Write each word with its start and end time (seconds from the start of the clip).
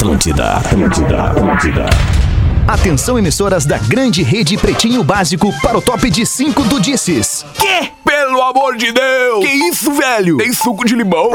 Atlântida, 0.00 0.54
Atlântida, 0.54 1.24
Atlântida. 1.24 1.86
Atenção 2.66 3.18
emissoras 3.18 3.66
da 3.66 3.76
grande 3.76 4.22
rede 4.22 4.56
Pretinho 4.56 5.04
Básico 5.04 5.52
para 5.60 5.76
o 5.76 5.82
top 5.82 6.08
de 6.08 6.24
5 6.24 6.64
do 6.64 6.80
Disses. 6.80 7.44
Que? 7.52 7.92
Pelo 8.02 8.40
amor 8.40 8.78
de 8.78 8.92
Deus! 8.92 9.44
Que 9.44 9.52
isso, 9.52 9.92
velho? 9.92 10.38
Tem 10.38 10.54
suco 10.54 10.86
de 10.86 10.96
limão? 10.96 11.28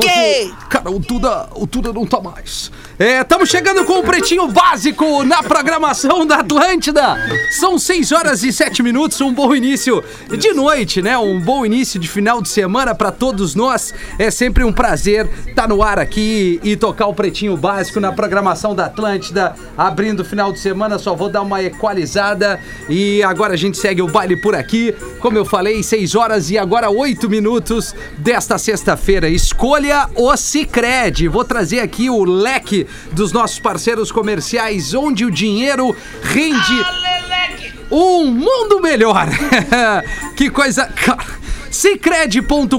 Que? 0.00 0.54
Cara, 0.68 0.92
o 0.92 1.00
Tuda, 1.00 1.48
o 1.56 1.66
Tuda 1.66 1.92
não 1.92 2.06
tá 2.06 2.20
mais. 2.20 2.70
É, 3.00 3.20
estamos 3.20 3.48
chegando 3.48 3.84
com 3.84 4.00
o 4.00 4.02
Pretinho 4.02 4.48
Básico 4.48 5.22
na 5.22 5.40
programação 5.40 6.26
da 6.26 6.38
Atlântida. 6.38 7.16
São 7.52 7.78
6 7.78 8.10
horas 8.10 8.42
e 8.42 8.52
7 8.52 8.82
minutos, 8.82 9.20
um 9.20 9.32
bom 9.32 9.54
início 9.54 10.02
de 10.36 10.52
noite, 10.52 11.00
né? 11.00 11.16
Um 11.16 11.40
bom 11.40 11.64
início 11.64 12.00
de 12.00 12.08
final 12.08 12.42
de 12.42 12.48
semana 12.48 12.96
para 12.96 13.12
todos 13.12 13.54
nós. 13.54 13.94
É 14.18 14.32
sempre 14.32 14.64
um 14.64 14.72
prazer 14.72 15.30
estar 15.46 15.62
tá 15.62 15.68
no 15.68 15.80
ar 15.80 16.00
aqui 16.00 16.58
e 16.64 16.74
tocar 16.74 17.06
o 17.06 17.14
Pretinho 17.14 17.56
Básico 17.56 18.00
na 18.00 18.10
programação 18.10 18.74
da 18.74 18.86
Atlântida. 18.86 19.54
Abrindo 19.76 20.20
o 20.20 20.24
final 20.24 20.52
de 20.52 20.58
semana, 20.58 20.98
só 20.98 21.14
vou 21.14 21.28
dar 21.28 21.42
uma 21.42 21.62
equalizada 21.62 22.58
e 22.88 23.22
agora 23.22 23.54
a 23.54 23.56
gente 23.56 23.78
segue 23.78 24.02
o 24.02 24.08
baile 24.08 24.36
por 24.36 24.56
aqui. 24.56 24.92
Como 25.20 25.38
eu 25.38 25.44
falei, 25.44 25.84
6 25.84 26.16
horas 26.16 26.50
e 26.50 26.58
agora 26.58 26.90
8 26.90 27.30
minutos 27.30 27.94
desta 28.18 28.58
sexta-feira. 28.58 29.28
Escolha 29.28 30.08
o 30.16 30.36
Cicred. 30.36 31.28
Vou 31.28 31.44
trazer 31.44 31.78
aqui 31.78 32.10
o 32.10 32.24
leque 32.24 32.87
dos 33.12 33.32
nossos 33.32 33.58
parceiros 33.58 34.12
comerciais, 34.12 34.94
onde 34.94 35.24
o 35.24 35.30
dinheiro 35.30 35.96
rende 36.22 36.84
um 37.90 38.26
mundo 38.26 38.80
melhor. 38.80 39.28
que 40.36 40.50
coisa. 40.50 40.88
Cicred.com.br. 41.70 42.78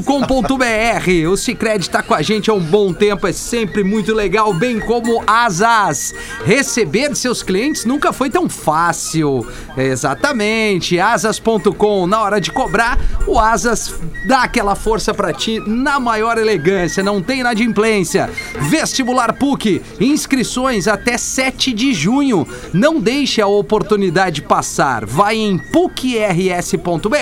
O 1.32 1.38
Cicred 1.38 1.82
está 1.82 2.02
com 2.02 2.14
a 2.14 2.22
gente 2.22 2.50
há 2.50 2.54
um 2.54 2.60
bom 2.60 2.92
tempo, 2.92 3.28
é 3.28 3.32
sempre 3.32 3.84
muito 3.84 4.14
legal, 4.14 4.54
bem 4.54 4.80
como 4.80 5.24
Asas. 5.28 6.14
Receber 6.44 7.16
seus 7.16 7.44
clientes 7.44 7.86
nunca 7.86 8.12
foi 8.12 8.30
tão 8.30 8.50
fácil. 8.50 9.48
Exatamente, 9.78 11.00
asas.com. 11.00 12.08
Na 12.08 12.22
hora 12.22 12.42
de 12.42 12.52
cobrar, 12.52 12.98
o 13.28 13.38
Asas 13.40 13.94
dá 14.28 14.44
aquela 14.44 14.76
força 14.76 15.14
para 15.14 15.34
ti 15.34 15.60
na 15.66 16.00
maior 16.00 16.38
elegância, 16.38 17.04
não 17.04 17.22
tem 17.22 17.42
inadimplência. 17.42 18.30
Vestibular 18.70 19.34
PUC, 19.34 19.82
inscrições 20.00 20.88
até 20.88 21.18
7 21.18 21.74
de 21.74 21.94
junho. 21.94 22.48
Não 22.74 23.00
deixe 23.00 23.42
a 23.42 23.48
oportunidade 23.48 24.42
passar. 24.42 25.06
Vai 25.06 25.36
em 25.36 25.58
pucrs.br. 25.58 27.18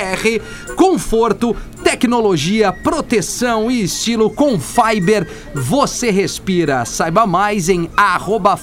Conforto 0.75 1.56
tecnologia, 1.83 2.73
proteção 2.73 3.69
e 3.71 3.83
estilo 3.83 4.29
com 4.29 4.59
Fiber, 4.59 5.25
você 5.53 6.11
respira. 6.11 6.83
Saiba 6.85 7.25
mais 7.25 7.69
em 7.69 7.89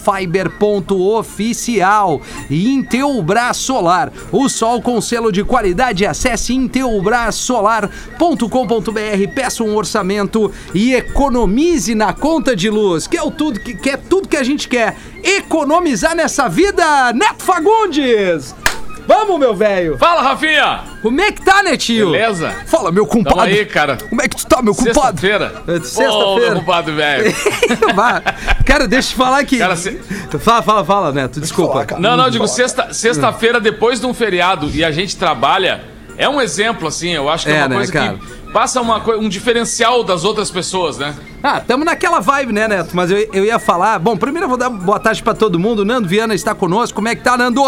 fiber.oficial. 0.04 2.20
Intelbras 2.50 3.56
Solar, 3.56 4.12
o 4.30 4.46
sol 4.48 4.82
com 4.82 5.00
selo 5.00 5.32
de 5.32 5.42
qualidade. 5.42 6.04
Acesse 6.04 6.52
intelbrasolar.com.br, 6.54 9.34
peça 9.34 9.64
um 9.64 9.74
orçamento 9.74 10.52
e 10.74 10.92
economize 10.94 11.94
na 11.94 12.12
conta 12.12 12.54
de 12.54 12.68
luz, 12.68 13.06
que 13.06 13.16
é 13.16 13.22
o 13.22 13.30
tudo 13.30 13.58
que, 13.58 13.72
que 13.74 13.88
é 13.90 13.96
tudo 13.96 14.28
que 14.28 14.36
a 14.36 14.42
gente 14.42 14.68
quer. 14.68 14.96
Economizar 15.22 16.14
nessa 16.14 16.46
vida, 16.48 17.10
Neto 17.12 17.42
Fagundes! 17.42 18.63
Vamos, 19.06 19.38
meu 19.38 19.54
velho! 19.54 19.98
Fala, 19.98 20.22
Rafinha! 20.22 20.80
Como 21.02 21.20
é 21.20 21.30
que 21.30 21.42
tá, 21.44 21.62
Netinho? 21.62 22.10
Beleza? 22.12 22.50
Fala, 22.66 22.90
meu 22.90 23.06
Tamo 23.06 23.24
compadre. 23.24 23.58
aí, 23.58 23.66
cara. 23.66 23.98
Como 24.08 24.22
é 24.22 24.28
que 24.28 24.36
tu 24.36 24.46
tá, 24.46 24.62
meu 24.62 24.74
compadre? 24.74 24.94
Sexta-feira. 25.20 25.62
É, 25.68 25.72
Ô, 25.72 25.84
Sexta-feira. 25.84 26.50
meu 26.52 26.60
compadre, 26.60 26.94
velho. 26.94 27.34
Cara, 28.64 28.88
deixa 28.88 29.08
eu 29.08 29.12
te 29.12 29.16
falar 29.16 29.38
aqui. 29.40 29.58
Cara, 29.58 29.76
se- 29.76 30.00
Fala, 30.38 30.62
fala, 30.62 30.84
fala, 30.84 31.12
Neto. 31.12 31.40
Desculpa. 31.40 31.86
Não, 31.98 32.16
não, 32.16 32.24
eu 32.26 32.30
digo, 32.30 32.46
sexta- 32.48 32.92
sexta-feira, 32.92 33.60
depois 33.60 34.00
de 34.00 34.06
um 34.06 34.14
feriado 34.14 34.70
e 34.72 34.82
a 34.84 34.90
gente 34.90 35.16
trabalha, 35.16 35.82
é 36.16 36.28
um 36.28 36.40
exemplo, 36.40 36.88
assim, 36.88 37.10
eu 37.10 37.28
acho 37.28 37.46
que 37.46 37.52
é, 37.52 37.56
É, 37.56 37.60
uma 37.60 37.68
né, 37.68 37.76
coisa 37.76 37.92
cara? 37.92 38.14
que 38.14 38.52
passa 38.52 38.80
uma, 38.80 38.98
um 39.16 39.28
diferencial 39.28 40.02
das 40.02 40.24
outras 40.24 40.50
pessoas, 40.50 40.96
né? 40.98 41.14
Ah, 41.42 41.60
tamo 41.60 41.84
naquela 41.84 42.20
vibe, 42.20 42.52
né, 42.52 42.66
Neto? 42.68 42.90
Mas 42.94 43.10
eu, 43.10 43.18
eu 43.32 43.44
ia 43.44 43.58
falar. 43.58 43.98
Bom, 43.98 44.16
primeiro 44.16 44.44
eu 44.46 44.48
vou 44.48 44.56
dar 44.58 44.70
boa 44.70 44.98
tarde 44.98 45.22
pra 45.22 45.34
todo 45.34 45.58
mundo. 45.58 45.84
Nando 45.84 46.08
Viana 46.08 46.34
está 46.34 46.54
conosco. 46.54 46.94
Como 46.96 47.08
é 47.08 47.14
que 47.14 47.22
tá, 47.22 47.36
Nando? 47.36 47.62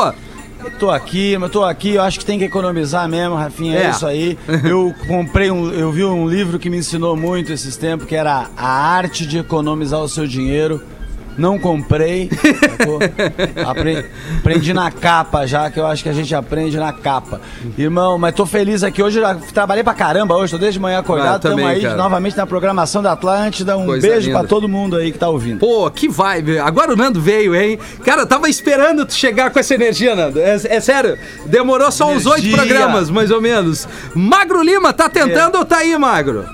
Tô 0.79 0.91
aqui, 0.91 1.37
mas 1.39 1.51
tô 1.51 1.65
aqui, 1.65 1.95
eu 1.95 2.03
acho 2.03 2.19
que 2.19 2.25
tem 2.25 2.39
que 2.39 2.45
economizar 2.45 3.09
mesmo, 3.09 3.35
Rafinha, 3.35 3.79
é, 3.79 3.85
É. 3.87 3.91
isso 3.91 4.07
aí. 4.07 4.39
Eu 4.65 4.95
comprei 5.07 5.51
um, 5.51 5.71
eu 5.71 5.91
vi 5.93 6.05
um 6.05 6.29
livro 6.29 6.59
que 6.59 6.69
me 6.69 6.79
ensinou 6.79 7.17
muito 7.17 7.53
esses 7.53 7.77
tempos, 7.77 8.07
que 8.07 8.15
era 8.15 8.49
A 8.57 8.67
Arte 8.69 9.27
de 9.27 9.39
Economizar 9.39 10.01
o 10.01 10.09
Seu 10.09 10.27
Dinheiro. 10.27 10.83
Não 11.39 11.59
comprei? 11.59 12.31
Apre- 13.67 14.07
aprendi 14.39 14.73
na 14.73 14.91
capa 14.91 15.47
já, 15.47 15.71
que 15.71 15.79
eu 15.79 15.87
acho 15.87 16.03
que 16.03 16.09
a 16.09 16.13
gente 16.13 16.35
aprende 16.35 16.77
na 16.77 16.93
capa. 16.93 17.41
Irmão, 17.77 18.19
mas 18.19 18.35
tô 18.35 18.47
feliz 18.47 18.83
aqui 18.83 19.03
hoje, 19.03 19.21
já 19.21 19.35
trabalhei 19.35 19.85
pra 19.85 19.95
caramba 19.95 20.35
hoje, 20.37 20.53
tô 20.53 20.59
desde 20.59 20.81
manhã 20.81 20.99
acordado, 21.01 21.37
Ah, 21.37 21.39
também, 21.39 21.59
tamo 21.65 21.69
aí 21.77 21.83
cara. 21.83 21.97
novamente 21.97 22.37
na 22.37 22.47
programação 22.47 23.03
da 23.03 23.13
Atlântida. 23.13 23.77
Um 23.77 23.87
Coisa 23.87 24.07
beijo 24.07 24.27
linda. 24.29 24.39
pra 24.41 24.49
todo 24.49 24.69
mundo 24.69 24.97
aí 24.97 25.13
que 25.13 25.19
tá 25.19 25.29
ouvindo. 25.29 25.59
Pô, 25.59 25.91
que 25.91 26.09
vibe. 26.09 26.59
Agora 26.59 26.93
o 26.93 26.97
Nando 26.97 27.21
veio, 27.21 27.55
hein? 27.55 27.79
Cara, 28.05 28.27
tava 28.27 28.49
esperando 28.49 29.05
tu 29.05 29.15
chegar 29.15 29.51
com 29.51 29.59
essa 29.59 29.75
energia, 29.75 30.15
Nando. 30.15 30.39
É, 30.41 30.55
é 30.65 30.81
sério. 30.81 31.19
Demorou 31.47 31.91
só 31.93 32.11
uns 32.11 32.27
oito 32.27 32.47
Energia. 32.47 32.57
programas, 32.57 33.11
mais 33.11 33.31
ou 33.31 33.41
menos. 33.41 33.87
Magro 34.15 34.63
Lima, 34.63 34.93
tá 34.93 35.09
tentando 35.09 35.59
ou 35.59 35.65
tá 35.65 35.79
aí, 35.79 35.97
Magro? 35.99 36.45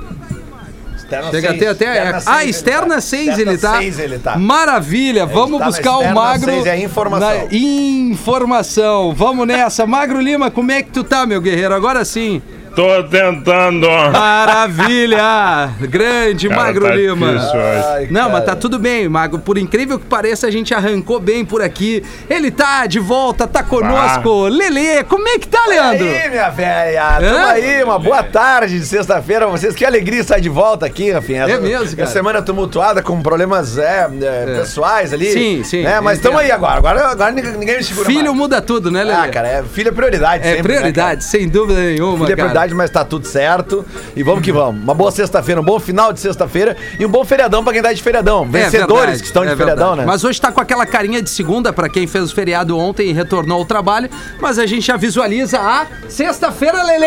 Externa 1.12 1.30
Chega 1.30 1.48
seis, 1.48 1.62
até 1.62 1.68
até. 1.68 1.92
externa 1.92 2.16
ah, 2.16 2.20
seis 2.40 2.56
externa 2.56 3.00
6 3.00 3.38
ele 3.38 3.58
tá. 3.58 3.78
seis 3.78 3.98
ele 3.98 4.18
tá. 4.18 4.38
Maravilha, 4.38 5.26
vamos 5.26 5.58
tá 5.58 5.66
buscar 5.66 5.92
o 5.92 6.00
externa 6.00 6.20
Magro. 6.20 6.52
seis, 6.52 6.66
é 6.66 6.78
informação. 6.78 7.28
na 7.28 7.44
informação. 7.50 9.14
Vamos 9.14 9.46
nessa. 9.46 9.86
Magro 9.86 10.20
Lima, 10.20 10.50
como 10.50 10.72
é 10.72 10.82
que 10.82 10.90
tu 10.90 11.04
tá, 11.04 11.26
meu 11.26 11.40
guerreiro? 11.40 11.74
Agora 11.74 12.04
sim. 12.04 12.40
Tô 12.74 13.02
tentando. 13.04 13.86
Maravilha! 14.12 15.70
Grande 15.80 16.48
Cara, 16.48 16.62
Magro 16.62 16.86
tá 16.86 16.94
Lima. 16.94 17.32
difícil. 17.34 17.60
Ai, 17.92 18.08
Não, 18.10 18.20
cara. 18.22 18.32
mas 18.32 18.44
tá 18.44 18.56
tudo 18.56 18.78
bem, 18.78 19.08
Mago. 19.08 19.38
Por 19.38 19.58
incrível 19.58 19.98
que 19.98 20.06
pareça, 20.06 20.46
a 20.46 20.50
gente 20.50 20.72
arrancou 20.74 21.20
bem 21.20 21.44
por 21.44 21.60
aqui. 21.62 22.02
Ele 22.30 22.50
tá 22.50 22.86
de 22.86 22.98
volta, 22.98 23.46
tá 23.46 23.62
conosco. 23.62 24.48
Lele, 24.48 25.04
como 25.04 25.28
é 25.28 25.38
que 25.38 25.48
tá, 25.48 25.62
E 25.66 25.68
Leandro? 25.70 26.06
aí, 26.08 26.30
minha 26.30 26.48
velha? 26.50 27.02
Tamo 27.20 27.36
Hã? 27.36 27.46
aí, 27.50 27.84
uma 27.84 27.98
boa 27.98 28.22
tarde 28.22 28.78
de 28.78 28.86
sexta-feira 28.86 29.46
vocês. 29.46 29.74
Que 29.74 29.84
alegria 29.84 30.20
estar 30.20 30.38
de 30.38 30.48
volta 30.48 30.86
aqui, 30.86 31.10
Rafinha. 31.10 31.42
É 31.42 31.58
mesmo, 31.60 31.90
cara. 31.90 32.02
Essa 32.02 32.12
semana 32.12 32.40
tumultuada 32.42 33.02
com 33.02 33.20
problemas 33.22 33.76
é, 33.78 34.08
é, 34.22 34.44
pessoais 34.58 35.12
ali. 35.12 35.30
Sim, 35.32 35.62
sim, 35.64 35.82
Né? 35.82 36.00
Mas 36.00 36.18
tamo 36.20 36.38
aí 36.38 36.50
agora. 36.50 36.78
Agora, 36.78 37.08
agora 37.08 37.30
ninguém, 37.32 37.76
me 37.76 37.82
segura 37.82 38.06
Filho 38.06 38.24
mais. 38.26 38.36
muda 38.36 38.60
tudo, 38.62 38.90
né, 38.90 39.04
Lele? 39.04 39.18
Ah, 39.18 39.28
cara, 39.28 39.48
é, 39.48 39.62
filho 39.62 39.88
é 39.88 39.92
prioridade 39.92 40.46
é 40.46 40.56
sempre, 40.56 40.72
né, 40.72 40.78
prioridade, 40.78 41.24
sem 41.24 41.48
dúvida 41.48 41.80
nenhuma, 41.80 42.26
Filho 42.26 42.32
é 42.32 42.36
cara. 42.36 42.48
Prioridade, 42.62 42.74
mas 42.74 42.90
tá 42.90 43.04
tudo 43.04 43.26
certo. 43.26 43.84
E 44.16 44.22
vamos 44.22 44.42
que 44.42 44.52
vamos. 44.52 44.82
Uma 44.82 44.94
boa 44.94 45.10
sexta-feira, 45.10 45.60
um 45.60 45.64
bom 45.64 45.78
final 45.78 46.12
de 46.12 46.20
sexta-feira 46.20 46.76
e 46.98 47.04
um 47.04 47.08
bom 47.08 47.24
feriadão 47.24 47.62
pra 47.64 47.72
quem 47.72 47.82
tá 47.82 47.92
de 47.92 48.02
feriadão. 48.02 48.44
É 48.44 48.46
Vencedores 48.64 48.96
verdade, 49.00 49.18
que 49.20 49.26
estão 49.26 49.44
de 49.44 49.52
é 49.52 49.56
feriadão, 49.56 49.88
verdade. 49.88 50.00
né? 50.00 50.06
Mas 50.12 50.24
hoje 50.24 50.40
tá 50.40 50.52
com 50.52 50.60
aquela 50.60 50.86
carinha 50.86 51.20
de 51.22 51.30
segunda 51.30 51.72
pra 51.72 51.88
quem 51.88 52.06
fez 52.06 52.30
o 52.30 52.34
feriado 52.34 52.78
ontem 52.78 53.08
e 53.10 53.12
retornou 53.12 53.58
ao 53.58 53.64
trabalho. 53.64 54.08
Mas 54.40 54.58
a 54.58 54.66
gente 54.66 54.86
já 54.86 54.96
visualiza 54.96 55.58
a 55.58 55.86
sexta-feira, 56.08 56.82
Lele. 56.82 57.06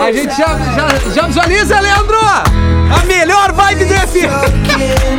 A 0.00 0.12
gente 0.12 0.36
já, 0.36 0.46
já, 0.46 1.10
já 1.14 1.26
visualiza, 1.26 1.80
Leandro. 1.80 2.18
A 2.22 3.04
melhor 3.06 3.52
vibe 3.52 3.86
desse. 3.86 4.20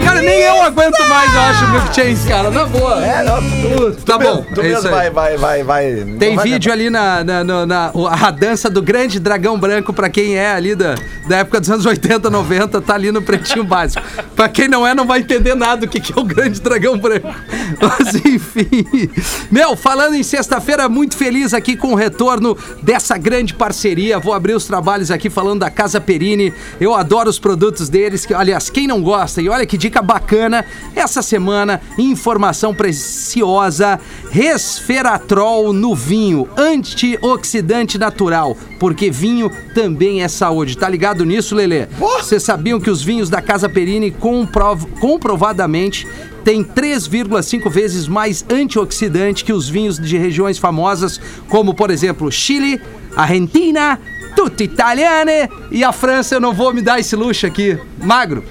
Cara, 0.05 0.21
nem 0.21 0.41
eu 0.41 0.61
aguento 0.61 0.99
mais, 1.09 1.33
eu 1.33 1.41
acho, 1.41 1.65
o 1.65 1.69
Milk 1.69 1.95
Chains, 1.95 2.23
cara. 2.25 2.51
Na 2.51 2.65
boa. 2.65 3.03
É, 3.03 3.23
não, 3.23 3.37
tu, 3.41 3.91
tu, 3.95 4.05
Tá 4.05 4.13
tu 4.17 4.19
bom, 4.23 4.35
mesmo, 4.35 4.45
tu 4.55 4.61
é 4.61 4.63
mesmo 4.63 4.89
vai, 4.91 5.09
vai, 5.09 5.37
vai, 5.37 5.63
vai. 5.63 5.95
Tem 6.19 6.37
vídeo 6.37 6.71
ali 6.71 6.89
na, 6.91 7.23
na, 7.23 7.43
na- 7.43 7.65
na- 7.65 7.91
a 8.21 8.29
dança 8.31 8.69
do 8.69 8.81
grande 8.81 9.19
dragão 9.19 9.32
branco, 9.59 9.93
pra 9.93 10.09
quem 10.09 10.35
é 10.35 10.51
ali 10.51 10.75
da, 10.75 10.95
da 11.27 11.37
época 11.37 11.59
dos 11.59 11.69
anos 11.69 11.85
80, 11.85 12.29
90, 12.29 12.81
tá 12.81 12.95
ali 12.95 13.11
no 13.11 13.21
pretinho 13.21 13.63
básico. 13.63 14.03
Pra 14.35 14.49
quem 14.49 14.67
não 14.67 14.85
é, 14.85 14.93
não 14.93 15.05
vai 15.05 15.19
entender 15.19 15.55
nada 15.55 15.81
do 15.81 15.87
que, 15.87 15.99
que 15.99 16.17
é 16.17 16.21
o 16.21 16.23
grande 16.23 16.59
dragão 16.61 16.97
branco. 16.97 17.27
Mas 17.81 18.15
enfim. 18.15 19.09
Meu, 19.51 19.75
falando 19.75 20.15
em 20.15 20.23
sexta-feira, 20.23 20.87
muito 20.89 21.15
feliz 21.15 21.53
aqui 21.53 21.75
com 21.75 21.93
o 21.93 21.95
retorno 21.95 22.57
dessa 22.81 23.17
grande 23.17 23.53
parceria. 23.53 24.19
Vou 24.19 24.33
abrir 24.33 24.53
os 24.53 24.65
trabalhos 24.65 25.11
aqui 25.11 25.29
falando 25.29 25.61
da 25.61 25.69
Casa 25.69 25.99
Perini. 25.99 26.53
Eu 26.79 26.93
adoro 26.93 27.29
os 27.29 27.39
produtos 27.39 27.89
deles. 27.89 28.25
Que, 28.25 28.33
aliás, 28.33 28.69
quem 28.69 28.87
não 28.87 29.01
gosta, 29.01 29.41
e 29.41 29.49
olha 29.49 29.65
que 29.65 29.77
dica 29.77 30.01
bacana, 30.01 30.65
essa 30.95 31.21
semana, 31.21 31.81
informação 31.97 32.73
preciosa, 32.73 33.99
resveratrol 34.31 35.73
no 35.73 35.95
vinho, 35.95 36.47
antioxidante 36.57 37.97
natural, 37.97 38.57
porque 38.83 39.09
vinho 39.09 39.49
também 39.73 40.23
é 40.23 40.27
saúde. 40.27 40.77
Tá 40.77 40.89
ligado 40.89 41.23
nisso, 41.23 41.55
Lelê? 41.55 41.85
Vocês 41.97 42.43
sabiam 42.43 42.81
que 42.81 42.89
os 42.89 43.01
vinhos 43.01 43.29
da 43.29 43.41
Casa 43.41 43.69
Perini 43.69 44.11
comprov- 44.11 44.83
comprovadamente 44.99 46.05
têm 46.43 46.61
3,5 46.65 47.69
vezes 47.69 48.09
mais 48.09 48.43
antioxidante 48.49 49.45
que 49.45 49.53
os 49.53 49.69
vinhos 49.69 49.97
de 49.97 50.17
regiões 50.17 50.57
famosas, 50.57 51.17
como 51.47 51.73
por 51.73 51.91
exemplo 51.91 52.29
Chile, 52.29 52.81
Argentina, 53.15 53.97
tutti 54.35 54.65
italiane 54.65 55.47
e 55.71 55.81
a 55.81 55.93
França. 55.93 56.35
Eu 56.35 56.41
não 56.41 56.51
vou 56.53 56.73
me 56.73 56.81
dar 56.81 56.99
esse 56.99 57.15
luxo 57.15 57.45
aqui. 57.45 57.77
Magro. 58.03 58.43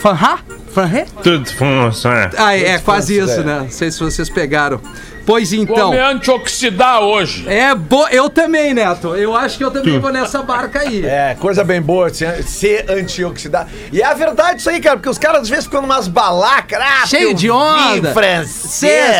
Fanha? 0.00 0.38
Franré? 0.72 1.04
Tudo 1.22 1.46
funciona. 1.46 2.30
Ah, 2.38 2.56
é, 2.56 2.78
quase 2.78 3.18
França, 3.18 3.32
isso, 3.32 3.40
é. 3.42 3.44
né? 3.44 3.60
Não 3.64 3.70
sei 3.70 3.90
se 3.90 4.00
vocês 4.00 4.30
pegaram. 4.30 4.80
Pois 5.28 5.52
então. 5.52 5.76
Vou 5.76 5.90
me 5.90 5.98
antioxidar 5.98 7.02
hoje. 7.02 7.46
É 7.46 7.74
bo... 7.74 8.08
Eu 8.08 8.30
também, 8.30 8.72
Neto. 8.72 9.14
Eu 9.14 9.36
acho 9.36 9.58
que 9.58 9.64
eu 9.64 9.70
também 9.70 9.98
vou 9.98 10.10
nessa 10.10 10.42
barca 10.42 10.80
aí. 10.80 11.04
É, 11.04 11.36
coisa 11.38 11.62
bem 11.62 11.82
boa, 11.82 12.08
ser, 12.08 12.42
ser 12.42 12.90
antioxidante. 12.90 13.70
E 13.92 14.00
é 14.00 14.06
a 14.06 14.14
verdade 14.14 14.60
isso 14.60 14.70
aí, 14.70 14.80
cara, 14.80 14.96
porque 14.96 15.10
os 15.10 15.18
caras 15.18 15.42
às 15.42 15.48
vezes 15.50 15.66
ficam 15.66 15.82
numas 15.82 16.08
balacas, 16.08 16.78
ah, 16.80 17.06
Cheio 17.06 17.34
de 17.34 17.50
onda. 17.50 18.10
francês, 18.14 18.48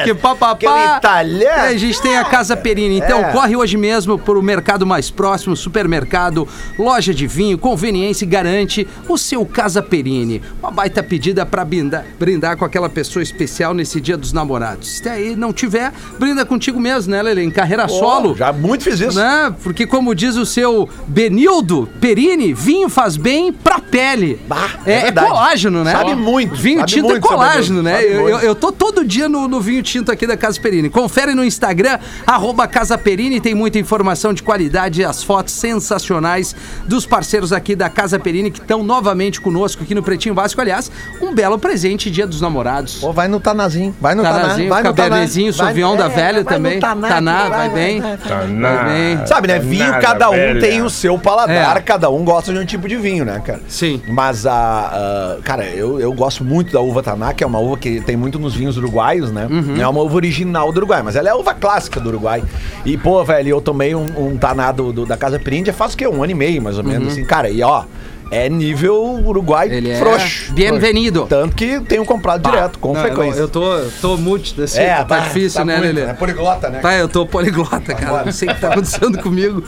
Sesc, 0.07 0.15
papapá. 0.15 0.95
E 0.95 0.97
italiano. 0.97 1.63
a 1.65 1.77
gente 1.77 2.01
tem 2.01 2.17
a 2.17 2.25
Casa 2.25 2.57
Perini. 2.57 3.01
Então, 3.01 3.21
É. 3.21 3.31
corre 3.31 3.55
hoje 3.55 3.77
mesmo 3.77 4.19
para 4.19 4.39
o 4.39 4.43
mercado 4.43 4.87
mais 4.87 5.11
próximo, 5.11 5.55
supermercado, 5.55 6.49
loja 6.79 7.13
de 7.13 7.27
vinho, 7.27 7.59
conveniência 7.59 8.25
e 8.25 8.29
garante 8.29 8.89
o 9.07 9.19
seu 9.19 9.45
Casa 9.45 9.83
Perini. 9.83 10.41
Uma 10.63 10.71
baita 10.71 11.03
pedida 11.03 11.45
para 11.45 11.67
brindar, 11.67 12.07
brindar 12.19 12.57
com 12.57 12.65
aquela 12.65 12.89
pessoa 12.89 13.23
especial 13.23 13.75
nesse 13.75 14.01
dia 14.01 14.17
dos 14.17 14.33
namorados. 14.33 14.89
Se 14.89 15.07
aí 15.07 15.37
não 15.37 15.53
tiver, 15.53 15.93
brinda 16.19 16.45
contigo 16.45 16.79
mesmo, 16.79 17.11
né, 17.11 17.23
Lele? 17.23 17.43
Em 17.43 17.51
carreira 17.51 17.89
solo. 17.89 18.35
Já 18.37 18.53
muito 18.53 18.85
fiz 18.85 19.01
isso. 19.01 19.19
Né? 19.19 19.55
Porque 19.63 19.87
como 19.87 20.15
diz 20.15 20.37
o 20.37 20.45
seu 20.45 20.89
Benildo 21.07 21.89
Perini, 22.01 22.53
vinho 22.53 22.89
faz 22.89 23.17
bem 23.17 23.53
pra 23.53 23.79
pele. 23.79 24.41
Bah, 24.47 24.71
é 24.87 24.99
é, 24.99 25.09
é 25.09 25.13
colágeno, 25.13 25.85
né? 25.85 25.93
Sabe 25.93 26.15
muito, 26.15 26.57
Vinho 26.57 26.81
sabe 26.81 26.93
tinto 26.93 27.07
é 27.07 27.11
muito, 27.11 27.27
seu 27.27 27.37
colágeno, 27.37 27.83
né? 27.83 28.03
Eu, 28.03 28.29
eu, 28.29 28.39
eu 28.41 28.55
tô 28.55 28.73
todo 28.73 29.05
dia 29.05 29.29
no, 29.29 29.49
no 29.49 29.61
vinho 29.61 29.83
tinto 29.83 30.11
aqui 30.11 30.27
da 30.27 30.37
Casa 30.37 30.61
Perini. 30.61 30.91
Confere 30.91 31.35
no 31.35 31.45
Instagram, 31.45 31.99
arroba 32.27 32.67
Casa 32.67 32.99
Perini, 32.99 33.41
tem 33.41 33.55
muita 33.55 33.79
informação 33.79 34.33
de 34.33 34.43
qualidade, 34.43 35.05
as 35.05 35.23
fotos 35.23 35.55
sensacionais 35.55 36.55
dos 36.87 37.07
parceiros 37.07 37.53
aqui 37.53 37.77
da 37.77 37.89
Casa 37.89 38.19
Perini 38.19 38.51
que 38.51 38.61
estão 38.61 38.83
novamente 38.83 39.41
conosco 39.41 39.83
aqui 39.83 39.95
no 39.95 40.03
Pretinho 40.03 40.35
Básico. 40.35 40.61
Aliás, 40.61 40.91
um 41.21 41.35
belo 41.35 41.59
presente, 41.59 42.11
Dia 42.11 42.27
dos 42.27 42.41
Namorados. 42.41 42.97
Pô, 42.97 43.13
vai 43.13 43.29
no 43.29 43.41
Tanazinho, 43.41 43.95
vai 44.01 44.15
no 44.15 44.23
Tanazinho, 44.23 44.69
vai 44.69 44.83
no 44.83 44.95
Taná. 44.95 45.09
Cabernezinho, 45.09 45.53
Sauvignon 45.89 45.97
da 45.97 46.05
é, 46.07 46.09
Velha 46.09 46.45
também. 46.45 46.81
Taná, 46.81 47.09
Taná, 47.09 47.39
vai 47.49 47.51
vai, 47.51 47.69
bem. 47.71 48.01
vai, 48.01 48.17
Tá 48.17 48.37
Vai 48.39 48.85
bem. 49.17 49.27
Sabe, 49.27 49.49
né? 49.49 49.59
Vinho, 49.59 49.87
nada, 49.89 50.01
cada 50.01 50.31
um 50.31 50.35
velha. 50.35 50.61
tem 50.61 50.83
o 50.83 50.91
seu 50.91 51.19
paladar, 51.19 51.77
É. 51.77 51.81
cada 51.81 52.11
um 52.11 52.25
gosta 52.25 52.53
de 52.53 52.59
um 52.59 52.65
tipo 52.65 52.89
de 52.89 52.97
vinho, 52.97 53.25
né, 53.25 53.41
cara? 53.45 53.61
Sim. 53.69 54.03
Mas 54.09 54.47
a. 54.47 54.53
a- 54.55 55.43
cara, 55.43 55.65
eu, 55.65 56.01
eu 56.01 56.13
gosto 56.13 56.45
muito 56.45 56.73
da 56.73 56.81
uva 56.81 57.03
Taná, 57.03 57.33
que 57.33 57.43
é 57.43 57.47
uma 57.47 57.59
uva 57.59 57.77
que 57.77 58.01
tem 58.01 58.17
muito 58.17 58.39
nos 58.39 58.55
vinhos 58.55 58.77
uruguaios, 58.77 59.31
né? 59.33 59.47
Uhum. 59.51 59.77
Não 59.77 59.83
é 59.83 59.89
uma 59.89 60.01
uva 60.03 60.17
original 60.17 60.73
do 60.73 60.79
Uruguai, 60.79 61.03
mas 61.03 61.17
ela 61.17 61.29
é 61.29 61.33
a 61.33 61.37
uva 61.37 61.55
clássica 61.55 61.99
do 62.01 62.09
Uruguai. 62.09 62.43
E, 62.85 62.97
pô, 62.97 63.23
velho, 63.25 63.49
eu 63.49 63.61
tomei 63.61 63.95
um, 63.95 64.07
um 64.17 64.37
Taná 64.37 64.73
do, 64.73 64.93
do- 64.93 65.07
da 65.07 65.17
Casa 65.17 65.39
Perindia 65.39 65.73
faz 65.73 65.95
o 65.95 65.97
quê? 65.97 66.07
Um 66.07 66.23
ano 66.23 66.33
e 66.33 66.35
meio, 66.35 66.61
mais 66.63 66.79
ou 66.79 66.85
menos, 66.85 67.13
assim. 67.13 67.25
Cara, 67.25 67.49
e 67.51 67.63
ó. 67.63 67.85
É 68.31 68.49
nível 68.49 68.95
Uruguai. 69.25 69.71
Ele 69.73 69.91
é 69.91 69.99
frouxo. 69.99 70.53
bienvenido. 70.53 71.27
Tanto 71.29 71.57
que 71.57 71.81
tenho 71.81 72.05
comprado 72.05 72.43
direto, 72.51 72.79
com 72.79 72.93
Não, 72.93 73.01
frequência. 73.01 73.41
Eu 73.41 73.49
tô, 73.49 73.63
tô 74.03 74.17
múltida, 74.19 74.65
assim, 74.65 74.81
É, 74.81 74.97
tá, 74.97 75.05
tá- 75.05 75.19
difícil, 75.21 75.61
tá 75.61 75.65
né, 75.65 75.79
Lelê? 75.79 76.05
né? 76.05 76.13
Poliglota, 76.15 76.69
né? 76.69 76.81
Tá, 76.81 76.95
eu 76.95 77.09
tô 77.09 77.25
poliglota, 77.25 77.95
cara. 77.95 78.25
Não 78.27 78.33
sei 78.33 78.49
o 78.51 78.55
que 78.55 78.61
tá 78.61 78.69
acontecendo 78.73 79.19
comigo. 79.23 79.65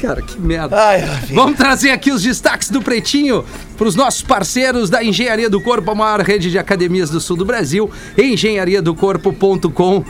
Cara, 0.00 0.22
que 0.22 0.40
merda. 0.40 0.80
Ai. 0.80 1.02
Vamos 1.34 1.56
trazer 1.58 1.90
aqui 1.90 2.12
os 2.12 2.22
destaques 2.22 2.70
do 2.70 2.80
Pretinho 2.80 3.44
para 3.76 3.88
os 3.88 3.96
nossos 3.96 4.22
parceiros 4.22 4.88
da 4.88 5.02
Engenharia 5.02 5.50
do 5.50 5.60
Corpo, 5.60 5.90
a 5.90 5.94
maior 5.96 6.20
rede 6.20 6.52
de 6.52 6.56
academias 6.58 7.10
do 7.10 7.20
sul 7.20 7.36
do 7.36 7.44
Brasil, 7.44 7.90
engenhariadocorpo.com. 8.16 10.04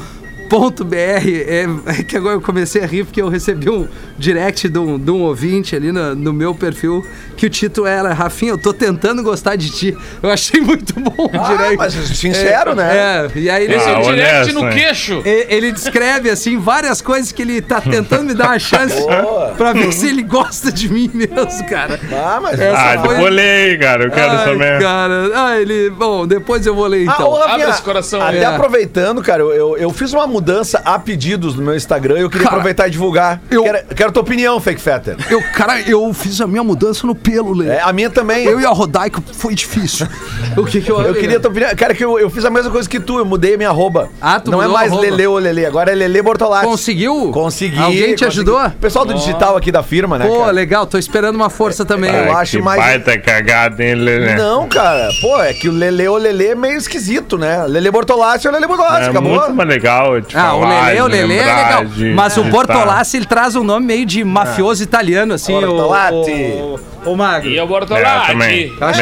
Ponto 0.49 0.85
.br, 0.85 0.97
é, 0.97 1.67
é 1.87 2.03
que 2.03 2.17
agora 2.17 2.35
eu 2.37 2.41
comecei 2.41 2.83
a 2.83 2.87
rir 2.87 3.05
porque 3.05 3.21
eu 3.21 3.29
recebi 3.29 3.69
um 3.69 3.87
direct 4.17 4.69
de 4.69 4.79
um, 4.79 4.99
de 4.99 5.11
um 5.11 5.23
ouvinte 5.23 5.77
ali 5.77 5.93
no, 5.93 6.15
no 6.15 6.33
meu 6.33 6.55
perfil 6.55 7.05
que 7.37 7.47
o 7.47 7.50
título 7.50 7.87
era 7.87 8.12
Rafinha, 8.12 8.53
eu 8.53 8.59
tô 8.59 8.73
tentando 8.73 9.23
gostar 9.23 9.55
de 9.56 9.71
ti. 9.71 9.97
Eu 10.23 10.31
achei 10.31 10.61
muito 10.61 10.99
bom 10.99 11.15
o 11.27 11.31
Ah, 11.35 11.49
direct. 11.49 11.77
mas 11.77 11.93
sincero, 11.95 12.73
É, 12.73 12.75
né? 12.75 12.97
É, 12.97 13.39
e 13.39 13.50
aí 13.50 13.65
ele, 13.65 13.75
Esse 13.77 13.89
é 13.89 13.93
Ah, 13.95 13.99
o 14.00 14.03
direct 14.03 14.35
honesto, 14.35 14.55
no 14.55 14.65
hein? 14.69 14.75
queixo. 14.77 15.23
e- 15.25 15.47
ele 15.49 15.71
descreve 15.71 16.31
assim 16.31 16.59
várias 16.59 17.00
coisas 17.00 17.31
que 17.31 17.43
ele 17.43 17.61
tá 17.61 17.81
tentando 17.81 18.25
me 18.25 18.35
dar 18.35 18.47
uma 18.49 18.59
chance 18.59 19.00
Boa. 19.03 19.55
pra 19.56 19.73
ver 19.73 19.93
se 19.93 20.09
ele 20.09 20.23
gosta 20.23 20.73
de 20.73 20.89
mim 20.93 21.09
mesmo, 21.15 21.65
cara. 21.69 22.00
Ah, 22.12 22.41
mas. 22.43 22.59
Essa 22.59 22.77
Ah, 22.77 22.99
foi- 23.05 23.15
depois 23.17 23.39
aí, 23.39 23.79
cara. 23.79 24.05
Eu 24.05 24.11
quero 24.11 24.31
Ai, 24.33 24.45
saber. 24.45 24.81
cara. 24.81 25.31
Ah, 25.35 25.61
ele. 25.61 25.91
Bom, 25.91 26.27
depois 26.27 26.67
eu 26.67 26.75
vou 26.75 26.87
ler 26.87 27.06
Ah, 27.09 27.12
então. 27.15 27.29
ô, 27.29 27.35
Rafinha, 27.39 27.55
Abre 27.55 27.71
esse 27.71 27.83
coração. 27.83 28.21
Até 28.21 28.39
É. 28.39 28.45
aproveitando, 28.47 29.23
cara, 29.23 29.43
eu, 29.43 29.53
eu, 29.55 29.77
eu 29.79 29.91
fiz 29.91 30.12
uma 30.12 30.27
mudança 30.43 30.81
a 30.85 30.99
pedidos 30.99 31.56
no 31.56 31.62
meu 31.62 31.75
Instagram 31.75 32.19
e 32.19 32.23
eu 32.23 32.31
queria 32.31 32.44
Cara, 32.44 32.56
aproveitar 32.56 32.87
e 32.87 32.90
divulgar. 32.90 33.40
eu- 33.50 33.64
Quero, 33.64 33.79
quero 33.94 34.12
tua 34.12 34.23
opinião, 34.23 34.61
Fake 34.61 34.81
Fetter. 34.81 35.17
Eu, 35.29 35.43
cara, 35.52 35.81
eu 35.82 36.12
fiz 36.14 36.40
a 36.40 36.46
minha 36.46 36.62
mudança 36.62 37.06
no 37.06 37.14
pelo, 37.14 37.52
Lê. 37.52 37.69
É, 37.69 37.81
a 37.82 37.93
minha 37.93 38.08
também. 38.08 38.44
Eu 38.44 38.61
e 38.61 38.64
a 38.64 38.70
Rodaica 38.70 39.20
foi 39.32 39.55
difícil. 39.55 40.06
o 40.56 40.64
que 40.64 40.81
que 40.81 40.90
eu 40.90 41.00
Eu 41.02 41.14
queria 41.14 41.40
tua 41.40 41.50
opinião. 41.50 41.75
Cara, 41.75 41.93
que 41.94 42.05
eu, 42.05 42.19
eu 42.19 42.31
fiz 42.31 42.44
a 42.44 42.50
mesma 42.50 42.70
coisa 42.70 42.88
que 42.88 43.00
tu, 43.00 43.19
eu 43.19 43.25
mudei 43.25 43.55
a 43.55 43.56
minha 43.56 43.69
arroba. 43.69 44.08
Ah, 44.20 44.38
tu 44.38 44.50
Não 44.50 44.62
é 44.62 44.69
mais. 44.69 44.93
Lele 44.93 45.26
ou 45.26 45.38
Lele, 45.38 45.67
agora 45.67 45.90
é 45.90 45.94
Lele 45.94 46.23
Bortolatti. 46.23 46.64
Conseguiu? 46.67 47.31
Consegui. 47.32 47.79
Alguém 47.79 48.14
te 48.14 48.25
consegui. 48.25 48.25
ajudou? 48.26 48.64
O 48.67 48.70
pessoal 48.73 49.05
do 49.05 49.14
digital 49.14 49.56
aqui 49.56 49.73
da 49.73 49.82
firma, 49.82 50.19
né, 50.19 50.26
Pô, 50.26 50.40
cara? 50.40 50.52
legal, 50.52 50.87
tô 50.87 50.99
esperando 50.99 51.35
uma 51.37 51.50
força 51.50 51.85
também. 51.85 52.11
eu 52.14 52.37
acho 52.37 52.58
que 52.58 52.62
mais- 52.62 52.81
baita 52.81 53.19
cagada, 53.19 53.82
hein, 53.85 53.94
Lelê? 53.96 54.35
Não, 54.37 54.69
cara. 54.69 55.08
Pô, 55.20 55.40
é 55.43 55.52
que 55.52 55.69
o 55.69 55.73
Lele 55.73 56.06
ou 56.08 56.17
Lele 56.17 56.46
é 56.49 56.55
meio 56.55 56.76
esquisito, 56.76 57.37
né? 57.37 57.64
Lele 57.67 57.90
Bortolatti 57.90 58.46
ou 58.46 58.52
Lele 58.55 58.67
Bortolatti, 58.67 59.06
É 59.06 59.11
acabou. 59.11 59.35
muito 59.35 59.55
mais 59.55 59.69
legal 59.69 60.17
de 60.28 60.36
Ah, 60.36 60.54
o 60.54 60.60
falar, 60.60 60.86
Lelê, 60.88 61.00
o 61.00 61.08
de 61.08 61.16
Lelê 61.16 61.34
é 61.34 61.38
lembrar, 61.44 61.62
legal. 61.64 61.84
de 61.86 62.04
Mas 62.14 62.36
o. 62.36 62.44
Bortolassi, 62.44 63.16
ele 63.16 63.26
traz 63.26 63.56
um 63.56 63.64
nome 63.64 63.86
meio 63.86 64.06
de 64.06 64.22
mafioso 64.25 64.82
italiano, 64.82 65.34
assim. 65.34 65.54
o- 65.56 65.60
Bortolatti. 65.60 66.30
O, 66.30 66.80
o, 67.06 67.12
o 67.12 67.16
Magro. 67.16 67.48
E 67.48 67.58
o 67.58 67.62
É, 67.62 67.66
Bortolatti. 67.66 68.26
também. 68.28 68.72
Acho. 68.80 69.00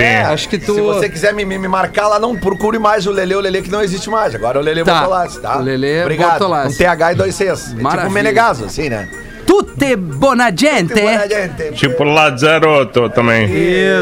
É, 0.00 0.22
Acho 0.22 0.48
que 0.48 0.58
tu- 0.58 0.74
Se 0.74 0.80
você 0.80 1.08
quiser 1.08 1.32
me, 1.32 1.44
me, 1.44 1.58
marcar 1.68 2.08
lá, 2.08 2.18
não 2.18 2.36
procure 2.36 2.78
mais 2.78 3.06
o 3.06 3.10
Lele 3.12 3.34
ou 3.34 3.40
Lele 3.40 3.62
que 3.62 3.70
não 3.70 3.82
existe 3.82 4.10
mais. 4.10 4.34
Agora 4.34 4.58
é 4.58 4.60
o 4.60 4.64
Lele 4.64 4.84
Tá. 4.84 4.94
Bortolatti, 5.00 5.38
tá? 5.40 5.58
O 5.58 5.62
Lelê 5.62 6.02
Obrigado. 6.02 6.30
Bortolassi. 6.30 6.76
Com 6.76 6.84
TH 6.84 7.12
e 7.12 7.14
dois 7.14 7.34
Cs. 7.34 7.74
É 7.78 7.88
tipo 7.90 8.06
um 8.06 8.10
Menegaso, 8.10 8.64
assim, 8.64 8.88
né? 8.88 9.08
Tutte 9.48 9.96
buona 9.96 10.50
gente. 10.54 10.92
Tipo 11.74 12.04
Lazarotto 12.04 13.08
também. 13.08 13.48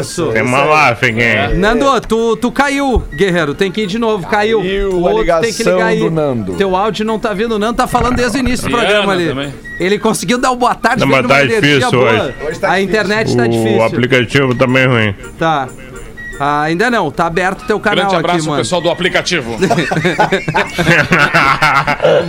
Isso. 0.01 0.27
Tem 0.33 0.43
uma 0.43 0.65
lá, 0.65 0.95
Figuinha. 0.97 1.51
Nando, 1.55 2.01
tu, 2.01 2.37
tu 2.37 2.51
caiu, 2.51 3.01
guerreiro. 3.17 3.55
Tem 3.55 3.71
que 3.71 3.83
ir 3.83 3.87
de 3.87 3.97
novo. 3.97 4.27
Caiu. 4.27 4.59
Caiu 4.61 4.91
O 4.91 5.03
outro 5.03 5.41
tem 5.41 5.53
que 5.53 5.63
ligar 5.63 5.87
aí. 5.87 6.01
do 6.01 6.11
Nando. 6.11 6.55
Teu 6.55 6.75
áudio 6.75 7.07
não 7.07 7.17
tá 7.17 7.33
vindo. 7.33 7.53
O 7.55 7.59
Nando 7.61 7.75
tá 7.77 7.87
falando 7.87 8.17
desde 8.17 8.39
o 8.39 8.41
início 8.41 8.69
do 8.69 8.77
programa 8.77 9.13
ali. 9.13 9.29
também. 9.29 9.55
Ele 9.79 9.99
conseguiu 10.01 10.37
dar 10.39 10.51
o 10.51 10.57
boa 10.57 10.75
tarde. 10.75 11.01
Não, 11.03 11.07
mas 11.07 11.25
tá 11.27 11.45
difícil 11.45 11.91
boa. 11.93 12.11
hoje. 12.11 12.35
Hoje 12.49 12.59
tá 12.59 12.73
a 12.73 12.75
difícil. 12.81 12.89
internet 12.89 13.37
tá 13.37 13.43
O 13.45 13.49
difícil. 13.49 13.83
aplicativo 13.85 14.55
também 14.57 14.87
ruim. 14.87 15.15
Tá. 15.39 15.69
Ah, 16.39 16.63
ainda 16.63 16.91
não. 16.91 17.11
Tá 17.11 17.27
aberto 17.27 17.63
o 17.63 17.67
teu 17.67 17.81
canal 17.81 17.99
Grande 18.07 18.17
abraço 18.17 18.39
aqui, 18.39 18.47
mano. 18.49 18.59
pessoal 18.63 18.81
do 18.81 18.91
aplicativo. 18.91 19.57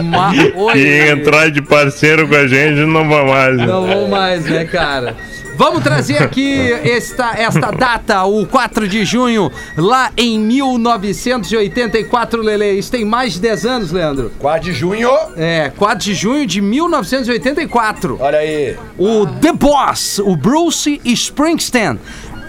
Ma- 0.06 0.32
Oi, 0.56 0.74
Quem 0.74 1.08
entrar 1.10 1.50
de 1.52 1.62
parceiro 1.62 2.28
com 2.28 2.36
a 2.36 2.48
gente 2.48 2.80
não 2.86 3.08
vai 3.08 3.26
mais. 3.26 3.58
Não 3.58 3.86
vou 3.88 4.08
mais, 4.08 4.46
né, 4.46 4.66
cara? 4.66 5.16
Vamos 5.56 5.82
trazer 5.82 6.22
aqui 6.22 6.72
esta, 6.72 7.34
esta 7.36 7.72
data, 7.72 8.24
o 8.26 8.46
4 8.46 8.88
de 8.88 9.04
junho, 9.04 9.52
lá 9.76 10.12
em 10.16 10.38
1984, 10.40 12.44
Lele. 12.44 12.74
Isso 12.74 12.92
tem 12.92 13.04
mais 13.04 13.34
de 13.34 13.40
10 13.40 13.66
anos, 13.66 13.92
Leandro. 13.92 14.32
4 14.38 14.72
de 14.72 14.78
junho. 14.78 15.10
É, 15.36 15.72
4 15.76 16.06
de 16.06 16.14
junho 16.14 16.46
de 16.46 16.62
1984. 16.62 18.18
Olha 18.20 18.38
aí. 18.38 18.76
O 19.00 19.26
The 19.26 19.52
Boss, 19.54 20.20
o 20.20 20.36
Bruce 20.36 21.02
Springsteen. 21.04 22.00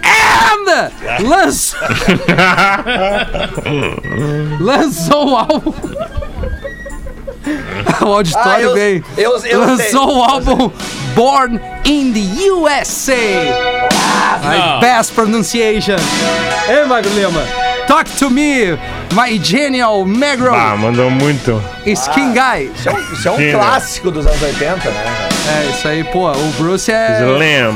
And 0.09 1.25
lançou, 1.27 1.79
lançou 4.59 5.29
o 5.31 5.35
álbum. 5.37 5.73
o 8.01 8.05
auditório 8.13 8.51
Ah, 8.53 8.61
eu- 8.61 8.73
vem. 8.73 9.03
eu- 9.17 9.37
eu 9.45 9.59
lançou 9.61 10.07
sei. 10.07 10.15
o 10.17 10.23
álbum 10.23 10.71
Born 11.15 11.59
in 11.85 12.13
the 12.13 12.19
USA. 12.51 13.15
My 14.43 14.79
best 14.79 15.13
pronunciation. 15.13 15.95
Ei, 16.67 16.85
Magro 16.85 17.11
Lima. 17.13 17.41
Talk 17.87 18.09
to 18.17 18.29
me, 18.29 18.77
my 19.13 19.39
genial 19.43 20.05
Magro 20.05 20.53
Ah, 20.53 20.75
mandou 20.77 21.09
muito. 21.09 21.61
Skin 21.85 22.33
Guy. 22.33 22.71
Isso 22.75 22.89
é 22.89 22.93
um, 22.93 23.13
isso 23.13 23.27
é 23.27 23.31
um 23.31 23.51
clássico 23.51 24.11
dos 24.11 24.25
anos 24.27 24.41
80, 24.41 24.89
né? 24.91 25.03
É, 25.65 25.69
isso 25.71 25.87
aí, 25.87 26.03
pô. 26.03 26.29
O 26.31 26.51
Bruce 26.57 26.91
é. 26.91 27.19
Slam. 27.21 27.75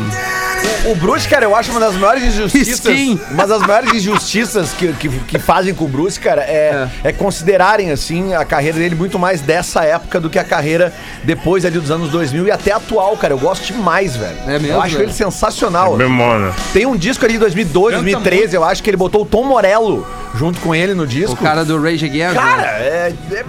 O 0.86 0.96
Bruce, 0.96 1.28
cara, 1.28 1.46
eu 1.46 1.56
acho 1.56 1.72
uma 1.72 1.80
das 1.80 1.96
maiores 1.96 2.24
injustiças. 2.24 2.80
Skin. 2.80 3.20
Uma 3.32 3.48
das 3.48 3.62
maiores 3.62 3.94
injustiças 3.94 4.72
que, 4.74 4.92
que, 4.94 5.08
que 5.10 5.40
fazem 5.40 5.74
com 5.74 5.86
o 5.86 5.88
Bruce, 5.88 6.20
cara, 6.20 6.42
é, 6.42 6.90
é. 7.04 7.12
considerarem, 7.14 7.90
assim, 7.90 8.34
a 8.34 8.44
carreira 8.44 8.78
dele 8.80 8.94
muito 8.94 9.18
mais 9.18 9.40
dessa 9.40 9.84
época 9.86 10.20
do 10.20 10.30
que 10.30 10.38
a 10.38 10.44
carreira 10.44 10.94
depois 11.24 11.64
ali 11.66 11.80
dos 11.80 11.90
anos 11.90 12.10
2000 12.10 12.48
e 12.48 12.52
até 12.52 12.72
atual, 12.74 13.16
cara. 13.16 13.34
Eu 13.34 13.40
gosto 13.40 13.66
demais, 13.66 14.16
velho. 14.18 14.38
É 14.46 14.60
mesmo, 14.60 14.68
Eu 14.68 14.82
acho 14.82 14.98
velho? 14.98 15.06
ele 15.06 15.14
sensacional. 15.14 15.96
Bemona. 15.96 16.52
Tem 16.74 16.86
um 16.86 16.98
disco 16.98 17.24
ali 17.24 17.36
de 17.36 17.40
2012, 17.40 17.96
Canta 17.96 18.04
2013, 18.04 18.56
eu 18.56 18.64
acho 18.64 18.84
que 18.84 18.90
ele 18.90 18.98
botou 18.98 19.22
o 19.22 19.26
Tom 19.26 19.46
Morello 19.46 20.06
junto 20.36 20.60
com 20.60 20.76
ele 20.76 20.94
no 20.94 21.08
disco. 21.08 21.34
O 21.34 21.38
cara 21.38 21.64
do 21.64 21.82
Rage 21.82 22.06
Against. 22.06 22.36
Cara, 22.36 22.62
né? 22.62 22.80
é, 22.80 23.14
é- 23.32 23.46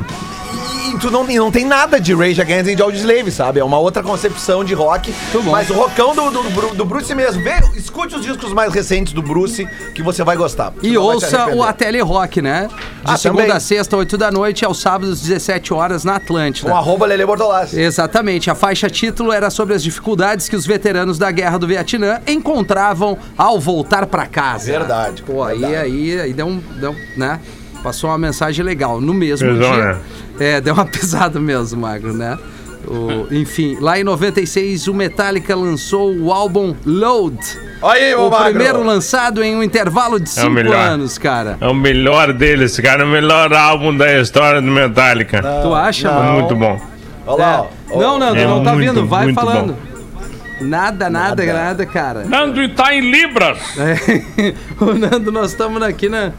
e 0.85 0.99
tu 0.99 1.11
não, 1.11 1.29
e 1.31 1.37
não 1.39 1.51
tem 1.51 1.65
nada 1.65 2.01
de 2.01 2.15
Rage 2.15 2.41
Against 2.41 2.69
and 2.81 2.83
Audioslave, 2.85 3.31
sabe? 3.31 3.61
É 3.61 3.65
uma 3.65 3.79
outra 3.79 4.03
concepção 4.03 4.65
de 4.65 4.75
rock. 4.75 5.15
bom. 5.33 5.51
Mas 5.51 5.71
o 5.71 5.75
rockão 5.75 6.15
do, 6.15 6.31
do, 6.31 6.75
do, 6.75 6.85
Bruce 6.85 7.15
mesmo. 7.15 7.43
Vê, 7.43 7.55
escute 7.77 8.15
os 8.17 8.23
discos 8.23 8.53
mais 8.53 8.73
recentes 8.73 9.13
do 9.13 9.23
Bruce 9.23 9.67
que 9.95 10.03
você 10.03 10.23
vai 10.23 10.37
gostar. 10.37 10.71
Você 10.71 10.87
E 10.87 10.97
ouça 10.99 11.49
o 11.55 11.63
Ateli 11.63 12.01
Rock, 12.01 12.43
né? 12.43 12.69
De 12.69 12.75
Ah, 13.05 13.17
segunda 13.17 13.43
também. 13.43 13.57
a 13.57 13.61
sexta, 13.61 13.97
8 13.97 14.17
da 14.19 14.31
noite, 14.31 14.65
aos 14.65 14.81
sábados, 14.81 15.21
17 15.23 15.73
horas, 15.75 16.05
na 16.05 16.17
Atlântida. 16.17 16.71
Com 16.71 16.77
arroba 16.77 17.07
Lele 17.07 17.25
Bortolassi. 17.27 17.81
Exatamente. 17.81 18.51
A 18.51 18.55
faixa 18.55 18.89
título 18.91 19.33
era 19.33 19.51
sobre 19.51 19.75
as 19.75 19.83
dificuldades 19.83 20.49
que 20.49 20.57
os 20.57 20.67
veteranos 20.67 21.19
da 21.19 21.31
Guerra 21.31 21.59
do 21.59 21.67
Vietnã 21.67 22.21
encontravam 22.27 23.19
ao 23.37 23.59
voltar 23.59 24.07
pra 24.07 24.27
casa. 24.27 24.67
Verdade, 24.71 25.23
Pô, 25.23 25.43
aí, 25.43 25.59
verdade. 25.59 25.77
aí, 25.85 26.21
aí 26.21 26.33
deu 26.33 26.47
um, 26.47 26.59
deu, 26.79 26.95
né? 27.17 27.41
Passou 27.83 28.09
uma 28.09 28.17
mensagem 28.19 28.65
legal. 28.65 28.99
No 29.01 29.13
mesmo 29.13 29.53
dia. 29.59 29.77
né? 29.77 30.01
É, 30.39 30.61
deu 30.61 30.75
uma 30.75 30.85
pesada 30.87 31.39
mesmo, 31.41 31.81
Magro, 31.81 32.13
né? 32.13 32.39
O- 32.87 33.33
enfim, 33.33 33.79
lá 33.81 33.99
em 33.99 34.05
96, 34.05 34.89
o 34.89 34.95
Metallica 34.95 35.57
lançou 35.57 36.15
o 36.15 36.31
álbum 36.33 36.75
Load. 36.85 37.39
Olha 37.81 38.01
aí, 38.01 38.15
O 38.15 38.29
Magro. 38.29 38.45
primeiro 38.51 38.83
lançado 38.83 39.43
em 39.43 39.57
um 39.57 39.63
intervalo 39.63 40.21
de 40.21 40.29
É 40.29 40.33
o 40.43 40.45
5 40.45 40.51
melhor. 40.51 40.77
anos, 40.77 41.17
cara. 41.17 41.57
É 41.61 41.67
o 41.67 41.75
melhor 41.75 42.33
deles, 42.35 42.79
cara. 42.79 43.05
O 43.05 43.09
melhor 43.09 43.53
álbum 43.55 43.97
da 43.97 44.21
história 44.21 44.61
do 44.61 44.67
Metallica. 44.71 45.41
Tu 45.63 45.75
acha, 45.75 46.11
não. 46.11 46.19
mano? 46.23 46.33
Muito 46.41 46.57
bom. 46.57 46.79
Olha 47.27 47.43
lá, 47.43 47.67
ó. 47.91 47.99
Não, 48.01 48.19
Nando, 48.19 48.37
É 48.39 48.45
não 48.47 48.63
tá 48.63 48.75
muito, 48.75 48.93
vindo. 48.93 49.07
Vai 49.07 49.33
falando. 49.33 49.77
Nada, 50.61 51.09
nada, 51.11 51.45
nada, 51.45 51.87
cara. 51.87 52.25
Nando 52.25 52.69
tá 52.71 52.95
em 52.95 53.01
Libras. 53.11 53.59
É. 53.79 54.55
o 54.79 54.93
Nando, 54.95 55.33
nós 55.33 55.53
estamos 55.53 55.83
aqui 55.83 56.09
na. 56.11 56.33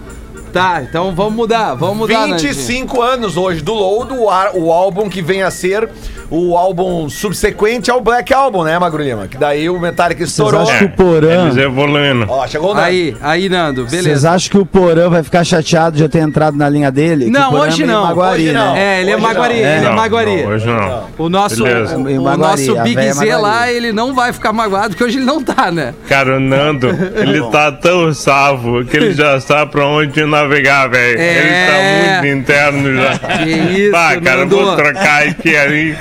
Tá, 0.55 0.81
então 0.81 1.13
vamos 1.13 1.33
mudar, 1.33 1.73
vamos 1.73 1.97
mudar, 1.97 2.27
Nandinho. 2.27 2.53
25 2.53 3.01
anos 3.01 3.35
hoje 3.35 3.59
do 3.61 3.73
Load, 3.73 4.13
o, 4.13 4.29
ar- 4.29 4.51
o 4.53 4.71
álbum 4.71 5.09
que 5.09 5.21
vem 5.21 5.43
a 5.43 5.51
ser 5.51 5.89
o 6.31 6.55
álbum 6.57 7.09
subsequente 7.09 7.91
ao 7.91 7.99
Black 7.99 8.33
Album, 8.33 8.63
né, 8.63 8.79
Magro 8.79 9.03
Lima? 9.03 9.27
Que 9.27 9.37
daí 9.37 9.69
o 9.69 9.77
Metallica 9.77 10.23
estourou. 10.23 10.61
acham 10.61 10.73
É, 10.75 10.77
que 10.79 10.85
o 10.85 10.89
Porã- 10.91 11.43
Eles 11.47 11.57
evoluindo. 11.57 12.25
Ó, 12.29 12.47
chegou 12.47 12.71
o 12.71 12.73
Nando. 12.73 12.85
Aí, 12.87 13.17
aí, 13.21 13.49
Nando, 13.49 13.83
Vocês 13.87 14.03
beleza. 14.05 14.31
acham 14.31 14.49
que 14.49 14.57
o 14.57 14.65
Porã 14.65 15.09
vai 15.09 15.23
ficar 15.23 15.43
chateado 15.43 15.97
de 15.97 16.03
eu 16.03 16.07
ter 16.09 16.19
entrado 16.19 16.55
na 16.57 16.69
linha 16.69 16.89
dele? 16.89 17.29
Não, 17.29 17.49
o 17.49 17.51
Porã 17.51 17.67
hoje 17.67 17.83
é 17.83 17.85
não. 17.85 18.03
Maguari, 18.05 18.43
Hoje 18.43 18.53
não. 18.53 18.73
né? 18.73 18.81
É, 18.97 19.01
ele 19.01 19.11
é 19.11 19.15
Hoje 19.15 19.23
maguari, 19.25 19.53
não. 19.53 19.59
ele 19.69 19.85
é 19.85 19.89
maguari. 19.91 20.41
não, 20.43 20.49
hoje 20.51 20.65
não. 20.67 21.03
O 21.17 21.29
nosso, 21.29 21.63
Beleza. 21.63 21.97
o, 21.97 21.99
o 22.01 22.23
Maguari, 22.23 22.65
nosso 22.67 22.81
Big 22.81 22.95
véia 22.95 23.13
Z 23.13 23.35
lá, 23.35 23.69
ele 23.71 23.91
não 23.91 24.15
vai 24.15 24.31
ficar 24.31 24.53
magoado, 24.53 24.89
porque 24.91 25.03
hoje 25.03 25.17
ele 25.17 25.25
não 25.25 25.43
tá, 25.43 25.69
né? 25.69 25.93
Cara, 26.07 26.37
o 26.37 26.39
Nando, 26.39 26.87
ele 27.15 27.41
tá 27.51 27.73
tão 27.73 28.13
salvo 28.13 28.85
que 28.85 28.95
ele 28.95 29.13
já 29.13 29.37
sabe 29.41 29.71
pra 29.71 29.85
onde 29.85 30.11
navegar, 30.47 30.87
velho. 30.89 31.19
É. 31.19 31.37
Ele 31.37 31.71
tá 31.71 32.21
muito 32.21 32.37
interno 32.39 32.95
já. 32.95 33.19
Que 33.37 33.49
isso, 33.81 33.91
Tá, 33.91 34.21
cara, 34.21 34.37
Nando. 34.41 34.55
vou 34.57 34.75
trocar 34.75 35.23
aqui 35.27 35.55
ali. 35.55 35.95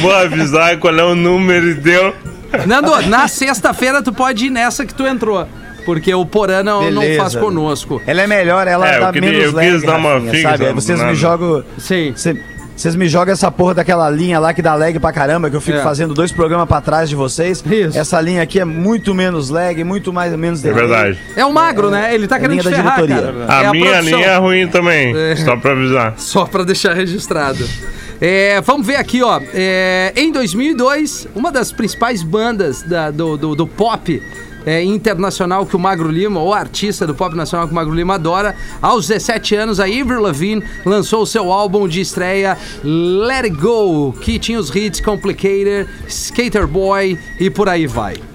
Vou 0.00 0.12
avisar 0.14 0.76
qual 0.78 0.96
é 0.98 1.04
o 1.04 1.14
número 1.14 1.70
e 1.70 1.74
deu. 1.74 2.14
Nando, 2.66 3.00
na 3.08 3.28
sexta-feira 3.28 4.02
tu 4.02 4.12
pode 4.12 4.46
ir 4.46 4.50
nessa 4.50 4.84
que 4.84 4.94
tu 4.94 5.06
entrou. 5.06 5.46
Porque 5.86 6.12
o 6.14 6.26
Porã 6.26 6.62
não, 6.62 6.90
não 6.90 7.02
faz 7.16 7.34
conosco. 7.34 8.02
Ela 8.06 8.22
é 8.22 8.26
melhor, 8.26 8.66
ela 8.68 8.88
É, 8.92 8.96
eu 8.96 9.00
dá 9.00 9.12
queria- 9.12 9.30
menos 9.30 9.44
eu 9.46 9.52
lag, 9.52 9.70
quis 9.72 9.82
dar 9.82 9.96
uma 9.96 10.12
Rafinha, 10.14 10.30
figa, 10.32 10.50
sabe? 10.58 10.72
Vocês 10.72 10.98
nada. 10.98 11.10
me 11.10 11.16
jogam... 11.16 11.64
Sim. 11.78 12.12
cê- 12.16 12.36
Vocês 12.80 12.96
me 12.96 13.06
jogam 13.08 13.34
essa 13.34 13.50
porra 13.50 13.74
daquela 13.74 14.08
linha 14.08 14.38
lá 14.40 14.54
que 14.54 14.62
dá 14.62 14.74
lag 14.74 14.98
pra 14.98 15.12
caramba, 15.12 15.50
que 15.50 15.56
eu 15.56 15.60
fico 15.60 15.76
É. 15.76 15.82
fazendo 15.82 16.14
dois 16.14 16.32
programas 16.32 16.66
pra 16.66 16.80
trás 16.80 17.10
de 17.10 17.14
vocês. 17.14 17.62
Isso. 17.70 17.98
Essa 17.98 18.18
linha 18.22 18.40
aqui 18.42 18.58
é 18.58 18.64
muito 18.64 19.14
menos 19.14 19.50
lag, 19.50 19.84
muito 19.84 20.14
mais, 20.14 20.34
menos 20.34 20.64
É 20.64 20.68
delay. 20.72 20.86
verdade. 20.88 21.18
É 21.36 21.44
o 21.44 21.52
magro, 21.52 21.90
né? 21.90 22.14
Ele 22.14 22.26
tá 22.26 22.36
É 22.36 22.40
querendo 22.40 22.52
linha 22.52 22.62
te 22.62 22.70
da 22.70 22.76
ferrar, 22.76 22.96
diretoria. 23.02 23.32
cara. 23.46 23.52
A 23.52 23.64
É 23.64 23.70
minha 23.70 23.84
produção. 23.90 24.18
linha 24.18 24.26
é 24.30 24.36
ruim 24.38 24.66
também, 24.68 25.14
É. 25.14 25.36
só 25.36 25.56
pra 25.58 25.72
avisar. 25.72 26.14
Só 26.30 26.46
pra 26.46 26.64
deixar 26.64 26.94
registrado. 26.94 27.68
É, 28.18 28.62
vamos 28.62 28.86
ver 28.86 28.96
aqui, 28.96 29.22
ó. 29.22 29.38
É, 29.52 30.14
em 30.16 30.32
2002, 30.32 31.28
uma 31.34 31.52
das 31.52 31.70
principais 31.72 32.22
bandas 32.22 32.80
da- 32.82 33.10
do, 33.10 33.36
do- 33.36 33.54
do 33.54 33.66
pop 33.66 34.22
é, 34.70 34.84
internacional 34.84 35.66
que 35.66 35.74
o 35.74 35.78
Magro 35.80 36.08
Lima, 36.08 36.38
ou 36.38 36.54
artista 36.54 37.04
do 37.04 37.12
pop 37.12 37.34
nacional 37.34 37.66
que 37.66 37.72
o 37.72 37.74
Magro 37.74 37.92
Lima 37.92 38.14
adora, 38.14 38.54
aos 38.80 39.08
17 39.08 39.56
anos, 39.56 39.80
a 39.80 39.84
Avril 39.84 40.20
Lavigne 40.20 40.62
lançou 40.86 41.22
o 41.22 41.26
seu 41.26 41.50
álbum 41.50 41.88
de 41.88 42.00
estreia 42.00 42.56
Let 42.84 43.46
It 43.46 43.56
Go, 43.56 44.12
que 44.12 44.38
tinha 44.38 44.60
os 44.60 44.72
hits 44.72 45.00
Complicated, 45.00 45.88
Skater 46.06 46.68
Boy 46.68 47.18
e 47.40 47.50
por 47.50 47.68
aí 47.68 47.88
vai. 47.88 48.29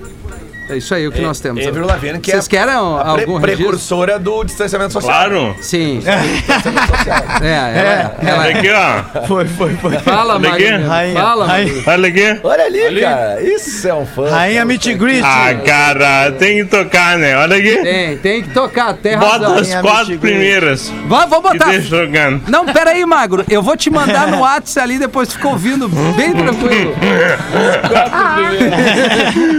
É 0.69 0.77
isso 0.77 0.93
aí 0.95 1.07
o 1.07 1.11
que 1.11 1.21
nós 1.21 1.39
temos. 1.39 1.65
Avril 1.65 1.85
Lavigne, 1.85 2.19
que 2.19 2.31
Vocês 2.31 2.47
é 2.47 2.49
querem 2.49 2.73
a 2.73 2.77
pre- 2.77 2.81
algum 3.23 3.37
registro? 3.37 3.41
precursora 3.41 4.17
do 4.19 4.43
distanciamento 4.43 4.93
social. 4.93 5.13
Claro. 5.13 5.55
Sim. 5.61 5.99
Distanciamento 5.99 6.87
social. 6.97 7.23
É, 7.41 7.53
ela, 7.53 8.15
ela- 8.21 8.39
Olha 8.41 8.57
aqui, 8.57 8.69
ó. 8.71 9.25
Foi, 9.27 9.45
foi, 9.45 9.73
foi. 9.75 9.97
Fala. 9.99 10.39
Rainha, 10.39 10.81
Fala. 11.13 11.47
Magro. 11.47 11.83
Olha 11.85 12.07
aqui. 12.09 12.39
Olha 12.43 12.63
ali, 12.65 13.01
cara. 13.01 13.41
Isso 13.41 13.87
é 13.87 13.93
um 13.93 14.05
fã. 14.05 14.29
Rainha. 14.29 14.65
Meet 14.65 14.85
Greet. 14.95 15.23
Ah, 15.23 15.53
cara, 15.65 16.31
tem 16.31 16.57
que 16.63 16.65
tocar, 16.65 17.17
né? 17.17 17.37
Olha 17.37 17.57
aqui. 17.57 17.77
Tem, 17.83 18.17
tem 18.17 18.41
que 18.43 18.49
tocar, 18.49 18.93
tem 18.93 19.17
Bota 19.17 19.59
as 19.59 19.73
quatro 19.75 20.17
primeiras. 20.17 20.91
Vai, 21.07 21.27
vou 21.27 21.41
botar. 21.41 21.69
deixa 21.69 21.87
jogando. 21.87 22.41
Não, 22.49 22.65
pera 22.65 22.91
aí, 22.91 23.05
Magro. 23.05 23.45
Eu 23.49 23.61
vou 23.61 23.77
te 23.77 23.89
mandar 23.89 24.27
no 24.27 24.39
WhatsApp 24.39 24.85
ali, 24.85 24.97
depois 24.99 25.29
tu 25.29 25.35
fica 25.35 25.47
ouvindo 25.49 25.87
bem 25.87 26.33
tranquilo. 26.33 26.93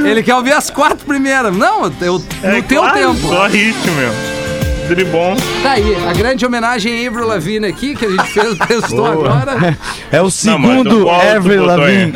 Ele 0.05 0.23
quer 0.23 0.35
ouvir 0.35 0.53
as 0.53 0.71
quatro 0.71 0.96
primeiras. 1.05 1.57
Não, 1.57 1.93
eu, 2.01 2.19
no 2.19 2.25
É 2.43 2.63
teu 2.63 2.81
claro, 2.83 2.99
tempo. 2.99 3.29
Só 3.29 3.47
hit, 3.47 3.91
meu. 3.91 4.36
Tá 5.63 5.73
aí, 5.73 5.97
a 6.09 6.13
grande 6.13 6.47
homenagem 6.47 7.05
a 7.05 7.09
Avril 7.09 7.27
Lavigne 7.27 7.67
aqui, 7.67 7.95
que 7.97 8.05
a 8.05 8.09
gente 8.11 8.25
fez, 8.25 8.57
testou 8.69 9.05
agora. 9.07 9.77
É 10.13 10.23
o 10.23 10.31
segundo 10.31 11.03
qual 11.03 11.21
tu 11.21 11.37
Avril 11.37 11.67
botou 11.67 11.85
aí? 11.85 11.99
Lavigne. 12.07 12.13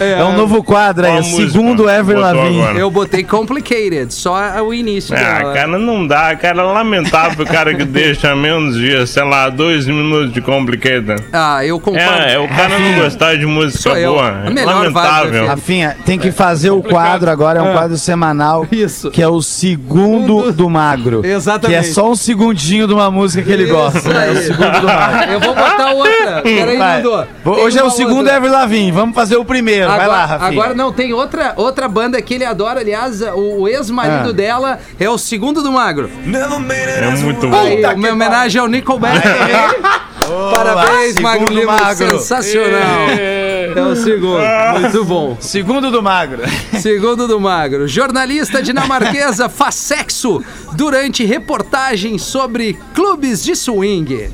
É, 0.00 0.22
um 0.24 0.36
novo 0.36 0.62
quadro 0.62 1.04
aí, 1.04 1.10
Qual 1.12 1.20
o 1.22 1.24
segundo 1.24 1.88
Avril 1.88 2.20
botou 2.22 2.34
Lavigne. 2.40 2.62
agora? 2.62 2.78
Eu 2.78 2.90
botei 2.90 3.24
Complicated, 3.24 4.14
só 4.14 4.62
o 4.62 4.72
início 4.72 5.14
Ah, 5.16 5.18
dela. 5.40 5.52
cara, 5.52 5.78
não 5.78 6.06
dá. 6.06 6.36
Cara, 6.36 6.62
é 6.62 6.64
lamentável 6.64 7.44
o 7.44 7.48
cara 7.48 7.74
que 7.74 7.84
deixa 7.84 8.34
menos 8.36 8.76
de, 8.76 9.04
sei 9.08 9.24
lá, 9.24 9.48
dois 9.50 9.86
minutos 9.86 10.32
de 10.32 10.40
complicated. 10.40 11.20
Ah, 11.32 11.64
eu 11.66 11.80
concordo. 11.80 12.22
É, 12.22 12.34
é 12.34 12.38
o 12.38 12.46
cara 12.48 12.78
não 12.78 13.02
gostar 13.02 13.36
de 13.36 13.44
música 13.44 13.78
Sou 13.82 13.94
boa. 14.12 14.42
A 14.44 14.46
É 14.46 14.50
melhor 14.50 14.74
vibe, 14.74 14.94
lamentável. 14.94 15.46
Rafinha, 15.48 15.96
tem 16.06 16.18
que 16.18 16.30
fazer 16.30 16.70
o 16.70 16.82
quadro 16.82 17.28
agora, 17.28 17.58
é 17.58 17.62
um 17.62 17.72
quadro 17.72 17.98
semanal. 17.98 18.64
Isso. 18.70 19.10
Que 19.10 19.20
é 19.20 19.28
o 19.28 19.42
segundo 19.42 20.52
do 20.52 20.70
magro. 20.70 21.22
Exatamente. 21.26 21.86
Só 21.96 22.10
um 22.10 22.14
segundinho 22.14 22.86
de 22.86 22.92
uma 22.92 23.10
música 23.10 23.42
que 23.42 23.50
ele 23.50 23.64
gosta. 23.64 24.12
É 24.12 24.30
o 24.30 24.36
segundo 24.36 24.80
do 24.82 24.86
magro. 24.86 25.32
Eu 25.32 25.40
vou 25.40 25.54
botar 25.54 25.92
outra. 25.92 26.42
Peraí, 26.42 26.76
Vai. 26.76 27.02
Nando. 27.02 27.26
Hoje 27.42 27.78
é 27.78 27.80
o 27.80 27.86
uma 27.86 27.90
segundo 27.90 28.18
outra. 28.18 28.36
Avril 28.36 28.52
Lavigne. 28.52 28.92
Vamos 28.92 29.14
fazer 29.14 29.36
o 29.38 29.46
primeiro. 29.46 29.86
Vai 29.86 30.00
Agora, 30.00 30.12
lá, 30.18 30.26
Rafinha. 30.26 30.50
agora 30.60 30.74
não, 30.74 30.92
tem 30.92 31.14
outra, 31.14 31.54
outra 31.56 31.88
banda 31.88 32.20
que 32.20 32.34
ele 32.34 32.44
adora, 32.44 32.80
aliás, 32.80 33.22
o, 33.22 33.60
o 33.62 33.66
ex-marido 33.68 34.28
Ah. 34.28 34.32
dela 34.34 34.78
é 35.00 35.08
o 35.08 35.16
segundo 35.16 35.62
do 35.62 35.72
Magro. 35.72 36.10
É 36.26 37.10
muito 37.16 37.48
bom. 37.48 37.56
Aí, 37.56 37.76
Puta 37.76 37.94
uma 37.94 38.10
homenagem 38.10 38.60
ao 38.60 38.68
Nickelback. 38.68 39.22
Parabéns, 40.54 41.14
Magro 41.18 41.50
Lima, 41.54 41.72
Magro. 41.80 42.18
sensacional. 42.18 43.08
É 43.18 43.55
o 43.80 43.94
segundo, 43.96 44.40
muito 44.80 45.04
bom. 45.04 45.36
Segundo 45.40 45.90
do 45.90 46.02
magro. 46.02 46.42
Segundo 46.80 47.26
do 47.26 47.40
Magro. 47.40 47.86
Jornalista 47.88 48.62
dinamarquesa 48.62 49.48
faz 49.50 49.74
sexo 49.74 50.42
durante 50.72 51.24
reportagem 51.24 52.18
sobre 52.18 52.78
clubes 52.94 53.42
de 53.44 53.54
swing. 53.56 54.30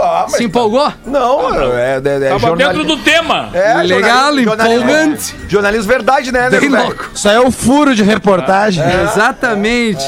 Ah, 0.00 0.26
Se 0.28 0.44
empolgou? 0.44 0.92
Não, 1.04 1.52
é, 1.76 1.94
é, 1.96 1.96
é 1.96 2.28
Tava 2.28 2.38
jornali- 2.38 2.78
dentro 2.78 2.84
do 2.84 2.96
tema. 3.02 3.50
É, 3.52 3.74
Legal, 3.82 4.32
jornalismo- 4.36 4.52
empolgante. 4.54 5.34
Jornalismo 5.48 5.88
verdade, 5.88 6.30
né, 6.30 6.48
Bem 6.48 6.60
nego 6.60 6.72
velho? 6.72 6.84
louco. 6.86 7.10
Isso 7.12 7.28
aí 7.28 7.34
é 7.34 7.40
o 7.40 7.50
furo 7.50 7.92
de 7.94 8.04
reportagem. 8.04 8.84
Exatamente. 9.02 10.04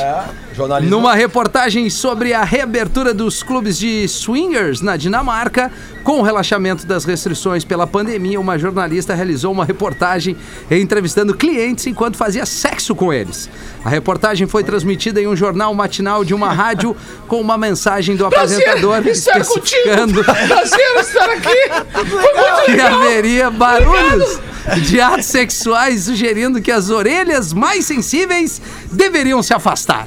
Jornalismo. 0.55 0.91
Numa 0.95 1.15
reportagem 1.15 1.89
sobre 1.89 2.33
a 2.33 2.45
reabertura 2.45 3.15
dos 3.15 3.43
clubes 3.43 3.79
de 3.79 4.07
swingers 4.09 4.81
na 4.81 4.97
Dinamarca, 4.97 5.71
com 6.03 6.19
o 6.19 6.23
relaxamento 6.23 6.87
das 6.87 7.05
restrições 7.05 7.65
pela 7.65 7.87
pandemia, 7.87 8.41
uma 8.41 8.59
jornalista 8.59 9.15
realizou 9.15 9.53
uma 9.53 9.65
reportagem 9.65 10.37
entrevistando 10.71 11.35
clientes 11.35 11.87
enquanto 11.87 12.17
fazia 12.17 12.45
sexo 12.45 12.95
com 12.95 13.13
eles. 13.13 13.49
A 13.85 13.89
reportagem 13.89 14.47
foi 14.47 14.65
transmitida 14.65 15.21
em 15.21 15.27
um 15.27 15.37
jornal 15.37 15.73
matinal 15.75 16.25
de 16.25 16.35
uma 16.35 16.53
rádio 16.53 16.97
com 17.29 17.41
uma 17.41 17.57
mensagem 17.57 18.17
do 18.17 18.27
apresentador 18.27 19.07
especificando 19.07 20.25
Prazer 20.25 20.97
estar 21.01 21.31
aqui. 21.31 22.67
que 22.73 22.81
haveria 22.81 23.51
barulhos 23.51 24.41
de 24.83 25.01
atos 25.01 25.27
sexuais, 25.27 26.05
sugerindo 26.05 26.61
que 26.61 26.71
as 26.71 26.91
orelhas 26.91 27.53
mais 27.53 27.87
sensíveis 27.87 28.61
deveriam 28.91 29.43
se 29.43 29.53
afastar. 29.53 30.07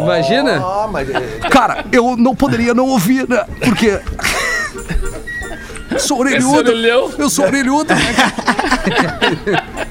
Imagina? 0.00 0.56
Ah, 0.64 0.88
mas 0.90 1.08
é- 1.10 1.48
Cara, 1.50 1.84
eu 1.92 2.16
não 2.16 2.34
poderia 2.34 2.74
não 2.74 2.86
ouvir, 2.88 3.28
né? 3.28 3.44
Porque. 3.64 3.98
Sou 5.98 6.18
orelhudo. 6.20 6.72
Eu 7.18 7.30
sou 7.30 7.44
orelhudo. 7.46 7.94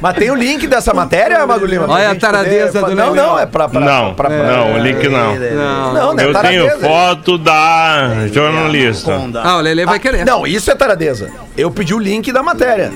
Mas 0.02 0.16
tem 0.18 0.30
o 0.30 0.36
link 0.36 0.68
dessa 0.68 0.94
matéria, 0.94 1.46
Mago 1.48 1.66
Lima? 1.66 1.86
Olha 1.90 2.12
a 2.12 2.16
taradeza 2.16 2.82
poder- 2.82 2.96
do 2.96 3.02
Não, 3.02 3.16
não, 3.16 3.40
é 3.40 3.46
pra... 3.46 3.70
pra 3.70 3.80
Não, 3.80 4.14
pra- 4.14 4.30
pra- 4.30 4.44
não, 4.44 4.74
o 4.74 4.78
link 4.80 5.08
não. 5.08 5.34
Não. 5.36 5.94
Não, 5.94 5.94
não 5.94 6.10
é 6.10 6.12
Eu 6.12 6.18
tenho 6.18 6.34
taradeza. 6.34 6.80
foto 6.80 7.38
da 7.38 8.28
jornalista. 8.34 9.14
Ah, 9.42 9.58
o 9.58 9.62
Lelê 9.62 9.86
vai 9.86 9.98
querer. 10.00 10.26
Não, 10.26 10.46
isso 10.46 10.70
é 10.70 10.76
taradeza. 10.76 11.30
Eu 11.56 11.72
pedi 11.72 11.94
o 11.94 12.00
link 12.00 12.34
da 12.34 12.44
matéria. 12.44 12.92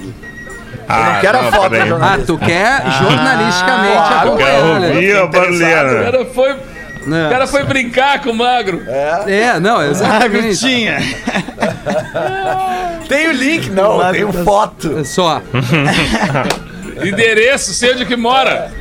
Ah, 0.90 1.12
não 1.14 1.22
quero 1.22 1.38
a 1.38 1.44
foto 1.52 1.70
da 1.70 1.86
jornalista. 1.86 2.24
Ah, 2.24 2.26
tu 2.26 2.38
quer 2.38 2.82
jornalisticamente 3.02 3.94
claro. 3.94 4.28
acompanhar, 4.30 4.52
Quero 4.62 4.80
né? 4.80 4.88
ouvir 4.90 5.16
a 5.18 5.24
O 5.24 5.28
barulheira. 5.30 6.12
Foi, 7.10 7.28
o 7.28 7.30
cara 7.30 7.48
foi 7.48 7.64
brincar 7.64 8.22
com 8.22 8.32
o 8.32 8.36
magro. 8.36 8.84
É, 8.88 9.60
não, 9.60 9.82
exatamente. 9.84 10.60
Tinha. 10.60 10.98
Tem 13.08 13.28
o 13.30 13.32
link? 13.34 13.70
Não, 13.70 14.12
tem 14.12 14.26
tá- 14.26 14.44
foto. 14.44 15.06
Só. 15.06 15.42
Endereço, 17.04 17.74
sei 17.74 17.94
onde 17.94 18.06
que 18.06 18.16
mora. 18.16 18.72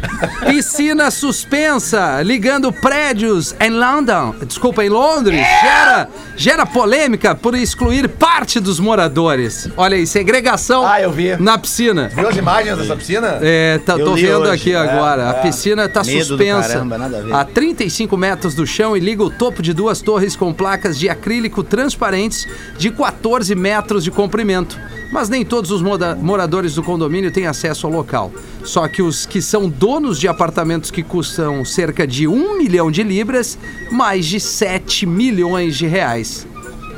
Piscina 0.49 1.11
suspensa, 1.11 2.23
ligando 2.23 2.73
prédios 2.73 3.55
em 3.61 3.71
London, 3.71 4.35
desculpa, 4.47 4.85
em 4.85 4.89
Londres, 4.89 5.41
gera, 5.63 6.09
gera 6.37 6.67
polêmica 6.67 7.35
por 7.35 7.55
excluir 7.55 8.09
parte 8.09 8.59
dos 8.61 8.79
moradores. 8.81 9.69
Olha 9.77 9.97
aí, 9.97 10.07
segregação 10.07 10.87
Ah, 10.87 11.01
eu 11.01 11.11
vi. 11.13 11.37
na 11.37 11.59
piscina. 11.59 12.11
Viu 12.15 12.29
as 12.29 12.37
imagens 12.37 12.79
dessa 12.79 12.97
piscina? 12.97 13.39
É, 13.43 13.79
tá, 13.85 13.95
Eu 13.95 14.05
tô 14.07 14.15
li 14.15 14.23
vendo 14.27 14.41
hoje, 14.43 14.53
aqui 14.53 14.75
agora. 14.75 15.31
A 15.31 15.35
piscina 15.35 15.89
tá 15.89 16.03
Medo 16.03 16.19
do 16.19 16.25
suspensa 16.25 16.69
caramba, 16.69 16.99
nada 16.99 17.19
a 17.19 17.23
ver. 17.23 17.35
a 17.35 17.45
35 17.45 18.17
metros 18.17 18.55
do 18.55 18.67
chão 18.67 18.97
e 18.97 19.01
liga 19.01 19.23
o 19.23 19.31
topo 19.31 19.63
de 19.63 19.73
duas 19.73 20.01
torres 20.01 20.35
com 20.37 20.53
placas 20.53 20.99
de 20.99 21.09
acrílico 21.09 21.63
transparentes 21.63 22.47
de 22.79 22.91
14 22.91 23.55
metros 23.55 24.03
de 24.05 24.11
comprimento. 24.11 24.79
Mas 25.13 25.29
nem 25.29 25.45
todos 25.45 25.71
os 25.71 25.81
moda- 25.83 26.15
moradores 26.17 26.75
do 26.75 26.83
condomínio 26.83 27.31
têm 27.31 27.47
acesso 27.47 27.87
ao 27.87 27.93
local. 27.93 28.33
Só 28.65 28.87
que 28.89 29.03
os 29.03 29.25
que 29.25 29.41
são 29.41 29.69
donos 29.69 30.19
de 30.19 30.27
apartamentos 30.29 30.91
que 30.91 31.03
custam 31.03 31.65
cerca 31.65 32.07
de 32.07 32.27
1 32.27 32.59
milhão 32.59 32.91
de 32.91 33.03
libras, 33.03 33.57
mais 33.91 34.27
de 34.27 34.41
7 34.41 35.07
milhões 35.07 35.77
de 35.77 35.87
reais. 35.87 36.47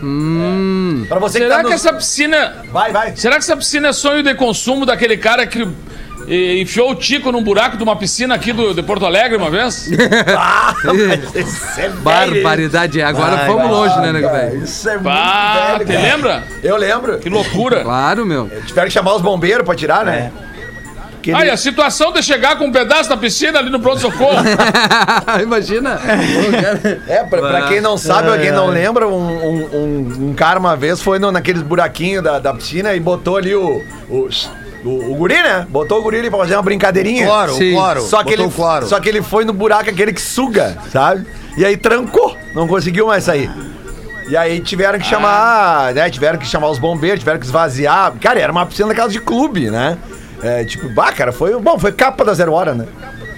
Hum. 0.03 1.05
Pra 1.09 1.19
você 1.19 1.39
Será 1.39 1.57
tá 1.57 1.65
que 1.65 1.71
nos- 1.71 1.85
essa 1.85 1.93
piscina. 1.93 2.65
Vai, 2.73 2.93
vai. 2.93 3.17
Será 3.17 3.35
que 3.35 3.41
essa 3.43 3.57
piscina 3.57 3.89
é 3.89 3.93
sonho 3.93 4.23
de 4.23 4.35
consumo 4.35 4.87
daquele 4.87 5.17
cara 5.17 5.47
que 5.47 5.67
eh, 6.29 6.61
enfiou 6.61 6.91
o 6.91 6.95
Tico 6.95 7.31
num 7.33 7.43
buraco 7.43 7.77
de 7.77 7.83
uma 7.83 7.97
piscina 7.97 8.35
aqui 8.35 8.53
do, 8.53 8.75
de 8.75 8.83
Porto 8.83 9.05
Alegre 9.07 9.37
uma 9.37 9.51
vez? 9.51 9.89
Ah, 10.37 10.75
Isso 11.35 11.81
é. 11.81 11.89
Barbaridade. 11.89 13.01
Agora 13.03 13.37
Vai, 13.37 13.47
fomos 13.47 13.63
vai. 13.63 13.71
longe, 13.71 14.01
né, 14.01 14.13
nego 14.13 14.29
velho? 14.31 14.65
Isso 14.65 14.89
é 14.89 14.93
muito 14.99 15.05
velho, 15.05 15.79
te 15.87 15.93
cara. 15.93 16.01
lembra? 16.03 16.45
Eu 16.63 16.77
lembro. 16.77 17.19
Que 17.19 17.29
loucura. 17.29 17.83
Claro, 17.83 18.25
meu. 18.27 18.49
Tiveram 18.67 18.87
que 18.89 18.93
chamar 18.95 19.15
os 19.15 19.23
bombeiros 19.23 19.65
pra 19.65 19.75
tirar, 19.75 20.05
né? 20.05 20.31
Que 21.23 21.33
Ah, 21.33 21.39
e 21.41 21.43
ele- 21.43 21.51
a 21.51 21.57
situação 21.57 22.13
de 22.13 22.23
chegar 22.23 22.57
com 22.57 22.67
um 22.67 22.73
pedaço 22.73 23.09
da 23.11 23.17
piscina 23.17 23.59
ali 23.59 23.71
no 23.71 23.81
pronto-socorro. 23.81 24.37
Imagina. 25.43 25.99
É, 27.09 27.25
pra, 27.25 27.41
pra 27.41 27.63
quem 27.69 27.81
não 27.81 27.97
sabe, 27.99 28.29
ou 28.31 28.39
quem 28.39 28.53
não 28.53 28.67
lembra, 28.69 29.07
um, 29.09 29.13
um, 29.13 29.69
um- 29.75 30.29
um 30.31 30.35
cara 30.35 30.59
uma 30.61 30.77
vez 30.77 31.01
foi 31.03 31.19
no, 31.19 31.33
naqueles 31.33 31.63
buraquinhos 31.63 32.23
da, 32.23 32.39
da 32.39 32.55
piscina 32.55 32.95
e 32.95 33.01
botou 33.01 33.37
ali 33.37 33.55
o, 33.55 33.83
o, 34.09 34.29
o, 34.85 35.13
o 35.13 35.15
guri, 35.15 35.35
né? 35.43 35.67
Botou 35.69 35.99
o 35.99 36.03
guri 36.03 36.19
ali 36.19 36.31
pra 36.31 36.39
fazer 36.39 36.55
uma 36.55 36.63
brincadeirinha. 36.63 37.27
Cloro, 37.27 37.55
Sim. 37.55 37.73
cloro. 37.73 38.01
Só 38.03 38.19
que, 38.19 38.31
Botou 38.31 38.45
ele, 38.45 38.53
cloro. 38.55 38.87
só 38.87 39.01
que 39.01 39.09
ele 39.09 39.23
foi 39.23 39.45
no 39.45 39.53
buraco 39.53 39.91
aquele 39.91 40.13
que 40.13 40.21
suga, 40.21 40.77
sabe? 40.93 41.27
E 41.57 41.65
aí 41.65 41.77
trancou, 41.77 42.37
não 42.55 42.69
conseguiu 42.69 43.07
mais 43.07 43.25
sair. 43.25 43.51
E 44.29 44.37
aí 44.37 44.61
tiveram 44.61 44.99
que 44.99 45.07
chamar, 45.07 45.95
né? 45.95 46.11
Tiveram 46.11 46.39
que 46.39 46.47
chamar 46.47 46.69
os 46.69 46.79
bombeiros, 46.79 47.19
tiveram 47.21 47.39
que 47.41 47.47
esvaziar. 47.47 48.13
Cara, 48.21 48.39
era 48.39 48.53
uma 48.53 48.67
piscina 48.67 48.89
daquelas 48.89 49.13
de 49.13 49.21
clube, 49.21 49.71
né? 49.71 49.97
É, 50.43 50.65
tipo, 50.65 50.89
bah, 50.91 51.13
cara, 51.13 51.33
foi. 51.33 51.59
Bom, 51.59 51.79
foi 51.79 51.93
capa 51.93 52.25
da 52.25 52.35
Zero 52.35 52.53
Hora, 52.53 52.75
né? 52.75 52.87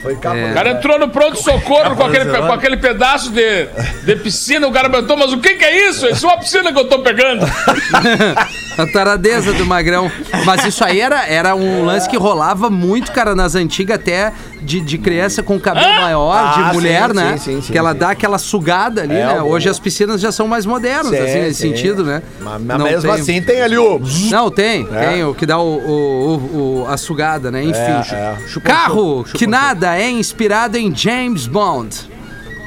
Foi 0.02 0.16
capa 0.16 0.36
É. 0.36 0.50
O 0.50 0.54
cara 0.54 0.70
entrou 0.70 0.98
no 0.98 1.08
pronto-socorro 1.08 1.94
com 1.94 2.04
aquele, 2.04 2.24
com 2.24 2.52
aquele 2.52 2.76
pedaço 2.76 3.30
de, 3.30 3.66
de 4.04 4.16
piscina, 4.16 4.66
o 4.66 4.72
cara 4.72 4.90
perguntou, 4.90 5.16
mas 5.16 5.32
o 5.32 5.38
que, 5.38 5.54
que 5.54 5.64
é 5.64 5.88
isso? 5.88 6.06
Isso 6.08 6.26
é 6.26 6.28
uma 6.28 6.38
piscina 6.38 6.72
que 6.72 6.78
eu 6.78 6.88
tô 6.88 6.98
pegando. 7.00 7.46
A 8.82 8.86
taradeza 8.92 9.52
do 9.52 9.66
Magrão. 9.66 10.10
Mas 10.44 10.64
isso 10.64 10.82
aí 10.84 11.00
era, 11.00 11.26
era 11.26 11.54
um 11.54 11.84
lance 11.84 12.08
que 12.08 12.16
rolava 12.16 12.70
muito, 12.70 13.12
cara, 13.12 13.34
nas 13.34 13.54
antigas, 13.54 13.96
até 13.96 14.32
de, 14.62 14.80
de 14.80 14.98
criança 14.98 15.42
com 15.42 15.58
cabelo 15.60 15.94
maior, 16.00 16.34
Ah, 16.36 16.68
de 16.68 16.74
mulher, 16.74 17.08
sim, 17.10 17.16
né? 17.16 17.36
sim, 17.36 17.44
sim, 17.56 17.62
sim, 17.62 17.72
que 17.72 17.78
ela 17.78 17.92
sim. 17.92 17.98
dá 17.98 18.10
aquela 18.10 18.38
sugada 18.38 19.02
ali, 19.02 19.14
É, 19.14 19.26
né? 19.26 19.42
o- 19.42 19.46
Hoje 19.50 19.68
as 19.68 19.78
piscinas 19.78 20.20
já 20.20 20.30
são 20.32 20.46
mais 20.46 20.64
modernas, 20.64 21.10
Sim, 21.10 21.18
assim, 21.18 21.40
nesse 21.40 21.60
sim. 21.60 21.68
sentido, 21.74 22.04
né? 22.04 22.22
Mas, 22.40 22.60
mesmo 22.82 23.02
tem- 23.02 23.10
assim 23.20 23.42
tem 23.42 23.60
ali 23.62 23.76
o. 23.78 24.00
Não, 24.30 24.50
tem, 24.50 24.86
É. 24.92 25.08
tem 25.08 25.24
o 25.24 25.34
que 25.34 25.44
dá 25.46 25.58
o, 25.58 25.64
o- 25.76 26.82
o- 26.82 26.86
a 26.88 26.96
sugada, 26.96 27.50
né? 27.50 27.62
Enfim. 27.64 27.74
É, 28.12 28.36
é. 28.56 28.60
Carro 28.62 29.24
que 29.24 29.46
nada 29.46 29.98
é 29.98 30.08
inspirado 30.10 30.76
em 30.78 30.94
James 30.94 31.46
Bond. 31.46 32.08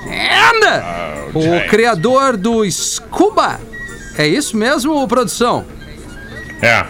Anda! 0.06 0.84
o 1.34 1.42
James. 1.42 1.70
criador 1.70 2.38
do 2.38 2.70
Scuba. 2.70 3.60
É 4.18 4.28
isso 4.28 4.56
mesmo, 4.56 5.08
produção? 5.08 5.66
É. 6.64 6.86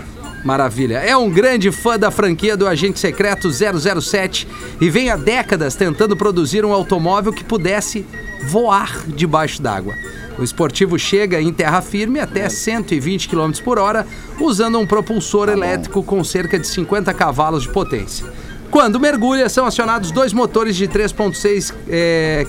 Maravilha. 0.45 0.97
É 0.97 1.15
um 1.15 1.29
grande 1.29 1.71
fã 1.71 1.97
da 1.97 2.11
franquia 2.11 2.55
do 2.55 2.67
Agente 2.67 2.99
Secreto 2.99 3.49
007 3.49 4.47
e 4.79 4.89
vem 4.89 5.09
há 5.09 5.15
décadas 5.15 5.75
tentando 5.75 6.17
produzir 6.17 6.65
um 6.65 6.73
automóvel 6.73 7.31
que 7.31 7.43
pudesse 7.43 8.05
voar 8.43 9.03
debaixo 9.07 9.61
d'água. 9.61 9.93
O 10.37 10.43
esportivo 10.43 10.99
chega 10.99 11.41
em 11.41 11.53
terra 11.53 11.81
firme 11.81 12.19
até 12.19 12.49
120 12.49 13.29
km 13.29 13.51
por 13.63 13.79
hora, 13.79 14.05
usando 14.39 14.79
um 14.79 14.85
propulsor 14.85 15.47
elétrico 15.47 16.03
com 16.03 16.23
cerca 16.23 16.59
de 16.59 16.67
50 16.67 17.13
cavalos 17.13 17.63
de 17.63 17.69
potência. 17.69 18.25
Quando 18.69 18.99
mergulha, 18.99 19.47
são 19.49 19.65
acionados 19.65 20.11
dois 20.11 20.33
motores 20.33 20.75
de 20.75 20.87
3,6 20.87 21.73
é, 21.87 22.47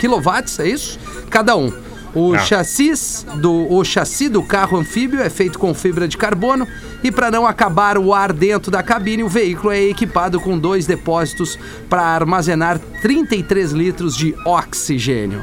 quilowatts, 0.00 0.58
é 0.58 0.68
isso? 0.68 0.98
Cada 1.30 1.54
um. 1.54 1.72
O 2.18 2.34
Ah. 2.34 2.38
chassis 2.40 3.24
do 3.36 3.72
o 3.72 3.84
chassi 3.84 4.28
do 4.28 4.42
carro 4.42 4.76
anfíbio 4.78 5.20
é 5.22 5.30
feito 5.30 5.58
com 5.58 5.72
fibra 5.72 6.08
de 6.08 6.16
carbono 6.16 6.66
e 7.02 7.12
para 7.12 7.30
não 7.30 7.46
acabar 7.46 7.96
o 7.96 8.12
ar 8.12 8.32
dentro 8.32 8.70
da 8.72 8.82
cabine, 8.82 9.22
o 9.22 9.28
veículo 9.28 9.72
é 9.72 9.80
equipado 9.82 10.40
com 10.40 10.58
dois 10.58 10.84
depósitos 10.84 11.56
para 11.88 12.02
armazenar 12.02 12.80
33 13.02 13.70
litros 13.72 14.16
de 14.16 14.34
oxigênio. 14.44 15.42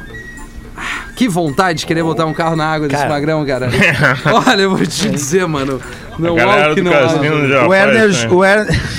Ah, 0.75 1.05
Que 1.15 1.29
vontade 1.29 1.79
de 1.79 1.85
querer 1.85 2.03
botar 2.03 2.25
um 2.25 2.33
carro 2.33 2.57
na 2.57 2.65
água 2.65 2.87
desse 2.89 3.01
Cara. 3.03 3.13
magrão, 3.13 3.45
cara. 3.45 3.69
Olha, 4.45 4.63
eu 4.63 4.75
vou 4.75 4.85
te 4.85 5.09
dizer, 5.09 5.47
mano. 5.47 5.79
Não 6.19 6.37
há 6.37 6.71
o 6.71 6.75
que 6.75 6.81
não 6.81 6.91
há. 6.91 7.07
O 7.07 7.21
né? 7.21 7.67
o 7.67 7.73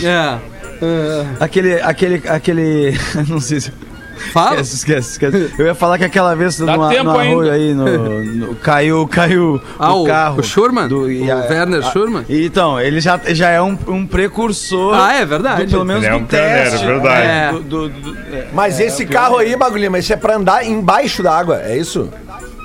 É. 0.02 0.40
aquele, 1.40 1.80
aquele, 1.80 2.22
aquele, 2.28 2.94
não 3.28 3.40
sei 3.40 3.60
se... 3.60 3.72
Fala. 4.32 4.60
Esquece, 4.60 4.74
esquece, 4.76 5.10
esquece. 5.12 5.54
Eu 5.58 5.66
ia 5.66 5.74
falar 5.74 5.98
que 5.98 6.04
aquela 6.04 6.34
vez 6.34 6.58
no, 6.58 6.66
Dá 6.66 6.76
no 6.76 7.10
arroio 7.10 7.50
aí, 7.50 7.74
no, 7.74 7.84
no- 8.24 8.54
caiu, 8.56 9.06
caiu 9.08 9.60
Ah, 9.78 9.94
o 9.94 10.02
o- 10.02 10.06
carro. 10.06 10.40
o 10.40 10.42
Schurman? 10.42 10.88
Do, 10.88 11.02
O 11.02 11.06
Werner 11.06 11.82
Schurman? 11.92 12.24
Então, 12.28 12.80
ele 12.80 13.00
já, 13.00 13.20
já 13.28 13.50
é 13.50 13.60
um, 13.62 13.76
um 13.86 14.06
precursor. 14.06 14.94
Ah, 14.94 15.14
é 15.14 15.24
verdade. 15.26 15.64
do- 15.66 15.70
pelo 15.70 15.84
menos 15.84 16.02
Ele 16.04 16.14
é 16.14 16.18
do 16.18 16.24
um 16.24 16.26
pioneiro, 16.26 16.70
teste. 16.70 16.86
verdade. 16.86 17.26
É. 17.26 17.52
Do- 17.52 17.60
do- 17.60 17.88
do- 17.88 18.16
é. 18.34 18.46
Mas 18.52 18.80
esse 18.80 19.04
carro 19.06 19.38
aí, 19.38 19.56
bagulho, 19.56 19.90
mas 19.90 20.04
isso 20.04 20.12
é 20.12 20.16
pra 20.16 20.36
andar 20.36 20.64
embaixo 20.66 21.22
da 21.22 21.36
água, 21.36 21.60
é 21.62 21.76
isso? 21.76 22.08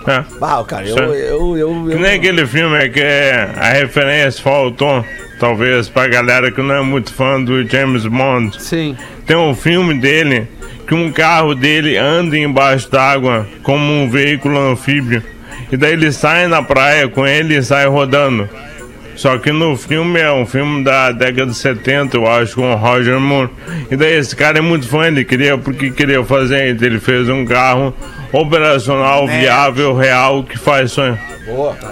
É. 0.07 0.23
Ah, 0.41 0.63
cara, 0.67 0.87
eu. 0.87 0.95
Sim. 0.95 1.03
eu, 1.03 1.57
eu, 1.57 1.85
Que 1.87 1.93
eu- 1.93 1.99
nem 1.99 2.15
aquele 2.15 2.45
filme 2.47 2.89
que 2.89 2.99
é 2.99 3.49
a 3.55 3.69
referência 3.69 4.41
faltou, 4.41 5.05
talvez, 5.39 5.89
pra 5.89 6.07
galera 6.07 6.51
que 6.51 6.59
não 6.61 6.73
é 6.73 6.81
muito 6.81 7.13
fã 7.13 7.39
do 7.43 7.63
James 7.67 8.05
Bond. 8.07 8.59
Sim. 8.61 8.97
Tem 9.27 9.37
um 9.37 9.53
filme 9.53 9.93
dele 9.99 10.47
que 10.91 10.95
um 10.95 11.09
carro 11.09 11.55
dele 11.55 11.95
anda 11.95 12.37
embaixo 12.37 12.91
d'água 12.91 13.47
como 13.63 13.81
um 13.81 14.09
veículo 14.09 14.59
anfíbio. 14.59 15.23
E 15.71 15.77
daí 15.77 15.93
ele 15.93 16.11
sai 16.11 16.47
na 16.47 16.61
praia 16.61 17.07
com 17.07 17.25
ele 17.25 17.55
e 17.55 17.63
sai 17.63 17.87
rodando. 17.87 18.49
Só 19.15 19.37
que 19.37 19.53
no 19.53 19.77
filme 19.77 20.19
é 20.19 20.29
um 20.33 20.45
filme 20.45 20.83
da 20.83 21.13
década 21.13 21.45
de 21.45 21.55
70, 21.55 22.17
eu 22.17 22.29
acho, 22.29 22.55
com 22.55 22.73
o 22.73 22.75
Roger 22.75 23.17
Moore. 23.21 23.49
E 23.89 23.95
daí 23.95 24.17
esse 24.17 24.35
cara 24.35 24.57
é 24.57 24.61
muito 24.61 24.85
fã, 24.85 25.07
ele 25.07 25.23
queria, 25.23 25.57
porque 25.57 25.91
queria 25.91 26.25
fazer, 26.25 26.71
então 26.71 26.85
ele 26.85 26.99
fez 26.99 27.29
um 27.29 27.45
carro 27.45 27.93
operacional, 28.33 29.25
viável, 29.25 29.95
real, 29.95 30.43
que 30.43 30.59
faz 30.59 30.91
sonho. 30.91 31.17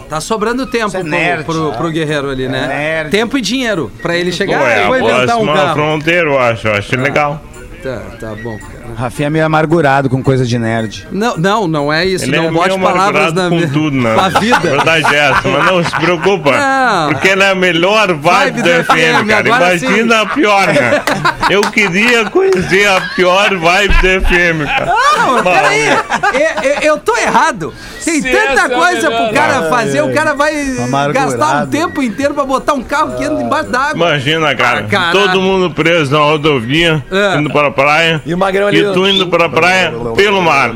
Tá 0.10 0.20
sobrando 0.20 0.66
tempo 0.68 0.98
é 0.98 1.00
pro, 1.00 1.10
nerd, 1.10 1.44
pro, 1.46 1.72
pro 1.72 1.90
guerreiro 1.90 2.30
ali, 2.30 2.50
né? 2.50 2.68
nerd. 2.68 3.12
Tempo 3.12 3.38
e 3.38 3.42
dinheiro 3.42 3.90
pra 4.02 4.18
ele 4.18 4.34
chegar. 4.34 4.60
Pô, 4.60 4.66
ah, 4.66 4.72
é 4.72 4.84
eu 4.84 4.88
vou 4.88 5.00
inventar 5.00 5.38
um 5.38 5.46
carro. 5.46 5.74
fronteira, 5.74 6.28
eu 6.28 6.38
acho, 6.38 6.68
eu 6.68 6.74
acho 6.74 6.96
legal. 6.98 7.49
Tá, 7.82 8.02
tá 8.20 8.36
bom, 8.44 8.58
cara. 8.58 8.80
Rafinha 8.98 9.28
é 9.28 9.30
meio 9.30 9.46
amargurado 9.46 10.10
com 10.10 10.22
coisa 10.22 10.46
de 10.46 10.58
nerd. 10.60 11.08
Não, 11.12 11.38
não, 11.38 11.68
não 11.68 11.94
é 11.94 12.06
isso. 12.06 12.26
Ele 12.26 12.36
não 12.38 12.46
é 12.46 12.52
bote 12.52 12.70
meio 12.78 12.82
palavras 12.82 13.34
na 13.34 13.50
com 13.50 13.68
tudo, 13.70 13.96
né? 13.96 14.14
com 14.16 14.20
a 14.22 14.30
vida. 14.30 14.60
Verdade 14.70 15.16
é 15.16 15.18
essa, 15.30 15.48
mas 15.48 15.66
não 15.66 15.84
se 15.84 15.92
preocupa. 15.96 16.52
Não. 16.52 17.10
Porque 17.14 17.28
ele 17.30 17.44
é 17.44 17.50
a 17.52 17.56
melhor 17.56 18.08
Vibe 18.08 18.20
vibe 18.22 18.62
do 18.62 18.64
do 18.64 18.84
FM, 18.84 18.88
FM, 19.24 19.28
cara. 19.30 19.48
Imagina 19.48 20.22
a 20.22 20.26
pior, 20.26 20.68
né? 20.68 21.02
Eu 21.50 21.62
queria 21.62 22.26
conhecer 22.30 22.88
a 22.88 23.02
pior 23.16 23.56
vibe 23.56 23.94
do 23.96 24.26
FM, 24.26 24.66
cara. 24.68 24.86
Não, 25.18 25.44
peraí. 25.44 25.88
Eu, 25.88 26.64
eu- 26.72 26.80
eu 26.82 26.98
tô 27.00 27.16
errado. 27.18 27.74
Tem 28.06 28.22
Se 28.22 28.32
tanta 28.32 28.62
é 28.66 28.70
coisa 28.70 29.10
pro 29.12 29.20
melhor. 29.26 29.34
cara 29.34 29.70
fazer, 29.70 30.02
o 30.02 30.14
cara 30.14 30.34
vai 30.34 30.54
Amargurado. 30.84 31.14
gastar 31.14 31.64
um 31.64 31.68
tempo 31.68 32.02
inteiro 32.04 32.34
pra 32.34 32.44
botar 32.46 32.74
um 32.74 32.84
carro 32.84 33.16
que 33.18 33.24
anda 33.24 33.42
embaixo 33.42 33.70
d'água. 33.70 33.94
Imagina, 33.96 34.56
cara. 34.56 34.86
Ah, 34.96 35.10
todo 35.12 35.42
mundo 35.42 35.72
preso 35.72 36.12
na 36.12 36.20
rodovia, 36.20 37.04
É. 37.12 37.38
indo 37.38 37.50
pra 37.72 37.84
praia. 37.84 38.22
E 38.26 38.34
o 38.34 38.38
Magrão 38.38 38.68
ali- 38.68 38.80
E 38.84 38.94
tu 38.94 39.08
indo 39.08 39.28
pra 39.28 39.48
praia 39.50 39.92
pelo 40.16 40.42
mar. 40.42 40.72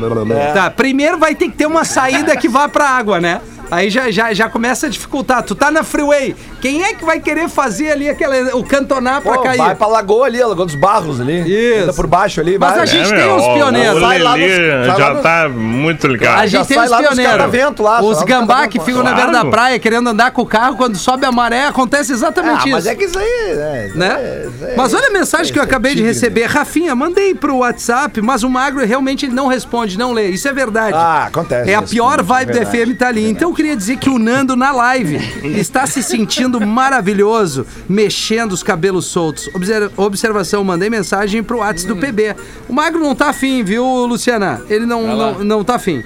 Tá, 0.54 0.70
primeiro 0.70 1.18
vai 1.18 1.34
ter 1.34 1.46
que 1.48 1.56
ter 1.56 1.66
uma 1.66 1.84
saída 1.84 2.36
que 2.36 2.48
vá 2.48 2.68
pra 2.68 2.88
água, 2.88 3.20
né? 3.20 3.40
Aí 3.70 3.90
já, 3.90 4.10
já, 4.10 4.32
já 4.32 4.48
começa 4.48 4.86
a 4.86 4.88
dificultar. 4.88 5.42
Tu 5.42 5.54
tá 5.54 5.70
na 5.70 5.82
freeway. 5.82 6.34
Quem 6.60 6.82
é 6.84 6.94
que 6.94 7.04
vai 7.04 7.18
querer 7.20 7.48
fazer 7.48 7.90
ali 7.90 8.08
aquela, 8.08 8.56
o 8.56 8.62
cantonar 8.64 9.20
pra 9.20 9.34
Pô, 9.34 9.42
cair? 9.42 9.58
vai 9.58 9.74
pra 9.74 9.86
Lagoa 9.86 10.26
ali, 10.26 10.40
a 10.40 10.46
Lagoa 10.46 10.66
dos 10.66 10.74
Barros 10.74 11.20
ali. 11.20 11.40
Isso. 11.40 11.82
Anda 11.84 11.92
por 11.92 12.06
baixo 12.06 12.40
ali. 12.40 12.56
Mas 12.58 12.72
vai. 12.72 12.80
a 12.82 12.86
gente 12.86 13.12
É, 13.12 13.16
tem 13.16 13.26
meu, 13.26 13.36
uns 13.36 13.42
ó, 13.42 13.54
pioneiros. 13.54 13.96
O 13.96 14.00
lá 14.00 14.08
Lelê 14.34 14.84
já 14.86 15.10
nos- 15.14 15.22
tá 15.22 15.48
muito 15.48 16.06
ligado. 16.06 16.38
A 16.40 16.46
já 16.46 16.58
gente 16.58 16.68
tem 16.68 16.76
sai 16.76 16.86
os 16.88 16.96
pioneiros. 16.96 17.78
lá, 17.80 18.02
os 18.02 18.22
gambá 18.22 18.66
que 18.68 18.78
ficam 18.80 19.02
na 19.02 19.12
beira 19.14 19.30
Claro. 19.30 19.44
da 19.46 19.50
praia 19.50 19.78
querendo 19.78 20.08
andar 20.08 20.30
com 20.30 20.42
o 20.42 20.46
carro, 20.46 20.76
quando 20.76 20.96
sobe 20.96 21.24
a 21.26 21.32
maré, 21.32 21.66
acontece 21.66 22.12
Ah, 22.12 22.14
exatamente 22.14 22.70
mas 22.70 22.84
isso. 22.84 22.88
é 22.88 22.94
que 22.94 23.04
isso 23.04 23.18
aí, 23.18 23.54
né? 23.56 23.90
né? 23.94 24.16
É, 24.20 24.48
é, 24.72 24.74
mas 24.76 24.92
olha 24.94 25.08
a 25.08 25.12
mensagem 25.12 25.52
que 25.52 25.58
eu 25.58 25.62
é 25.62 25.66
acabei 25.66 25.92
de 25.92 25.96
tigre, 25.98 26.12
receber. 26.12 26.44
Rafinha, 26.46 26.94
mandei 26.94 27.34
pro 27.34 27.56
WhatsApp, 27.58 28.20
mas 28.20 28.42
o 28.42 28.50
Magro 28.50 28.84
realmente 28.84 29.26
ele 29.26 29.34
não 29.34 29.46
responde, 29.46 29.98
não 29.98 30.12
lê. 30.12 30.28
Isso 30.28 30.46
é 30.48 30.52
verdade. 30.52 30.94
Ah, 30.96 31.24
acontece 31.26 31.70
É 31.70 31.74
a 31.74 31.80
isso, 31.82 31.90
pior 31.92 32.20
é 32.20 32.22
vibe 32.22 32.52
do. 32.52 32.66
FM 32.66 32.94
tá 32.98 33.08
ali. 33.08 33.28
Então 33.28 33.53
queria 33.54 33.76
dizer 33.76 33.96
que 33.98 34.10
o 34.10 34.18
Nando 34.18 34.56
na 34.56 34.70
live 34.72 35.16
está 35.58 35.86
se 35.86 36.02
sentindo 36.02 36.60
maravilhoso, 36.60 37.66
mexendo 37.88 38.52
os 38.52 38.62
cabelos 38.62 39.06
soltos. 39.06 39.48
Obser- 39.54 39.90
observação, 39.96 40.62
mandei 40.64 40.90
mensagem 40.90 41.42
pro 41.42 41.58
WhatsApp 41.58 41.88
do 41.88 41.96
PB. 41.96 42.36
O 42.68 42.72
Magro 42.72 43.00
não 43.00 43.14
tá 43.14 43.28
afim, 43.30 43.62
viu, 43.62 43.84
Luciana? 44.06 44.62
Ele 44.68 44.84
não, 44.86 45.16
não, 45.16 45.44
não 45.44 45.64
tá 45.64 45.76
afim. 45.76 46.02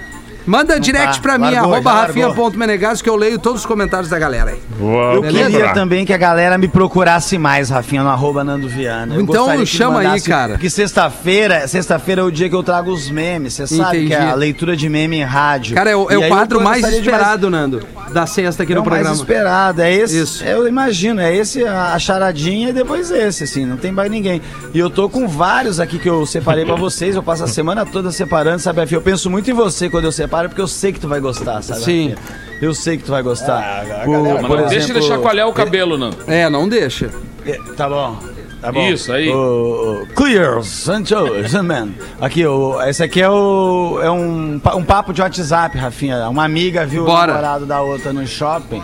Manda 0.49 0.81
direct 0.81 1.17
tá. 1.17 1.23
pra 1.23 1.39
mim, 1.39 1.51
Largou, 1.55 1.75
arroba 1.75 1.93
rafinha.menegaso, 1.93 3.03
que 3.03 3.11
eu 3.11 3.17
leio 3.17 3.39
todos 3.39 3.61
os 3.61 3.67
comentários 3.67 4.09
da 4.09 4.19
galera 4.19 4.51
aí. 4.53 4.63
Vou 4.79 5.15
Eu 5.15 5.23
Beleza? 5.23 5.51
queria 5.51 5.73
também 5.75 6.07
que 6.07 6.13
a 6.13 6.17
galera 6.17 6.57
me 6.57 6.69
procurasse 6.69 7.37
mais, 7.37 7.69
Rafinha, 7.71 8.03
no 8.03 8.09
arroba 8.09 8.45
Nando 8.45 8.69
Viana. 8.69 9.15
Eu 9.15 9.23
Então 9.23 9.67
chama 9.67 10.01
aí, 10.01 10.21
cara. 10.21 10.53
Porque 10.55 10.71
sexta-feira, 10.71 11.67
sexta-feira 11.67 12.23
é 12.23 12.25
o 12.25 12.31
dia 12.31 12.49
que 12.49 12.55
eu 12.55 12.63
trago 12.63 12.91
os 12.91 13.11
memes. 13.11 13.55
Você 13.55 13.67
sabe 13.67 13.99
Entendi. 13.99 14.07
que 14.09 14.15
é 14.15 14.31
a 14.31 14.35
leitura 14.35 14.77
de 14.77 14.89
meme 14.89 15.19
em 15.19 15.25
rádio. 15.25 15.75
Cara, 15.75 15.91
é 15.91 15.97
o, 15.97 16.11
é 16.11 16.17
o 16.17 16.29
quadro 16.29 16.61
mais 16.61 16.87
esperado, 16.87 17.51
Nando, 17.51 17.83
da 18.13 18.25
sexta 18.27 18.63
aqui 18.63 18.73
É 18.73 18.77
no 18.77 18.83
o 18.83 18.85
mais 18.87 19.03
programa. 19.03 19.21
esperado, 19.23 19.83
é 19.83 19.93
esse. 19.93 20.19
Isso. 20.21 20.45
Eu 20.45 20.67
imagino, 20.69 21.21
é 21.21 21.35
esse 21.35 21.65
a 21.67 21.89
a 21.89 21.99
charadinha 21.99 22.69
e 22.69 22.73
depois 22.73 23.11
esse, 23.11 23.45
assim, 23.45 23.65
não 23.65 23.77
tem 23.77 23.91
mais 23.91 24.11
ninguém. 24.11 24.41
E 24.75 24.79
eu 24.79 24.89
tô 24.91 25.09
com 25.09 25.27
vários 25.27 25.81
aqui 25.81 25.99
que 25.99 26.09
eu 26.09 26.25
separei 26.27 26.65
pra 26.65 26.77
vocês, 26.77 27.17
eu 27.17 27.23
passo 27.23 27.45
a 27.45 27.49
semana 27.49 27.85
toda 27.87 28.13
separando, 28.13 28.59
sabe, 28.61 28.81
Rafinha? 28.81 28.99
Eu 28.99 29.03
penso 29.03 29.29
muito 29.31 29.51
em 29.51 29.55
você 29.55 29.89
quando 29.89 30.05
eu 30.05 30.13
separo, 30.13 30.38
porque 30.47 30.61
eu 30.61 30.69
sei 30.69 30.93
que 30.93 31.01
tu 31.01 31.09
vai 31.09 31.19
gostar, 31.21 31.63
sabe? 31.63 31.81
Sim. 31.81 32.15
Eu 32.61 32.75
sei 32.75 32.97
que 32.99 33.05
tu 33.05 33.11
vai 33.11 33.23
gostar. 33.23 33.85
Por- 34.05 34.13
galera, 34.13 34.35
Mas 34.43 34.47
por 34.47 34.61
não 34.61 34.67
deixa 34.69 34.91
ele 34.91 34.99
exemplo, 34.99 35.09
chacoalhar 35.17 35.49
o 35.49 35.53
cabelo, 35.53 35.97
não. 35.97 36.11
É, 36.27 36.51
não 36.51 36.69
deixa. 36.69 37.11
é, 37.47 37.59
Tá 37.77 37.89
bom. 37.89 38.19
Tá 38.61 38.73
bom. 38.73 38.81
Isso, 38.89 39.13
aí. 39.13 39.29
O, 39.31 40.03
o 40.03 40.07
Clear 40.15 40.61
Santos, 40.65 41.55
man. 41.63 41.91
Aqui, 42.21 42.45
o, 42.45 42.83
esse 42.83 43.03
aqui 43.05 43.23
é, 43.23 43.29
o, 43.31 44.01
é 44.03 44.11
um, 44.11 44.61
um 44.75 44.85
papo 44.85 45.13
de 45.13 45.23
WhatsApp, 45.23 45.79
Rafinha. 45.79 46.29
Uma 46.29 46.45
amiga 46.45 46.85
viu 46.85 47.05
Bora. 47.05 47.31
o 47.31 47.35
namorado 47.37 47.67
da 47.67 47.81
outra 47.81 48.13
no 48.13 48.27
shopping 48.27 48.83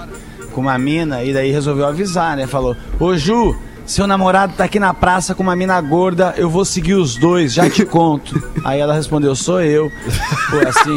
com 0.52 0.60
uma 0.60 0.78
mina 0.78 1.24
e 1.24 1.32
daí 1.34 1.50
resolveu 1.50 1.86
avisar, 1.86 2.36
né? 2.36 2.46
Falou: 2.46 2.76
Ô 3.00 3.16
Ju, 3.16 3.56
seu 3.84 4.06
namorado 4.06 4.54
tá 4.56 4.62
aqui 4.62 4.78
na 4.78 4.94
praça 4.94 5.34
com 5.34 5.42
uma 5.42 5.56
mina 5.56 5.80
gorda, 5.80 6.32
eu 6.36 6.48
vou 6.48 6.64
seguir 6.64 6.94
os 6.94 7.16
dois, 7.16 7.52
já 7.52 7.68
te 7.68 7.84
conto. 7.84 8.40
Aí 8.64 8.78
ela 8.78 8.94
respondeu: 8.94 9.34
Sou 9.34 9.60
eu. 9.60 9.90
Pô, 10.50 10.68
assim. 10.68 10.96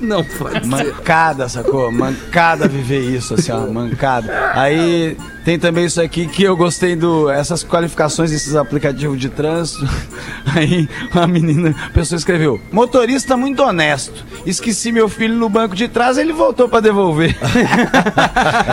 Não 0.00 0.24
pode. 0.24 0.66
Mancada, 0.66 1.48
sacou? 1.48 1.90
Mancada 1.90 2.68
viver 2.68 3.00
isso, 3.00 3.34
assim, 3.34 3.52
ó, 3.52 3.66
mancada. 3.66 4.52
Aí 4.54 5.16
tem 5.44 5.58
também 5.58 5.84
isso 5.84 6.00
aqui 6.00 6.26
que 6.26 6.42
eu 6.42 6.56
gostei 6.56 6.96
do. 6.96 7.30
Essas 7.30 7.62
qualificações 7.62 8.30
desses 8.30 8.54
aplicativos 8.54 9.18
de 9.20 9.28
trânsito. 9.28 9.86
Aí 10.54 10.88
a 11.12 11.26
menina, 11.26 11.74
a 11.86 11.90
pessoa 11.90 12.16
escreveu: 12.16 12.60
motorista 12.72 13.36
muito 13.36 13.62
honesto. 13.62 14.24
Esqueci 14.46 14.90
meu 14.90 15.08
filho 15.08 15.34
no 15.34 15.48
banco 15.48 15.74
de 15.74 15.88
trás, 15.88 16.18
ele 16.18 16.32
voltou 16.32 16.68
pra 16.68 16.80
devolver. 16.80 17.36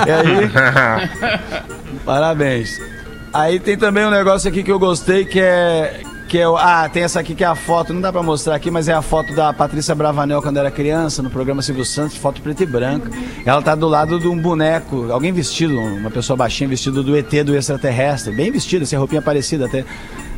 e 0.08 0.12
aí. 0.12 0.52
Parabéns. 2.06 2.80
Aí 3.34 3.60
tem 3.60 3.78
também 3.78 4.06
um 4.06 4.10
negócio 4.10 4.50
aqui 4.50 4.64
que 4.64 4.72
eu 4.72 4.80
gostei 4.80 5.26
que 5.26 5.40
é. 5.40 6.02
Que 6.32 6.40
é, 6.40 6.46
ah, 6.46 6.88
tem 6.88 7.04
essa 7.04 7.20
aqui 7.20 7.36
que 7.36 7.44
é 7.44 7.48
a 7.48 7.56
foto, 7.56 7.94
não 7.94 8.00
dá 8.00 8.10
pra 8.10 8.24
mostrar 8.24 8.56
aqui, 8.56 8.72
mas 8.72 8.88
é 8.88 8.94
a 8.94 9.02
foto 9.02 9.36
da 9.36 9.52
Patrícia 9.52 9.94
Bravanel 9.94 10.42
quando 10.42 10.56
era 10.56 10.72
criança, 10.72 11.22
no 11.22 11.30
programa 11.30 11.62
Silvio 11.62 11.84
Santos, 11.84 12.16
foto 12.16 12.42
preta 12.42 12.64
e 12.64 12.66
branca. 12.66 13.12
Ela 13.46 13.62
tá 13.62 13.76
do 13.76 13.86
lado 13.86 14.18
de 14.18 14.30
um 14.30 14.38
boneco, 14.38 15.12
alguém 15.12 15.34
vestido, 15.34 15.78
uma 15.78 16.10
pessoa 16.10 16.38
baixinha 16.38 16.70
vestido 16.70 17.04
do 17.04 17.18
ET 17.18 17.30
do 17.44 17.54
extraterrestre, 17.54 18.34
bem 18.34 18.50
vestido, 18.50 18.84
essa 18.84 18.98
roupinha 18.98 19.22
parecida 19.22 19.66
até. 19.66 19.84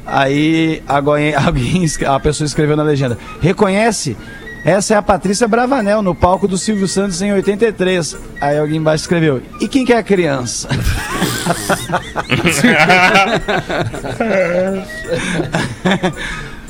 Aí 0.03 0.81
alguém, 0.89 1.35
alguém, 1.35 1.85
a 2.07 2.19
pessoa 2.19 2.47
escreveu 2.47 2.75
na 2.75 2.81
legenda: 2.81 3.15
reconhece? 3.39 4.17
Essa 4.65 4.93
é 4.93 4.97
a 4.97 5.01
Patrícia 5.01 5.47
Bravanel 5.47 6.01
no 6.01 6.15
palco 6.15 6.47
do 6.47 6.57
Silvio 6.57 6.87
Santos 6.87 7.21
em 7.21 7.33
83. 7.33 8.15
Aí 8.39 8.57
alguém 8.57 8.77
embaixo 8.77 9.03
escreveu: 9.03 9.41
E 9.59 9.67
quem 9.67 9.85
que 9.85 9.91
é 9.91 9.97
a 9.97 10.03
criança? 10.03 10.69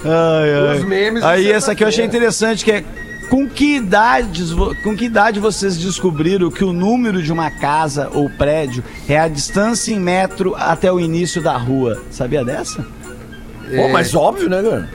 Ai, 0.05 0.53
ai. 0.53 0.77
Os 0.77 0.83
memes 0.83 1.23
Aí 1.23 1.49
essa 1.49 1.71
aqui 1.71 1.83
eu 1.83 1.87
achei 1.87 2.03
interessante 2.03 2.65
que 2.65 2.71
é 2.71 2.83
com 3.29 3.47
que 3.47 3.77
idades, 3.77 4.51
com 4.83 4.95
que 4.95 5.05
idade 5.05 5.39
vocês 5.39 5.77
descobriram 5.77 6.51
que 6.51 6.63
o 6.63 6.73
número 6.73 7.23
de 7.23 7.31
uma 7.31 7.49
casa 7.49 8.09
ou 8.13 8.29
prédio 8.29 8.83
é 9.07 9.17
a 9.17 9.27
distância 9.27 9.93
em 9.93 9.99
metro 9.99 10.53
até 10.55 10.91
o 10.91 10.99
início 10.99 11.41
da 11.41 11.57
rua? 11.57 12.03
Sabia 12.11 12.43
dessa? 12.43 12.85
Pô, 13.75 13.87
mas 13.91 14.13
óbvio, 14.13 14.49
né, 14.49 14.61
cara? 14.61 14.89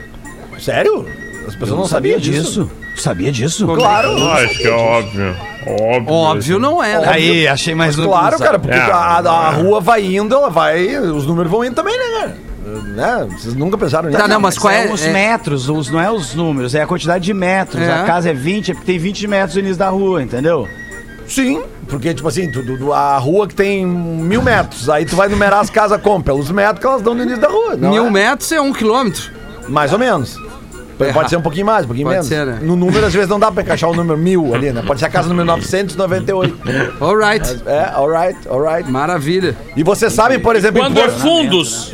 Sério? 0.61 1.07
As 1.47 1.55
pessoas 1.55 1.81
não, 1.81 1.87
sabiam 1.87 2.21
disso? 2.21 2.71
Sabia 2.99 3.31
disso? 3.33 3.67
Claro. 3.67 4.09
Eu 4.19 4.31
acho 4.33 4.59
que 4.59 4.67
é 4.67 4.71
óbvio. 4.71 5.37
Óbvio. 5.67 6.13
Óbvio 6.13 6.59
não 6.59 6.83
é, 6.83 6.99
né? 6.99 7.09
Aí, 7.09 7.49
achei 7.49 7.75
mais 7.75 7.97
Mas 7.97 8.05
um 8.07 8.09
claro, 8.09 8.39
cara, 8.39 8.59
porque 8.59 8.77
É. 8.77 8.81
a, 8.81 9.19
a 9.19 9.51
rua 9.51 9.81
vai 9.81 10.05
indo, 10.17 10.35
ela 10.35 10.49
vai. 10.51 10.97
Os 10.99 11.27
números 11.27 11.51
vão 11.51 11.65
indo 11.65 11.75
também, 11.75 11.97
né, 11.99 12.05
cara? 12.19 12.37
Né? 12.69 13.29
Vocês 13.39 13.55
nunca 13.55 13.79
pensaram 13.79 14.09
nisso? 14.09 14.21
Tá, 14.21 14.29
não, 14.29 14.41
mas 14.41 14.59
qual 14.59 14.73
é? 14.73 14.91
Os 14.93 15.03
é- 15.05 15.13
metros, 15.13 15.69
os, 15.69 15.91
não 15.91 16.01
é 16.01 16.11
os 16.11 16.35
números, 16.35 16.75
é 16.75 16.83
a 16.83 16.87
quantidade 16.87 17.25
de 17.25 17.33
metros. 17.33 17.83
É. 17.83 17.93
A 17.93 18.05
casa 18.05 18.31
é 18.31 18.35
20, 18.35 18.71
é 18.71 18.75
porque 18.75 18.87
tem 18.87 18.99
20 18.99 19.27
metros 19.27 19.55
no 19.55 19.61
início 19.61 19.79
da 19.79 19.89
rua, 19.89 20.23
entendeu? 20.23 20.69
Sim, 21.27 21.63
porque, 21.89 22.13
tipo 22.15 22.27
assim, 22.29 22.51
tu, 22.51 22.63
tu- 22.79 22.93
a 22.93 23.17
rua 23.19 23.47
que 23.47 23.55
tem 23.55 23.87
mil 23.87 24.43
metros, 24.43 24.89
aí 24.89 25.05
tu 25.05 25.15
vai 25.17 25.29
numerar 25.29 25.61
as 25.61 25.69
casas 25.71 26.01
como? 26.01 26.23
Pelos 26.25 26.51
metros 26.51 26.79
que 26.81 26.87
elas 26.87 27.03
dão 27.03 27.15
no 27.15 27.23
início 27.23 27.41
da 27.41 27.49
rua. 27.49 27.77
não 27.77 27.91
Mil 27.91 28.07
é? 28.07 28.11
metros 28.11 28.51
é 28.53 28.61
um 28.61 28.73
quilômetro. 28.73 29.31
Mais 29.69 29.93
ou 29.93 29.99
menos. 29.99 30.37
Pode 30.99 31.11
Erra- 31.17 31.29
ser 31.29 31.37
um 31.37 31.41
pouquinho 31.43 31.65
mais, 31.65 31.85
um 31.85 31.87
pouquinho 31.89 32.07
Pode 32.07 32.15
menos. 32.17 32.27
ser, 32.29 32.45
né? 32.45 32.59
No 32.61 32.75
número, 32.75 33.07
às 33.07 33.13
vezes, 33.15 33.29
não 33.29 33.39
dá 33.39 33.53
pra 33.53 33.63
encaixar 33.63 33.89
o 33.89 33.95
número 33.95 34.19
mil 34.19 34.53
ali, 34.55 34.73
né? 34.73 34.83
Pode 34.85 34.99
ser 34.99 35.07
a 35.07 35.09
casa 35.09 35.29
número 35.29 35.47
998. 35.47 36.59
Alright. 37.01 37.63
É, 37.67 37.91
alright, 37.95 38.37
alright. 38.49 38.91
Maravilha. 38.91 39.57
E 39.77 39.83
você 39.85 40.11
sabe, 40.11 40.39
por 40.41 40.57
exemplo, 40.57 40.81
em 40.81 40.83
Quando 40.83 40.99
é 40.99 41.09
fundos, 41.09 41.93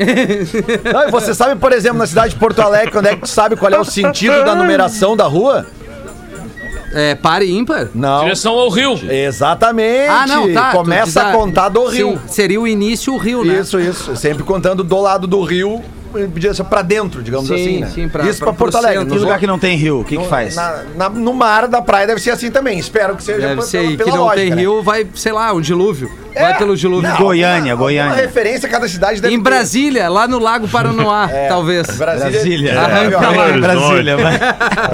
Não, 0.93 1.09
e 1.09 1.11
você 1.11 1.35
sabe, 1.35 1.61
por 1.61 1.71
exemplo, 1.73 1.99
na 1.99 2.07
cidade 2.07 2.33
de 2.35 2.41
Porto 2.41 2.61
Alegre, 2.61 2.91
quando 2.91 3.07
é 3.07 3.15
que 3.15 3.21
tu 3.23 3.29
sabe 3.29 3.57
qual 3.57 3.71
é 3.71 3.79
o 3.79 3.85
sentido 3.85 4.43
da 4.45 4.55
numeração 4.55 5.15
da 5.17 5.25
rua? 5.25 5.67
É 6.97 7.15
par 7.17 7.43
e 7.43 7.51
ímpar? 7.51 7.89
Não. 7.95 8.23
direção 8.23 8.55
ao 8.55 8.69
rio. 8.69 8.99
Exatamente. 9.11 10.09
Ah, 10.09 10.27
não, 10.29 10.53
tá. 10.53 10.71
Começa 10.71 11.23
a 11.29 11.33
contar 11.33 11.69
do 11.69 11.91
Sim, 11.91 11.97
rio. 11.97 12.21
seria 12.29 12.61
o 12.61 12.67
início 12.69 13.13
o 13.13 13.17
rio, 13.19 13.45
né? 13.45 13.59
Isso, 13.61 13.81
isso. 13.81 14.15
Sempre 14.17 14.45
contando 14.45 14.85
do 14.85 15.01
lado 15.01 15.27
do 15.27 15.43
rio, 15.43 15.83
direção 16.35 16.65
pra 16.67 16.83
dentro, 16.83 17.23
digamos 17.23 17.47
Sim, 17.49 17.55
assim, 17.55 17.81
né? 17.81 17.91
sim, 17.95 18.09
pra- 18.09 18.25
isso 18.27 18.39
pra- 18.39 18.47
pra, 18.49 18.55
Porto 18.55 18.77
Alegre. 18.77 19.05
Nos 19.05 19.21
lugar 19.23 19.39
que 19.39 19.47
não 19.47 19.59
tem 19.59 19.77
rio, 19.77 20.01
o 20.01 20.05
que, 20.05 20.17
que 20.17 20.25
faz? 20.27 20.57
Na- 20.57 20.83
na- 20.97 21.09
no 21.11 21.33
mar 21.35 21.67
da 21.69 21.83
praia 21.83 22.07
deve 22.07 22.21
ser 22.21 22.31
assim 22.31 22.51
também. 22.51 22.79
Espero 22.79 23.17
que 23.17 23.23
seja 23.23 23.41
Deve 23.41 23.55
pela- 23.57 23.67
ser, 23.67 23.79
pela 23.79 23.93
e 23.93 23.97
que 23.97 24.11
não 24.11 24.25
lógica, 24.25 24.41
tem 24.41 24.51
né? 24.51 24.57
rio, 24.57 24.83
vai, 24.83 25.07
sei 25.15 25.33
lá, 25.33 25.53
um 25.53 25.61
dilúvio. 25.61 26.11
Vai 26.35 26.59
pelo 26.59 26.77
dilúvio. 26.77 27.09
Não, 27.09 27.17
Goiânia, 27.19 27.73
alguma- 27.73 27.77
Goiânia. 27.77 28.11
alguma 28.13 28.27
referência 28.27 28.69
cada 28.69 28.89
cidade 28.89 29.21
deve 29.21 29.35
Em 29.35 29.39
ter. 29.39 29.43
Brasília, 29.45 30.09
lá 30.09 30.27
no 30.27 30.39
Lago 30.39 30.67
Paranoá, 30.69 31.29
É, 31.33 31.49
talvez. 31.49 31.87
Brasília. 31.97 32.31
Brasília. 32.31 32.81
Arranca 32.81 33.17
É, 33.17 33.29
lá. 33.29 33.59
Brasília, 33.59 34.17
vai. 34.17 34.35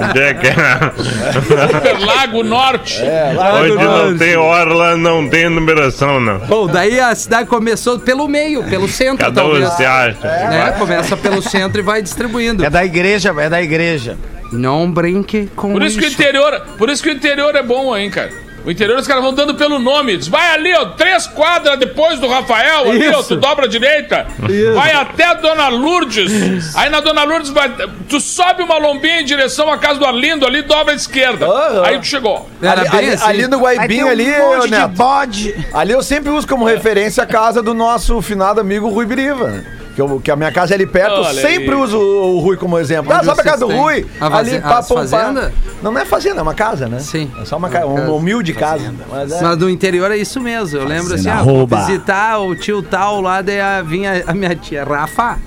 Onde 0.09 0.19
é 0.21 0.33
que 0.33 0.47
é? 0.47 2.05
Lago 2.05 2.43
Norte. 2.43 3.01
É, 3.01 3.33
lá 3.35 3.55
Onde 3.61 3.75
não 3.75 3.83
Norte. 4.05 4.19
tem 4.19 4.35
orla, 4.37 4.95
não 4.97 5.27
tem 5.29 5.49
numeração, 5.49 6.19
não. 6.19 6.39
Bom, 6.39 6.67
daí 6.67 6.99
a 6.99 7.13
cidade 7.15 7.47
começou 7.47 7.99
pelo 7.99 8.27
meio, 8.27 8.63
pelo 8.63 8.87
centro, 8.87 9.25
Cada 9.25 9.43
um 9.43 9.49
talvez. 9.51 9.69
você 9.73 9.85
acha. 9.85 10.19
Né? 10.21 10.75
Começa 10.77 11.17
pelo 11.17 11.41
centro 11.41 11.79
e 11.79 11.83
vai 11.83 12.01
distribuindo. 12.01 12.63
É 12.65 12.69
da 12.69 12.83
igreja, 12.85 13.33
é 13.37 13.49
da 13.49 13.61
igreja. 13.61 14.17
Não 14.51 14.91
brinque 14.91 15.49
com 15.55 15.71
Por 15.71 15.81
isso 15.81 15.97
que 15.97 16.05
o 16.05 16.09
interior, 16.09 16.61
por 16.77 16.89
isso 16.89 17.01
que 17.01 17.09
o 17.09 17.13
interior 17.13 17.55
é 17.55 17.63
bom, 17.63 17.95
hein, 17.95 18.09
cara. 18.09 18.31
O 18.65 18.69
interior 18.71 18.99
os 18.99 19.07
caras 19.07 19.23
vão 19.23 19.33
dando 19.33 19.55
pelo 19.55 19.79
nome. 19.79 20.17
Diz, 20.17 20.27
vai 20.27 20.53
ali, 20.53 20.73
ó, 20.73 20.85
três 20.85 21.25
quadras 21.27 21.79
depois 21.79 22.19
do 22.19 22.27
Rafael, 22.27 22.89
ali, 22.91 23.07
ó, 23.09 23.19
Isso. 23.19 23.29
tu 23.29 23.35
dobra 23.37 23.65
a 23.65 23.67
direita. 23.67 24.27
Isso. 24.49 24.73
Vai 24.73 24.91
até 24.93 25.23
a 25.25 25.33
Dona 25.33 25.67
Lourdes. 25.69 26.75
Aí 26.75 26.89
na 26.89 26.99
Dona 26.99 27.23
Lourdes, 27.23 27.49
vai, 27.51 27.73
tu 28.07 28.19
sobe 28.19 28.61
uma 28.63 28.77
lombinha 28.77 29.21
em 29.21 29.25
direção 29.25 29.71
à 29.71 29.77
casa 29.77 29.99
do 29.99 30.05
Arlindo, 30.05 30.45
ali 30.45 30.61
dobra 30.61 30.93
à 30.93 30.95
esquerda. 30.95 31.45
Aham. 31.47 31.83
Aí 31.85 31.99
tu 31.99 32.05
chegou. 32.05 32.49
Era 32.61 32.81
ali, 32.81 32.89
bem 32.89 32.99
ali- 32.99 33.09
assim. 33.11 33.25
ali 33.25 33.47
no 33.47 33.57
Guaibinho, 33.59 34.07
ali, 34.07 34.29
um 34.31 34.55
monte 34.55 34.63
de 34.65 34.71
Neto, 34.71 34.89
bode. 34.95 35.65
ali 35.73 35.91
eu 35.93 36.03
sempre 36.03 36.29
uso 36.29 36.47
como 36.47 36.63
referência 36.65 37.23
a 37.23 37.25
casa 37.25 37.61
do 37.63 37.73
nosso 37.73 38.21
finado 38.21 38.61
amigo 38.61 38.89
Rui 38.89 39.05
Biriva. 39.05 39.63
Que, 40.07 40.13
eu- 40.13 40.19
que 40.19 40.31
a 40.31 40.35
minha 40.35 40.51
casa 40.51 40.73
é 40.73 40.75
ali 40.75 40.85
perto, 40.87 41.15
eu 41.15 41.21
Olha 41.23 41.41
sempre 41.41 41.69
aí. 41.69 41.75
uso 41.75 41.97
o, 41.97 42.35
o 42.35 42.39
Rui 42.39 42.57
como 42.57 42.77
exemplo. 42.79 43.11
Ah, 43.13 43.23
sabe 43.23 43.41
a 43.41 43.43
casa 43.43 43.65
do? 43.65 43.71
Rui? 43.73 44.05
A 44.19 44.29
vaze- 44.29 44.59
pá, 44.59 44.77
as 44.79 44.87
pum, 44.87 44.95
pá. 44.95 45.01
fazenda? 45.01 45.53
Não, 45.81 45.91
não 45.91 46.01
é 46.01 46.05
fazenda, 46.05 46.39
é 46.39 46.41
uma 46.41 46.53
casa, 46.53 46.87
né? 46.87 46.99
Sim. 46.99 47.29
É 47.41 47.45
só 47.45 47.57
uma, 47.57 47.67
Uma 47.67 47.79
ca- 47.79 47.85
uma 47.85 47.99
casa. 47.99 48.11
humilde 48.11 48.53
casa. 48.53 48.93
Mas 49.11 49.31
é- 49.31 49.41
Mas 49.41 49.57
no 49.57 49.69
interior 49.69 50.11
é 50.11 50.17
isso 50.17 50.39
mesmo. 50.41 50.79
Eu 50.79 50.85
lembro 50.87 51.13
assim, 51.13 51.29
ah, 51.29 51.43
vou 51.43 51.67
visitar 51.67 52.39
o 52.39 52.55
tio 52.55 52.81
tal 52.81 53.21
lá, 53.21 53.41
daí 53.41 53.59
a- 53.61 53.81
vinha 53.81 54.23
a 54.25 54.33
minha 54.33 54.55
tia, 54.55 54.83
Rafa. 54.83 55.37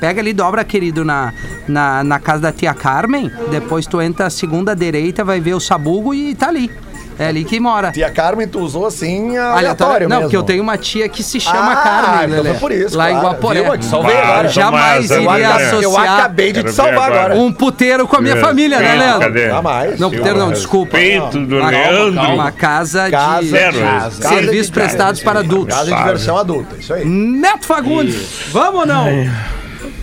Pega 0.00 0.20
ali, 0.20 0.32
dobra, 0.34 0.62
querido, 0.64 1.04
na, 1.04 1.32
na, 1.66 2.04
na 2.04 2.18
casa 2.18 2.42
da 2.42 2.52
tia 2.52 2.74
Carmen. 2.74 3.30
Depois 3.50 3.86
tu 3.86 4.02
entra 4.02 4.26
a 4.26 4.30
segunda 4.30 4.74
direita, 4.74 5.24
vai 5.24 5.40
ver 5.40 5.54
o 5.54 5.60
sabugo 5.60 6.12
e 6.12 6.34
tá 6.34 6.48
ali. 6.48 6.70
É 7.18 7.28
ali 7.28 7.44
que 7.44 7.60
mora. 7.60 7.92
Tia 7.92 8.10
Carmen, 8.10 8.48
tu 8.48 8.58
usou 8.60 8.86
assim 8.86 9.36
Aleatório. 9.36 9.56
aleatório 9.58 10.08
Não, 10.08 10.16
mesmo. 10.16 10.22
porque 10.30 10.36
eu 10.36 10.42
tenho 10.42 10.62
uma 10.62 10.76
tia 10.76 11.08
que 11.08 11.22
se 11.22 11.38
chama 11.38 11.72
Ah, 11.72 11.76
Carmen, 11.76 12.24
então 12.24 12.42
Lelê. 12.42 12.48
foi 12.50 12.58
por 12.58 12.72
isso, 12.72 12.96
Lá 12.96 13.10
em 13.10 13.14
claro. 13.14 13.28
Guaporé. 13.28 13.62
Viu? 13.62 13.74
Eu 13.74 13.82
salvei 13.82 14.14
Bah, 14.16 14.22
agora. 14.22 14.48
Jamais 14.48 15.08
Tomás, 15.08 15.34
iria 15.34 15.48
associar 15.54 15.82
Eu 15.82 15.96
acabei 15.98 16.52
de 16.52 16.62
te 16.64 16.72
salvar 16.72 17.12
agora. 17.12 17.34
um 17.36 17.52
puteiro 17.52 18.08
com 18.08 18.16
a 18.16 18.20
minha 18.20 18.36
família, 18.38 18.80
né, 18.80 18.94
Leandro? 18.96 19.20
cadê? 19.20 19.46
Jamais. 19.48 20.00
Não, 20.00 20.10
puteiro 20.10 20.38
não, 20.38 20.50
desculpa. 20.52 20.92
Peito 20.96 21.38
do 21.46 21.58
Uma- 21.58 21.70
Leandro. 21.70 22.20
Uma 22.34 22.50
casa, 22.52 23.10
Casa 23.10 23.40
de 23.42 23.48
Zero. 23.50 23.78
Casa 23.78 24.10
de 24.10 24.28
serviços 24.28 24.70
casa. 24.70 24.72
prestados 24.72 25.22
para 25.22 25.38
adultos. 25.40 25.74
Casa 25.76 25.90
de 25.90 25.96
diversão 25.96 26.36
adulta, 26.36 26.76
isso 26.78 26.92
aí. 26.92 27.04
Neto 27.04 27.64
Fagundes, 27.66 28.26
vamos 28.50 28.80
ou 28.80 28.86
não? 28.86 29.06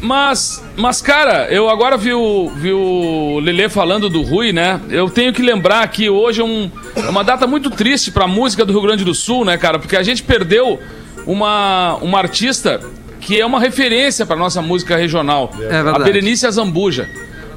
Mas, 0.02 0.64
mas 0.76 1.00
cara, 1.02 1.48
eu 1.52 1.70
agora 1.70 1.96
vi 1.96 2.12
o, 2.14 2.50
vi 2.56 2.74
o 2.74 3.40
Lelê 3.40 3.70
falando 3.70 4.10
do 4.10 4.22
Rui, 4.24 4.52
né? 4.52 4.82
Eu 4.90 5.10
tenho 5.10 5.32
que 5.32 5.42
lembrar 5.44 5.88
que 5.90 6.10
hoje 6.10 6.42
é, 6.42 6.44
um- 6.44 6.72
é 6.96 7.08
uma 7.10 7.24
data 7.24 7.46
muito 7.46 7.70
triste 7.70 8.10
pra 8.12 8.28
música 8.28 8.66
do 8.66 8.74
Rio 8.74 8.82
Grande 8.82 9.06
do 9.06 9.14
Sul, 9.14 9.46
né, 9.46 9.58
cara? 9.58 9.78
Porque 9.78 9.96
a 9.96 10.02
gente 10.04 10.24
perdeu 10.24 10.80
uma, 11.26 11.98
uma 12.02 12.18
artista 12.18 12.80
que 13.20 13.40
é 13.40 13.46
uma 13.46 13.60
referência 13.60 14.26
pra 14.26 14.36
nossa 14.36 14.62
música 14.62 14.96
regional. 14.98 15.52
É 15.60 15.68
verdade. 15.84 16.02
A 16.02 16.04
Berenice 16.04 16.48
Azambuja. 16.48 17.08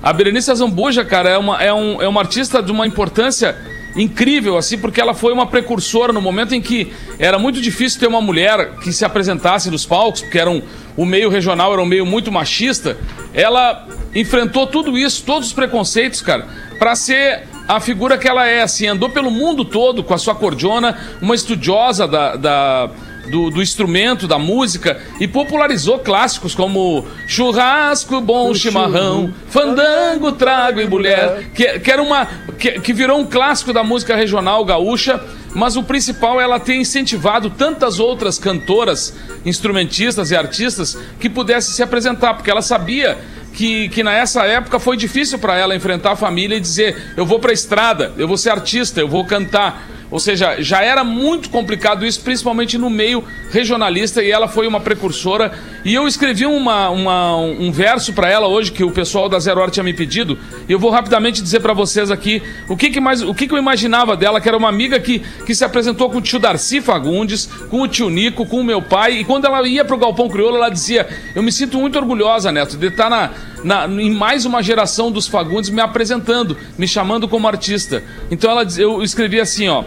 A 0.02 0.12
Berenice 0.12 0.50
Azambuja, 0.50 1.02
cara, 1.02 1.30
é 1.30 1.38
uma, 1.38 1.62
é, 1.62 1.72
um, 1.72 2.02
é 2.02 2.06
uma 2.06 2.20
artista 2.20 2.62
de 2.62 2.70
uma 2.70 2.86
importância 2.86 3.56
incrível, 3.96 4.56
assim, 4.56 4.76
porque 4.78 5.00
ela 5.00 5.14
foi 5.14 5.32
uma 5.32 5.46
precursora 5.46 6.12
no 6.12 6.20
momento 6.20 6.54
em 6.54 6.60
que 6.60 6.92
era 7.18 7.38
muito 7.38 7.60
difícil 7.60 8.00
ter 8.00 8.06
uma 8.06 8.20
mulher 8.20 8.72
que 8.82 8.92
se 8.92 9.04
apresentasse 9.04 9.70
nos 9.70 9.86
palcos, 9.86 10.20
porque 10.22 10.38
era 10.38 10.50
um, 10.50 10.60
o 10.96 11.04
meio 11.04 11.28
regional 11.28 11.72
era 11.72 11.80
um 11.82 11.86
meio 11.86 12.04
muito 12.04 12.32
machista. 12.32 12.96
Ela 13.32 13.86
enfrentou 14.14 14.66
tudo 14.66 14.96
isso, 14.98 15.22
todos 15.24 15.48
os 15.48 15.52
preconceitos, 15.54 16.20
cara, 16.22 16.46
pra 16.78 16.94
ser 16.96 17.44
a 17.68 17.80
figura 17.80 18.18
que 18.18 18.28
ela 18.28 18.46
é, 18.46 18.62
assim, 18.62 18.86
andou 18.86 19.08
pelo 19.10 19.30
mundo 19.30 19.64
todo 19.64 20.02
com 20.02 20.12
a 20.12 20.18
sua 20.18 20.34
cordiona, 20.34 20.98
uma 21.22 21.34
estudiosa 21.34 22.06
da, 22.06 22.36
da- 22.36 22.90
do, 23.28 23.50
do 23.50 23.62
instrumento, 23.62 24.26
da 24.26 24.38
música, 24.38 25.00
e 25.20 25.26
popularizou 25.26 25.98
clássicos 25.98 26.54
como 26.54 27.06
Churrasco, 27.26 28.20
Bom 28.20 28.54
Chimarrão, 28.54 29.32
Fandango, 29.48 30.32
Trago 30.32 30.80
e 30.80 30.86
Mulher, 30.86 31.50
que, 31.54 31.78
que 31.78 31.90
era 31.90 32.02
uma. 32.02 32.26
Que, 32.58 32.80
que 32.80 32.92
virou 32.92 33.18
um 33.18 33.26
clássico 33.26 33.72
da 33.72 33.82
música 33.82 34.14
regional 34.14 34.64
gaúcha, 34.64 35.20
mas 35.54 35.76
o 35.76 35.82
principal 35.82 36.40
é 36.40 36.44
ela 36.44 36.58
ter 36.58 36.74
incentivado 36.74 37.50
tantas 37.50 37.98
outras 37.98 38.38
cantoras, 38.38 39.14
instrumentistas 39.44 40.30
e 40.30 40.36
artistas 40.36 40.98
que 41.18 41.28
pudessem 41.28 41.74
se 41.74 41.82
apresentar, 41.82 42.34
porque 42.34 42.50
ela 42.50 42.62
sabia 42.62 43.18
que, 43.54 43.88
que 43.88 44.02
nessa 44.02 44.44
época 44.44 44.78
foi 44.78 44.96
difícil 44.96 45.38
para 45.38 45.56
ela 45.56 45.74
enfrentar 45.74 46.12
a 46.12 46.16
família 46.16 46.56
e 46.56 46.60
dizer: 46.60 47.14
eu 47.16 47.24
vou 47.24 47.38
para 47.38 47.50
a 47.50 47.54
estrada, 47.54 48.12
eu 48.18 48.28
vou 48.28 48.36
ser 48.36 48.50
artista, 48.50 49.00
eu 49.00 49.08
vou 49.08 49.24
cantar. 49.24 49.88
Ou 50.14 50.20
seja, 50.20 50.62
já 50.62 50.80
era 50.80 51.02
muito 51.02 51.50
complicado 51.50 52.06
isso, 52.06 52.20
principalmente 52.20 52.78
no 52.78 52.88
meio 52.88 53.24
regionalista, 53.50 54.22
e 54.22 54.30
ela 54.30 54.46
foi 54.46 54.64
uma 54.68 54.78
precursora. 54.78 55.50
E 55.84 55.92
eu 55.92 56.06
escrevi 56.06 56.46
uma, 56.46 56.88
uma- 56.88 57.36
um 57.36 57.72
verso 57.72 58.12
para 58.12 58.30
ela 58.30 58.46
hoje, 58.46 58.70
que 58.70 58.84
o 58.84 58.92
pessoal 58.92 59.28
da 59.28 59.40
Zero 59.40 59.60
Hora 59.60 59.72
tinha 59.72 59.82
me 59.82 59.92
pedido, 59.92 60.38
e 60.68 60.72
eu 60.72 60.78
vou 60.78 60.92
rapidamente 60.92 61.42
dizer 61.42 61.58
para 61.58 61.72
vocês 61.74 62.12
aqui 62.12 62.40
o 62.68 62.76
que, 62.76 62.90
que 62.90 63.00
mais, 63.00 63.22
o 63.22 63.34
que, 63.34 63.48
que 63.48 63.54
eu 63.54 63.58
imaginava 63.58 64.16
dela, 64.16 64.40
que 64.40 64.46
era 64.48 64.56
uma 64.56 64.68
amiga 64.68 65.00
que, 65.00 65.18
que 65.44 65.52
se 65.52 65.64
apresentou 65.64 66.08
com 66.08 66.18
o 66.18 66.22
tio 66.22 66.38
Darcy 66.38 66.80
Fagundes, 66.80 67.46
com 67.68 67.80
o 67.80 67.88
tio 67.88 68.08
Nico, 68.08 68.46
com 68.46 68.60
o 68.60 68.64
meu 68.64 68.80
pai, 68.80 69.14
e 69.14 69.24
quando 69.24 69.46
ela 69.46 69.66
ia 69.66 69.84
pro 69.84 69.96
Galpão 69.98 70.28
Crioulo, 70.28 70.58
ela 70.58 70.68
dizia: 70.68 71.08
Eu 71.34 71.42
me 71.42 71.50
sinto 71.50 71.76
muito 71.76 71.98
orgulhosa, 71.98 72.52
Neto, 72.52 72.76
de 72.76 72.86
estar 72.86 73.10
na, 73.10 73.30
na, 73.64 73.86
em 73.86 74.10
mais 74.10 74.44
uma 74.44 74.62
geração 74.62 75.10
dos 75.10 75.26
Fagundes 75.26 75.70
me 75.70 75.80
apresentando, 75.80 76.56
me 76.78 76.86
chamando 76.86 77.26
como 77.26 77.48
artista. 77.48 78.04
Então 78.30 78.50
ela, 78.50 78.66
eu 78.76 79.02
escrevi 79.02 79.40
assim, 79.40 79.66
ó. 79.68 79.84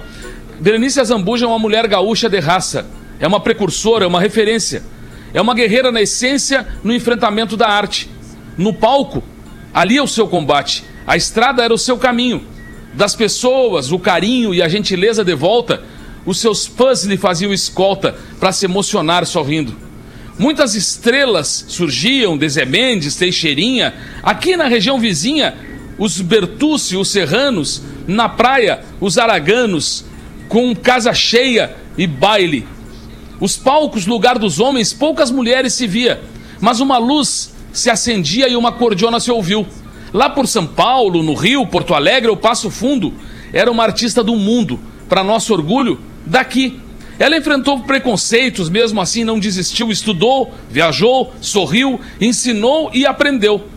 Berenice 0.60 1.00
Azambuja 1.00 1.46
é 1.46 1.48
uma 1.48 1.60
mulher 1.60 1.88
gaúcha 1.88 2.28
de 2.28 2.40
raça. 2.40 2.88
É 3.20 3.28
uma 3.28 3.40
precursora, 3.40 4.04
é 4.04 4.08
uma 4.08 4.20
referência. 4.20 4.84
É 5.34 5.40
uma 5.40 5.54
guerreira 5.54 5.92
na 5.92 6.02
essência 6.02 6.68
no 6.84 6.92
enfrentamento 6.92 7.56
da 7.56 7.68
arte. 7.68 8.10
No 8.58 8.74
palco, 8.74 9.24
ali 9.72 9.98
é 9.98 10.02
o 10.02 10.08
seu 10.08 10.28
combate. 10.28 10.84
A 11.06 11.16
estrada 11.16 11.64
era 11.64 11.74
o 11.74 11.78
seu 11.78 11.98
caminho. 11.98 12.44
Das 12.96 13.16
pessoas, 13.16 13.92
o 13.92 14.00
carinho 14.00 14.54
e 14.54 14.62
a 14.62 14.68
gentileza 14.68 15.24
de 15.24 15.36
volta, 15.36 15.84
os 16.26 16.40
seus 16.40 16.66
fãs 16.66 17.04
lhe 17.04 17.16
faziam 17.16 17.54
escolta 17.54 18.16
para 18.40 18.52
se 18.52 18.66
emocionar 18.66 19.24
sorrindo. 19.26 19.87
Muitas 20.38 20.76
estrelas 20.76 21.66
surgiam 21.68 22.38
de 22.38 22.48
Zé 22.48 22.64
Mendes, 22.64 23.16
Teixeirinha. 23.16 23.94
Aqui 24.22 24.56
na 24.56 24.68
região 24.68 25.00
vizinha, 25.00 25.56
os 25.98 26.22
Bertucci, 26.22 26.96
os 26.96 27.10
Serranos. 27.10 27.82
Na 28.08 28.30
praia, 28.30 28.84
os 29.02 29.18
Araganos, 29.18 30.06
com 30.48 30.76
casa 30.76 31.14
cheia 31.14 31.76
e 31.98 32.06
baile. 32.06 32.68
Os 33.40 33.58
palcos, 33.58 34.06
lugar 34.06 34.38
dos 34.38 34.60
homens, 34.60 34.94
poucas 34.94 35.32
mulheres 35.32 35.74
se 35.74 35.86
via, 35.86 36.22
mas 36.62 36.80
uma 36.80 36.98
luz 36.98 37.54
se 37.74 37.90
acendia 37.90 38.48
e 38.48 38.56
uma 38.56 38.72
cordiona 38.72 39.20
se 39.20 39.32
ouviu. 39.32 39.66
Lá 40.14 40.30
por 40.30 40.48
São 40.48 40.66
Paulo, 40.66 41.22
no 41.22 41.34
Rio, 41.34 41.66
Porto 41.68 41.94
Alegre 41.94 42.30
ou 42.30 42.38
Passo 42.38 42.72
Fundo, 42.72 43.14
era 43.52 43.70
uma 43.72 43.84
artista 43.84 44.24
do 44.24 44.36
mundo, 44.36 44.80
para 45.10 45.24
nosso 45.24 45.54
orgulho, 45.54 46.00
daqui. 46.26 46.80
Ela 47.20 47.38
enfrentou 47.38 47.80
preconceitos, 47.80 48.70
mesmo 48.70 49.02
assim 49.02 49.24
não 49.24 49.40
desistiu, 49.40 49.92
estudou, 49.92 50.54
viajou, 50.70 51.34
sorriu, 51.42 52.00
ensinou 52.22 52.92
e 52.94 53.06
aprendeu. 53.06 53.68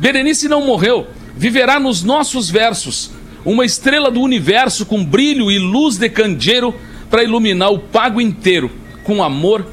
Berenice 0.00 0.48
não 0.48 0.66
morreu, 0.66 1.06
viverá 1.36 1.78
nos 1.78 2.02
nossos 2.02 2.50
versos, 2.50 3.10
uma 3.44 3.64
estrela 3.64 4.10
do 4.10 4.20
universo 4.20 4.84
com 4.84 5.04
brilho 5.04 5.50
e 5.50 5.58
luz 5.58 5.96
de 5.96 6.08
candeeiro 6.08 6.74
para 7.08 7.22
iluminar 7.22 7.72
o 7.72 7.78
pago 7.78 8.20
inteiro, 8.20 8.70
com 9.04 9.22
amor 9.22 9.66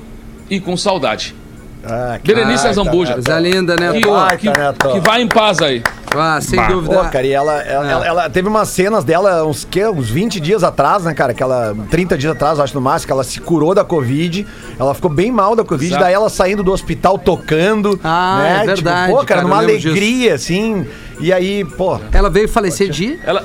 e 0.50 0.60
com 0.60 0.78
saudade. 0.78 1.34
Ah, 1.88 2.20
Berenice 2.24 2.58
cara, 2.58 2.70
Azambuja. 2.70 3.14
Coisa 3.14 3.40
linda, 3.40 3.76
né? 3.76 3.94
Que, 3.94 4.10
Ai, 4.10 4.38
que, 4.38 4.50
Neto. 4.50 4.90
que 4.92 5.00
vai 5.02 5.22
em 5.22 5.28
paz 5.28 5.62
aí. 5.62 5.84
ah, 6.18 6.40
sem 6.42 6.58
Bah. 6.58 6.68
dúvida. 6.68 6.96
Pô, 6.96 7.10
cara, 7.10 7.26
e 7.28 7.32
ela, 7.32 7.62
ela, 7.62 7.88
É. 7.88 7.92
ela- 7.92 8.06
ela 8.08 8.30
teve 8.30 8.48
umas 8.48 8.70
cenas 8.70 9.04
dela, 9.04 9.46
uns, 9.46 9.64
que, 9.66 9.86
uns 9.88 10.10
20 10.10 10.40
dias 10.40 10.64
atrás, 10.64 11.04
né, 11.04 11.14
cara? 11.14 11.34
Que 11.34 11.44
ela, 11.44 11.76
30 11.92 12.18
dias 12.18 12.32
atrás, 12.34 12.60
acho 12.60 12.74
no 12.74 12.82
máximo, 12.82 13.08
que 13.08 13.12
ela 13.14 13.24
se 13.24 13.40
curou 13.40 13.76
da 13.76 13.84
Covid. 13.84 14.48
Ela 14.80 14.94
ficou 14.96 15.12
bem 15.12 15.32
mal 15.32 15.56
da 15.56 15.64
Covid, 15.64 15.88
Exato. 15.92 16.04
daí 16.04 16.14
ela 16.14 16.30
saindo 16.30 16.64
do 16.64 16.72
hospital 16.72 17.18
tocando. 17.20 18.00
Ah, 18.04 18.40
né? 18.42 18.62
é 18.64 18.66
verdade, 18.68 19.06
Tipo, 19.08 19.20
pô, 19.20 19.26
cara, 19.26 19.26
cara, 19.26 19.42
numa 19.44 19.60
lembro 19.60 19.76
disso. 19.78 19.90
alegria, 19.90 20.34
assim. 20.34 20.88
E 21.20 21.32
aí, 21.32 21.64
pô. 21.64 22.00
Ela 22.12 22.30
veio 22.30 22.48
falecer 22.50 22.90
de. 22.90 23.20
Ela, 23.24 23.44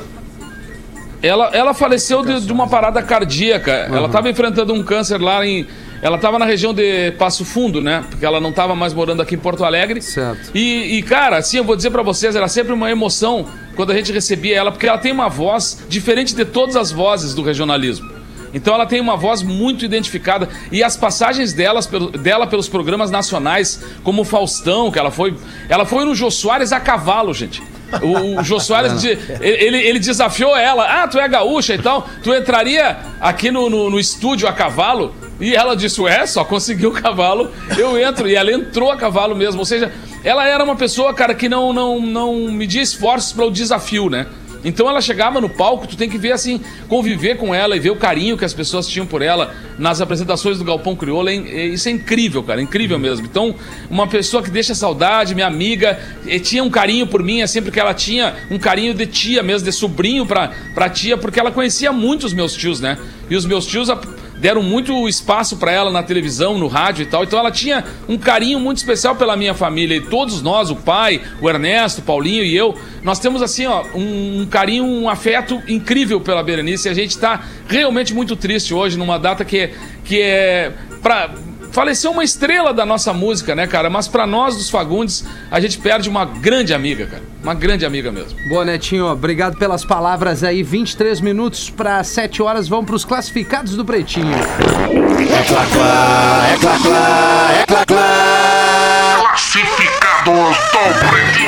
ela, 1.22 1.50
ela 1.52 1.74
faleceu 1.74 2.24
de, 2.24 2.40
de 2.40 2.52
uma 2.52 2.66
parada 2.66 3.02
cardíaca. 3.02 3.70
Ela 3.70 4.06
estava 4.06 4.30
enfrentando 4.30 4.72
um 4.72 4.82
câncer 4.82 5.20
lá 5.20 5.44
em. 5.46 5.66
Ela 6.02 6.16
estava 6.16 6.38
na 6.38 6.46
região 6.46 6.72
de 6.72 7.10
Passo 7.18 7.44
Fundo, 7.44 7.80
né? 7.82 8.04
Porque 8.08 8.24
ela 8.24 8.40
não 8.40 8.50
estava 8.50 8.74
mais 8.74 8.94
morando 8.94 9.20
aqui 9.20 9.34
em 9.34 9.38
Porto 9.38 9.64
Alegre. 9.64 10.00
Certo. 10.00 10.50
E, 10.54 10.96
e, 10.98 11.02
cara, 11.02 11.36
assim, 11.36 11.58
eu 11.58 11.64
vou 11.64 11.76
dizer 11.76 11.90
pra 11.90 12.02
vocês, 12.02 12.34
era 12.34 12.48
sempre 12.48 12.72
uma 12.72 12.90
emoção 12.90 13.46
quando 13.76 13.92
a 13.92 13.94
gente 13.94 14.10
recebia 14.10 14.56
ela, 14.56 14.72
porque 14.72 14.86
ela 14.86 14.96
tem 14.98 15.12
uma 15.12 15.28
voz 15.28 15.84
diferente 15.88 16.34
de 16.34 16.44
todas 16.44 16.74
as 16.76 16.90
vozes 16.90 17.34
do 17.34 17.42
regionalismo. 17.42 18.10
Então 18.52 18.74
ela 18.74 18.84
tem 18.86 19.00
uma 19.00 19.16
voz 19.16 19.42
muito 19.42 19.84
identificada. 19.84 20.48
E 20.72 20.82
as 20.82 20.96
passagens 20.96 21.52
delas, 21.52 21.86
dela 22.20 22.46
pelos 22.46 22.68
programas 22.68 23.10
nacionais, 23.10 23.80
como 24.02 24.22
o 24.22 24.24
Faustão, 24.24 24.90
que 24.90 24.98
ela 24.98 25.10
foi. 25.10 25.36
Ela 25.68 25.84
foi 25.86 26.04
no 26.04 26.14
Jô 26.16 26.30
Soares 26.30 26.72
a 26.72 26.80
cavalo, 26.80 27.32
gente. 27.32 27.62
O, 28.02 28.40
o 28.40 28.42
Jô 28.42 28.58
Soares, 28.58 28.98
de- 29.02 29.16
ele, 29.40 29.76
ele 29.86 29.98
desafiou 30.00 30.56
ela. 30.56 30.84
Ah, 31.02 31.06
tu 31.06 31.18
é 31.20 31.28
gaúcha 31.28 31.74
e 31.74 31.78
tal. 31.78 32.08
Tu 32.24 32.34
entraria 32.34 32.96
aqui 33.20 33.52
no, 33.52 33.70
no, 33.70 33.88
no 33.90 34.00
estúdio 34.00 34.48
a 34.48 34.52
cavalo? 34.52 35.14
E 35.40 35.54
ela 35.54 35.74
disse, 35.74 36.00
ué, 36.00 36.26
só 36.26 36.44
conseguiu 36.44 36.90
o 36.90 36.92
cavalo, 36.92 37.50
eu 37.78 37.98
entro. 37.98 38.28
E 38.28 38.34
ela 38.34 38.52
entrou 38.52 38.90
a 38.90 38.96
cavalo 38.96 39.34
mesmo. 39.34 39.58
Ou 39.60 39.64
seja, 39.64 39.90
ela 40.22 40.46
era 40.46 40.62
uma 40.62 40.76
pessoa, 40.76 41.14
cara, 41.14 41.34
que 41.34 41.48
não, 41.48 41.72
não, 41.72 42.00
não 42.00 42.52
media 42.52 42.82
esforços 42.82 43.32
para 43.32 43.46
o 43.46 43.50
desafio, 43.50 44.10
né? 44.10 44.26
Então 44.62 44.86
ela 44.86 45.00
chegava 45.00 45.40
no 45.40 45.48
palco, 45.48 45.86
tu 45.86 45.96
tem 45.96 46.06
que 46.06 46.18
ver 46.18 46.32
assim, 46.32 46.60
conviver 46.86 47.38
com 47.38 47.54
ela 47.54 47.74
e 47.74 47.80
ver 47.80 47.88
o 47.88 47.96
carinho 47.96 48.36
que 48.36 48.44
as 48.44 48.52
pessoas 48.52 48.86
tinham 48.86 49.06
por 49.06 49.22
ela 49.22 49.54
nas 49.78 50.02
apresentações 50.02 50.58
do 50.58 50.64
Galpão 50.64 50.94
é- 51.48 51.64
Isso 51.68 51.88
é 51.88 51.92
incrível, 51.92 52.42
cara, 52.42 52.60
incrível 52.60 52.98
mesmo. 52.98 53.24
Então, 53.24 53.54
uma 53.88 54.06
pessoa 54.06 54.42
que 54.42 54.50
deixa 54.50 54.74
saudade, 54.74 55.34
minha 55.34 55.46
amiga, 55.46 55.98
tinha 56.42 56.62
um 56.62 56.68
carinho 56.68 57.06
por 57.06 57.22
mim, 57.22 57.40
é 57.40 57.46
sempre 57.46 57.70
que 57.70 57.80
ela 57.80 57.94
tinha 57.94 58.34
um 58.50 58.58
carinho 58.58 58.92
de 58.92 59.06
tia 59.06 59.42
mesmo, 59.42 59.64
de 59.64 59.72
sobrinho 59.72 60.26
pra, 60.26 60.50
pra 60.74 60.90
tia, 60.90 61.16
porque 61.16 61.40
ela 61.40 61.50
conhecia 61.50 61.90
muito 61.90 62.26
os 62.26 62.34
meus 62.34 62.52
tios, 62.52 62.80
né? 62.80 62.98
E 63.30 63.36
os 63.36 63.46
meus 63.46 63.64
tios 63.64 63.88
ap- 63.88 64.04
deram 64.40 64.62
muito 64.62 65.06
espaço 65.06 65.58
pra 65.58 65.70
ela 65.70 65.90
na 65.90 66.02
televisão, 66.02 66.58
no 66.58 66.66
rádio 66.66 67.02
e 67.02 67.06
tal. 67.06 67.22
Então 67.22 67.38
ela 67.38 67.50
tinha 67.50 67.84
um 68.08 68.16
carinho 68.16 68.58
muito 68.58 68.78
especial 68.78 69.14
pela 69.14 69.36
minha 69.36 69.54
família. 69.54 69.96
E 69.96 70.00
todos 70.00 70.40
nós, 70.40 70.70
o 70.70 70.76
pai, 70.76 71.20
o 71.40 71.48
Ernesto, 71.48 72.00
o 72.00 72.04
Paulinho 72.04 72.42
e 72.42 72.56
eu, 72.56 72.74
nós 73.02 73.18
temos 73.18 73.42
assim, 73.42 73.66
ó, 73.66 73.84
um, 73.94 74.40
um 74.40 74.46
carinho, 74.46 74.84
um 74.84 75.08
afeto 75.08 75.60
incrível 75.68 76.20
pela 76.20 76.42
Berenice. 76.42 76.88
E 76.88 76.90
a 76.90 76.94
gente 76.94 77.18
tá 77.18 77.44
realmente 77.68 78.14
muito 78.14 78.34
triste 78.34 78.72
hoje, 78.72 78.98
numa 78.98 79.18
data 79.18 79.44
que, 79.44 79.70
que 80.04 80.20
é. 80.20 80.72
Pra, 81.02 81.30
Faleceu 81.72 82.10
uma 82.10 82.24
estrela 82.24 82.74
da 82.74 82.84
nossa 82.84 83.12
música, 83.12 83.54
né, 83.54 83.66
cara? 83.66 83.88
Mas 83.88 84.08
pra 84.08 84.26
nós 84.26 84.56
dos 84.56 84.68
Fagundes, 84.68 85.24
a 85.50 85.60
gente 85.60 85.78
perde 85.78 86.08
uma 86.08 86.24
grande 86.24 86.74
amiga, 86.74 87.06
cara. 87.06 87.22
Uma 87.42 87.54
grande 87.54 87.86
amiga 87.86 88.10
mesmo. 88.10 88.38
Boa, 88.48 88.64
Netinho. 88.64 89.06
Obrigado 89.06 89.56
pelas 89.56 89.84
palavras 89.84 90.42
aí. 90.44 90.62
23 90.62 91.20
minutos 91.20 91.70
para 91.70 92.02
7 92.02 92.42
horas. 92.42 92.68
Vamos 92.68 92.86
para 92.86 92.96
os 92.96 93.04
classificados 93.04 93.76
do 93.76 93.84
Pretinho. 93.84 94.34
É 99.54 99.89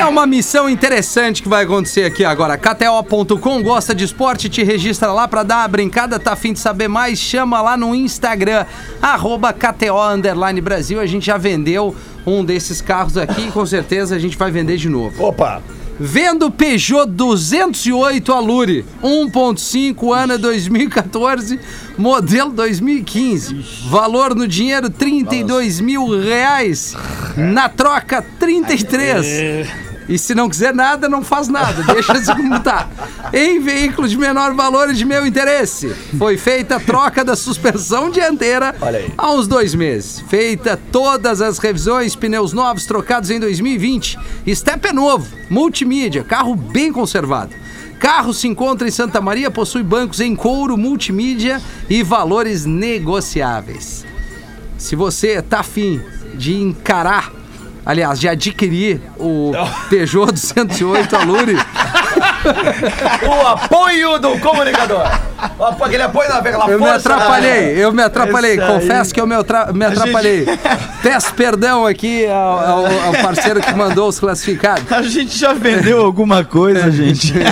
uma 0.09 0.27
missão 0.27 0.69
interessante 0.69 1.43
que 1.43 1.49
vai 1.49 1.65
acontecer 1.65 2.05
aqui 2.05 2.25
agora. 2.25 2.57
KTO.com 2.57 3.63
gosta 3.63 3.95
de 3.95 4.05
esporte, 4.05 4.49
te 4.49 4.63
registra 4.63 5.13
lá 5.13 5.27
pra 5.27 5.43
dar 5.43 5.59
uma 5.59 5.69
brincada, 5.69 6.19
tá 6.19 6.33
afim 6.33 6.53
de 6.53 6.59
saber 6.59 6.89
mais? 6.89 7.19
Chama 7.19 7.61
lá 7.61 7.77
no 7.77 7.95
Instagram, 7.95 8.65
arroba 9.01 9.53
KTO 9.53 10.01
Underline 10.01 10.61
Brasil. 10.61 11.01
A 11.01 11.07
gente 11.07 11.27
já 11.27 11.37
vendeu 11.37 11.97
um 12.27 12.45
desses 12.45 12.81
carros 12.81 13.17
aqui 13.17 13.49
e 13.49 13.51
com 13.51 13.65
certeza 13.67 14.15
a 14.15 14.19
gente 14.19 14.37
vai 14.37 14.51
vender 14.51 14.77
de 14.77 14.89
novo. 14.89 15.25
Opa! 15.25 15.63
Vendo 15.99 16.51
Peugeot 16.51 17.07
208 17.07 18.33
Alure 18.33 18.85
1.5 19.03 20.13
ano 20.13 20.39
2014, 20.39 21.61
modelo 21.97 22.51
2015. 22.51 23.89
Valor 23.89 24.35
no 24.35 24.49
dinheiro 24.49 24.91
32 24.91 25.81
mil 25.81 26.21
reais. 26.21 26.97
Na 27.37 27.69
troca 27.69 28.23
33. 28.23 29.92
E 30.13 30.19
se 30.19 30.35
não 30.35 30.47
quiser 30.47 30.75
nada, 30.75 31.09
não 31.09 31.25
faz 31.25 31.49
nada. 31.49 31.83
Deixa 31.91 32.13
assim 32.13 32.35
como 32.35 32.61
tá. 32.61 32.87
Em 33.33 33.59
veículos 33.59 34.11
de 34.11 34.19
menor 34.19 34.53
valor 34.53 34.91
e 34.91 34.95
de 34.95 35.07
meu 35.07 35.27
interesse. 35.27 35.89
Foi 36.19 36.37
feita 36.37 36.77
a 36.77 36.81
troca 36.81 37.25
da 37.25 37.35
suspensão 37.35 38.11
dianteira 38.11 38.75
há 39.17 39.33
uns 39.33 39.49
dois 39.49 39.75
meses. 39.75 40.23
Feita 40.29 40.79
todas 40.93 41.41
as 41.41 41.57
revisões, 41.57 42.15
pneus 42.15 42.53
novos 42.53 42.85
trocados 42.85 43.31
em 43.31 43.41
2020. 43.41 44.19
Step 44.55 44.87
é 44.87 44.93
novo, 44.93 45.27
multimídia, 45.49 46.23
carro 46.23 46.55
bem 46.55 46.93
conservado. 46.93 47.55
Carro 47.99 48.35
se 48.35 48.47
encontra 48.47 48.87
em 48.87 48.91
Santa 48.91 49.19
Maria, 49.19 49.51
possui 49.51 49.83
bancos 49.83 50.21
em 50.21 50.37
couro, 50.37 50.77
multimídia 50.77 51.59
e 51.89 52.03
valores 52.03 52.67
negociáveis. 52.67 54.05
Se 54.77 54.95
você 54.95 55.41
tá 55.41 55.61
afim 55.61 56.03
de 56.35 56.55
encarar, 56.61 57.33
aliás, 57.85 58.19
de 58.21 58.29
adquirir 58.29 59.01
o 59.19 59.53
Peugeot 59.89 60.33
208 60.33 61.17
Alure, 61.17 61.57
O 63.27 63.47
apoio 63.47 64.19
do 64.19 64.39
comunicador. 64.39 65.03
Aquele 65.81 66.03
apoio 66.03 66.29
na 66.29 66.37
aquela 66.37 66.69
eu 66.71 66.79
me 66.79 66.89
atrapalhei, 66.89 67.85
eu 67.85 67.93
me 67.93 68.03
atrapalhei, 68.03 68.59
confesso 68.59 69.15
que 69.15 69.21
eu 69.21 69.27
me, 69.27 69.35
me 69.75 69.85
atrapalhei. 69.85 70.47
Peço 71.03 71.35
perdão 71.35 71.87
aqui 71.87 72.27
ao, 72.27 72.59
ao- 72.59 72.87
ao 73.07 73.13
parceiro 73.23 73.61
que 73.61 73.75
mandou 73.75 74.09
os 74.09 74.21
classificados. 74.21 74.91
A 74.93 75.03
gente 75.03 75.37
já 75.37 75.53
vendeu 75.53 76.05
alguma 76.05 76.45
coisa, 76.45 76.91
gente. 76.91 77.33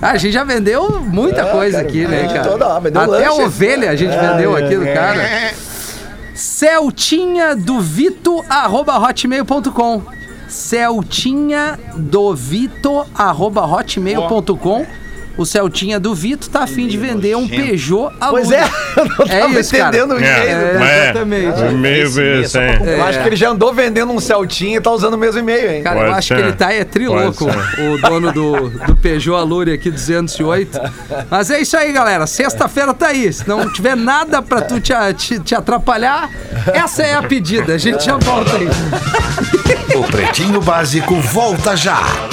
Ah, 0.00 0.10
a 0.12 0.16
gente 0.16 0.32
já 0.32 0.42
vendeu 0.42 1.00
muita 1.00 1.44
coisa 1.44 1.76
cara, 1.76 1.88
aqui, 1.88 2.04
né, 2.06 2.22
vende 2.22 2.34
cara? 2.34 2.76
Até 2.88 3.28
lanche. 3.28 3.42
ovelha 3.42 3.90
a 3.90 3.96
gente 3.96 4.16
vendeu 4.16 4.56
aqui 4.56 4.76
do 4.76 4.84
cara. 4.84 5.52
Celtinha 6.34 7.54
do 7.54 7.80
Vito, 7.80 8.44
arroba 8.48 8.96
hotmail.com. 8.98 10.02
Celtinha 10.48 11.78
do 11.96 12.34
Vito, 12.34 13.06
arroba 13.14 13.62
hotmail.com. 13.66 14.86
O 15.36 15.46
Celtinha 15.46 15.98
do 15.98 16.14
Vito 16.14 16.50
tá 16.50 16.64
afim 16.64 16.86
de 16.86 16.96
vender 16.98 17.34
um 17.36 17.48
Peugeot 17.48 18.12
Alure. 18.20 18.42
Pois 18.46 18.50
é, 18.50 18.62
eu 18.96 19.04
não 19.06 19.26
É 19.28 19.40
tava 19.40 19.60
isso, 19.60 19.70
cara. 19.76 19.88
entendendo 19.88 20.12
o 20.12 20.18
É, 20.18 20.18
e-mail. 20.18 20.50
É, 20.50 20.78
mas 20.78 20.88
é, 20.90 21.04
exatamente. 21.04 21.62
é 21.62 21.70
meio 21.70 22.10
ver 22.10 22.48
sem. 22.48 22.62
Eu 22.84 23.04
acho 23.04 23.22
que 23.22 23.28
ele 23.28 23.36
já 23.36 23.48
andou 23.50 23.72
vendendo 23.72 24.12
um 24.12 24.20
Celtinha 24.20 24.76
e 24.76 24.80
tá 24.80 24.90
usando 24.90 25.14
o 25.14 25.18
mesmo 25.18 25.38
e-mail, 25.40 25.70
hein? 25.70 25.82
Cara, 25.82 25.96
eu 26.00 26.04
Pode 26.06 26.18
acho 26.18 26.28
ser. 26.28 26.34
que 26.36 26.40
ele 26.42 26.52
tá 26.52 26.72
é 26.72 26.84
trilouco, 26.84 27.46
Pode 27.46 27.82
o 27.82 27.98
dono 27.98 28.32
do, 28.32 28.68
do 28.70 28.96
Peugeot 28.96 29.36
Alure 29.36 29.72
aqui 29.72 29.90
208. 29.90 30.78
Mas 31.30 31.50
é 31.50 31.60
isso 31.60 31.76
aí, 31.76 31.92
galera. 31.92 32.26
Sexta-feira 32.26 32.92
tá 32.92 33.08
aí. 33.08 33.32
Se 33.32 33.48
não 33.48 33.72
tiver 33.72 33.96
nada 33.96 34.42
pra 34.42 34.60
tu 34.60 34.80
te, 34.80 34.92
te, 35.16 35.38
te 35.40 35.54
atrapalhar, 35.54 36.30
essa 36.74 37.02
é 37.02 37.14
a 37.14 37.22
pedida. 37.22 37.74
A 37.74 37.78
gente 37.78 38.04
já 38.04 38.16
volta 38.18 38.52
aí. 38.56 38.68
O 39.96 40.02
Pretinho 40.04 40.60
Básico 40.60 41.14
volta 41.16 41.76
já. 41.76 42.31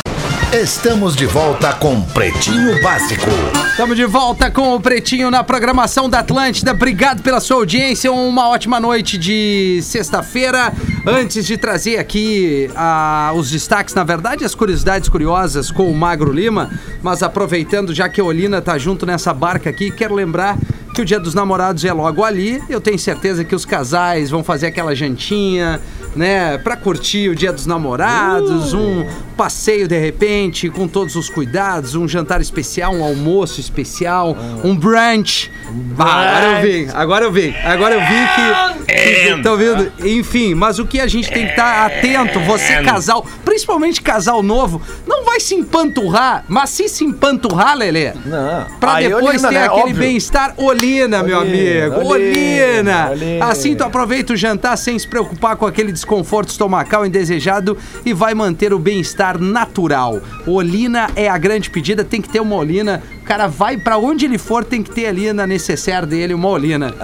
Estamos 0.51 1.15
de 1.15 1.27
volta 1.27 1.73
com 1.73 2.01
Pretinho 2.01 2.81
Básico. 2.81 3.27
Estamos 3.69 3.95
de 3.95 4.05
volta 4.05 4.49
com 4.49 4.73
o 4.73 4.81
Pretinho 4.81 5.29
na 5.29 5.43
programação 5.43 6.09
da 6.09 6.19
Atlântida. 6.19 6.71
Obrigado 6.71 7.21
pela 7.21 7.39
sua 7.39 7.57
audiência. 7.57 8.11
Uma 8.11 8.49
ótima 8.49 8.79
noite 8.79 9.15
de 9.15 9.79
sexta-feira. 9.83 10.73
Antes 11.05 11.45
de 11.45 11.55
trazer 11.55 11.97
aqui 11.97 12.67
ah, 12.75 13.31
os 13.35 13.51
destaques, 13.51 13.93
na 13.93 14.03
verdade, 14.03 14.43
as 14.43 14.55
curiosidades 14.55 15.07
curiosas 15.07 15.69
com 15.69 15.87
o 15.87 15.95
Magro 15.95 16.33
Lima, 16.33 16.71
mas 17.03 17.21
aproveitando 17.21 17.93
já 17.93 18.09
que 18.09 18.19
a 18.19 18.23
Olina 18.23 18.59
tá 18.59 18.75
junto 18.75 19.05
nessa 19.05 19.31
barca 19.31 19.69
aqui, 19.69 19.91
quero 19.91 20.15
lembrar 20.15 20.57
que 20.95 21.01
o 21.03 21.05
Dia 21.05 21.19
dos 21.19 21.35
Namorados 21.35 21.85
é 21.85 21.93
logo 21.93 22.23
ali. 22.23 22.61
Eu 22.67 22.81
tenho 22.81 22.97
certeza 22.97 23.45
que 23.45 23.55
os 23.55 23.65
casais 23.65 24.31
vão 24.31 24.43
fazer 24.43 24.65
aquela 24.67 24.95
jantinha, 24.95 25.79
né, 26.15 26.57
Pra 26.57 26.75
curtir 26.75 27.29
o 27.29 27.35
Dia 27.35 27.51
dos 27.51 27.65
Namorados, 27.65 28.73
um 28.73 29.05
passeio 29.37 29.87
de 29.87 29.97
repente 29.97 30.69
com 30.69 30.87
todos 30.87 31.15
os 31.15 31.29
cuidados, 31.29 31.95
um 31.95 32.07
jantar 32.07 32.41
especial, 32.41 32.93
um 32.93 33.03
almoço 33.03 33.59
especial, 33.59 34.35
um 34.63 34.75
brunch. 34.75 35.51
Ah, 35.97 36.21
agora 36.21 36.45
eu 36.45 36.61
vi, 36.61 36.89
agora 36.93 37.25
eu 37.25 37.31
vi, 37.31 37.55
agora 37.63 37.95
eu 37.95 38.01
vi 38.01 38.85
que, 38.85 38.93
que 38.93 39.35
estão 39.37 39.55
vendo. 39.55 39.91
Enfim, 40.03 40.53
mas 40.55 40.79
o 40.79 40.85
que 40.85 40.99
a 40.99 41.07
gente 41.07 41.31
tem 41.31 41.45
que 41.45 41.51
estar 41.51 41.85
atento, 41.85 42.39
você 42.41 42.81
casal, 42.83 43.25
principalmente 43.45 44.01
casal 44.01 44.41
novo, 44.43 44.81
não 45.07 45.23
vai 45.23 45.39
se 45.39 45.55
empanturrar, 45.55 46.43
mas 46.47 46.69
se 46.71 46.89
se 46.89 47.03
empanturrar, 47.03 47.77
Lelê, 47.77 48.13
Não. 48.25 48.65
Pra 48.79 48.95
Aí, 48.95 49.07
depois 49.07 49.43
Olina, 49.43 49.49
ter 49.49 49.55
né? 49.55 49.65
aquele 49.65 49.93
bem-estar 49.93 50.53
Olina, 50.57 51.23
meu 51.23 51.39
Olina, 51.39 51.85
amigo. 51.85 52.09
Olina, 52.09 53.09
Olina. 53.09 53.09
Olina. 53.11 53.45
Assim 53.45 53.75
tu 53.75 53.83
aproveita 53.83 54.33
o 54.33 54.35
jantar 54.35 54.77
sem 54.77 54.97
se 54.97 55.07
preocupar 55.07 55.55
com 55.55 55.65
aquele 55.65 55.91
desconforto 55.99 56.49
estomacal 56.49 57.05
indesejado 57.05 57.77
e 58.05 58.13
vai 58.13 58.33
manter 58.33 58.73
o 58.73 58.79
bem-estar 58.79 59.39
natural. 59.39 60.21
Olina 60.47 61.09
é 61.15 61.29
a 61.29 61.37
grande 61.37 61.69
pedida, 61.69 62.03
tem 62.03 62.21
que 62.21 62.29
ter 62.29 62.39
uma 62.39 62.55
Olina. 62.55 63.03
O 63.29 63.31
cara 63.31 63.45
vai 63.45 63.77
pra 63.77 63.95
onde 63.99 64.25
ele 64.25 64.39
for, 64.39 64.65
tem 64.65 64.81
que 64.81 64.89
ter 64.89 65.05
ali 65.05 65.31
na 65.31 65.45
necessaire 65.45 66.03
dele 66.07 66.33
uma 66.33 66.47
Olina. 66.47 66.95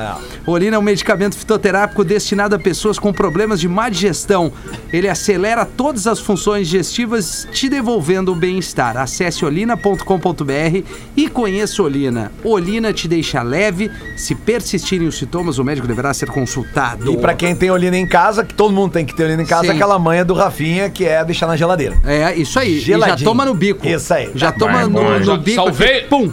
Olina 0.48 0.76
é 0.76 0.80
um 0.80 0.82
medicamento 0.82 1.38
fitoterápico 1.38 2.04
destinado 2.04 2.56
a 2.56 2.58
pessoas 2.60 2.98
com 2.98 3.14
problemas 3.14 3.60
de 3.60 3.68
má 3.70 3.90
digestão. 3.90 4.52
Ele 4.92 5.08
acelera 5.08 5.64
todas 5.66 6.08
as 6.08 6.20
funções 6.20 6.68
digestivas, 6.68 7.48
te 7.52 7.70
devolvendo 7.70 8.32
o 8.32 8.36
bem-estar. 8.36 8.98
Acesse 8.98 9.46
olina.com.br 9.46 10.84
e 11.16 11.28
conheça 11.30 11.84
Olina. 11.84 12.32
Olina 12.44 12.92
te 12.92 13.08
deixa 13.08 13.44
leve. 13.44 13.92
Se 14.18 14.34
persistirem 14.34 15.08
os 15.08 15.20
sintomas, 15.20 15.60
o 15.60 15.64
médico 15.64 15.88
deverá 15.88 16.12
ser 16.12 16.30
consultado. 16.32 17.12
E 17.12 17.18
pra 17.18 17.36
quem 17.36 17.56
tem 17.56 17.70
Olina 17.70 17.98
em 17.98 18.08
casa, 18.08 18.44
que 18.44 18.56
todo 18.56 18.74
mundo 18.74 18.94
tem 18.94 19.06
que 19.06 19.16
ter 19.16 19.26
Olina 19.26 19.44
em 19.44 19.46
casa, 19.46 19.66
Sim. 19.68 19.74
aquela 19.76 20.00
manha 20.00 20.26
do 20.26 20.34
Rafinha, 20.34 20.90
que 20.90 21.06
é 21.06 21.24
deixar 21.24 21.46
na 21.46 21.56
geladeira. 21.56 21.96
É, 22.04 22.34
isso 22.36 22.58
aí. 22.58 22.78
E 22.78 22.82
já 22.82 23.16
toma 23.16 23.46
no 23.46 23.54
bico. 23.54 23.86
Isso 23.88 24.12
aí. 24.12 24.32
Já 24.34 24.52
Tá 24.52 24.58
toma 24.58 24.80
bom, 24.80 24.88
no, 24.88 24.90
bom. 24.90 25.20
no 25.20 25.24
Já 25.24 25.38
bico. 25.38 25.56
salvei. 25.56 26.02
Pum. 26.16 26.32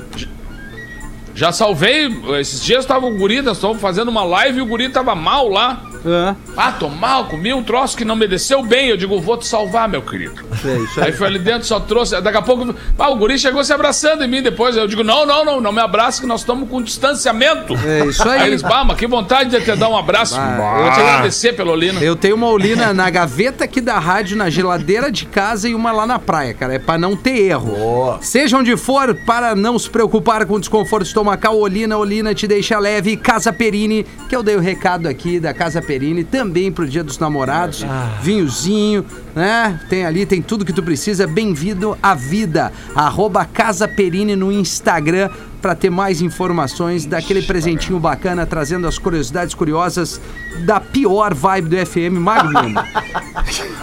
Já 1.34 1.50
salvei. 1.50 2.06
Esses 2.38 2.62
dias 2.62 2.86
tava 2.86 3.06
o 3.06 3.16
guri, 3.16 3.42
nós 3.42 3.56
fazendo 3.80 4.10
uma 4.10 4.22
live 4.22 4.58
e 4.58 4.62
o 4.62 4.66
guri 4.66 4.88
tava 4.88 5.14
mal 5.14 5.48
lá. 5.48 5.91
É, 6.04 6.34
Ah, 6.56 6.72
tô 6.72 6.88
mal, 6.88 7.26
comi 7.26 7.52
um 7.54 7.62
troço 7.62 7.96
que 7.96 8.04
não 8.04 8.16
me 8.16 8.26
desceu 8.26 8.62
bem. 8.62 8.88
Eu 8.88 8.96
digo, 8.96 9.20
vou 9.20 9.36
te 9.36 9.46
salvar, 9.46 9.88
meu 9.88 10.02
querido. 10.02 10.34
é 10.64 11.00
aí. 11.00 11.06
Aí 11.06 11.12
foi 11.12 11.26
ali 11.26 11.38
dentro, 11.38 11.66
só 11.66 11.78
trouxe. 11.80 12.20
Daqui 12.20 12.38
a 12.38 12.42
pouco, 12.42 12.74
ah, 12.98 13.10
o 13.10 13.16
guri 13.16 13.38
chegou 13.38 13.62
se 13.64 13.72
abraçando 13.72 14.24
em 14.24 14.28
mim 14.28 14.42
depois. 14.42 14.76
Eu 14.76 14.86
digo, 14.86 15.02
não, 15.04 15.24
não, 15.26 15.44
não, 15.44 15.60
não 15.60 15.72
me 15.72 15.80
abraça 15.80 16.20
que 16.20 16.26
nós 16.26 16.40
estamos 16.40 16.68
com 16.68 16.82
distanciamento. 16.82 17.74
É 17.86 18.06
isso 18.06 18.28
aí. 18.28 18.40
Aí 18.40 18.48
eles, 18.48 18.62
bah, 18.62 18.84
mas 18.84 18.96
que 18.96 19.06
vontade 19.06 19.50
de 19.50 19.60
te 19.60 19.76
dar 19.76 19.88
um 19.88 19.96
abraço. 19.96 20.34
Bah. 20.36 20.74
Eu 20.78 20.82
vou 20.84 20.92
te 20.92 21.00
agradecer 21.00 21.52
pelo 21.54 21.70
Olina. 21.72 22.00
Eu 22.00 22.16
tenho 22.16 22.34
uma 22.34 22.48
olina 22.48 22.92
na 22.92 23.08
gaveta 23.10 23.64
aqui 23.64 23.80
da 23.80 23.98
rádio, 23.98 24.36
na 24.36 24.50
geladeira 24.50 25.10
de 25.10 25.26
casa 25.26 25.68
e 25.68 25.74
uma 25.74 25.92
lá 25.92 26.06
na 26.06 26.18
praia, 26.18 26.54
cara. 26.54 26.74
É 26.74 26.78
pra 26.78 26.98
não 26.98 27.16
ter 27.16 27.38
erro. 27.38 28.18
Seja 28.20 28.56
onde 28.56 28.76
for, 28.76 29.14
para 29.26 29.54
não 29.54 29.78
se 29.78 29.88
preocupar 29.88 30.44
com 30.46 30.58
desconforto 30.58 31.06
estomacal, 31.06 31.56
olina, 31.58 31.96
olina 31.96 32.34
te 32.34 32.46
deixa 32.46 32.78
leve. 32.78 33.16
Casa 33.16 33.52
Perini, 33.52 34.04
que 34.28 34.34
eu 34.34 34.42
dei 34.42 34.56
o 34.56 34.60
recado 34.60 35.06
aqui 35.08 35.38
da 35.38 35.52
Casa 35.54 35.80
Perini, 35.80 35.91
também 36.24 36.72
pro 36.72 36.86
Dia 36.86 37.04
dos 37.04 37.18
Namorados. 37.18 37.84
Vinhozinho, 38.20 39.04
né? 39.34 39.78
Tem 39.88 40.06
ali, 40.06 40.24
tem 40.24 40.40
tudo 40.40 40.64
que 40.64 40.72
tu 40.72 40.82
precisa. 40.82 41.26
Bem-vindo 41.26 41.96
à 42.02 42.14
vida. 42.14 42.72
Arroba 42.94 43.44
Casa 43.44 43.86
Perini 43.86 44.36
no 44.36 44.52
Instagram 44.52 45.30
para 45.60 45.74
ter 45.74 45.90
mais 45.90 46.20
informações 46.20 47.06
daquele 47.06 47.42
presentinho 47.42 48.00
bacana, 48.00 48.44
trazendo 48.44 48.86
as 48.86 48.98
curiosidades 48.98 49.54
curiosas 49.54 50.20
da 50.64 50.80
pior 50.80 51.34
vibe 51.34 51.68
do 51.68 51.86
FM 51.86 52.18
Magno. 52.18 52.74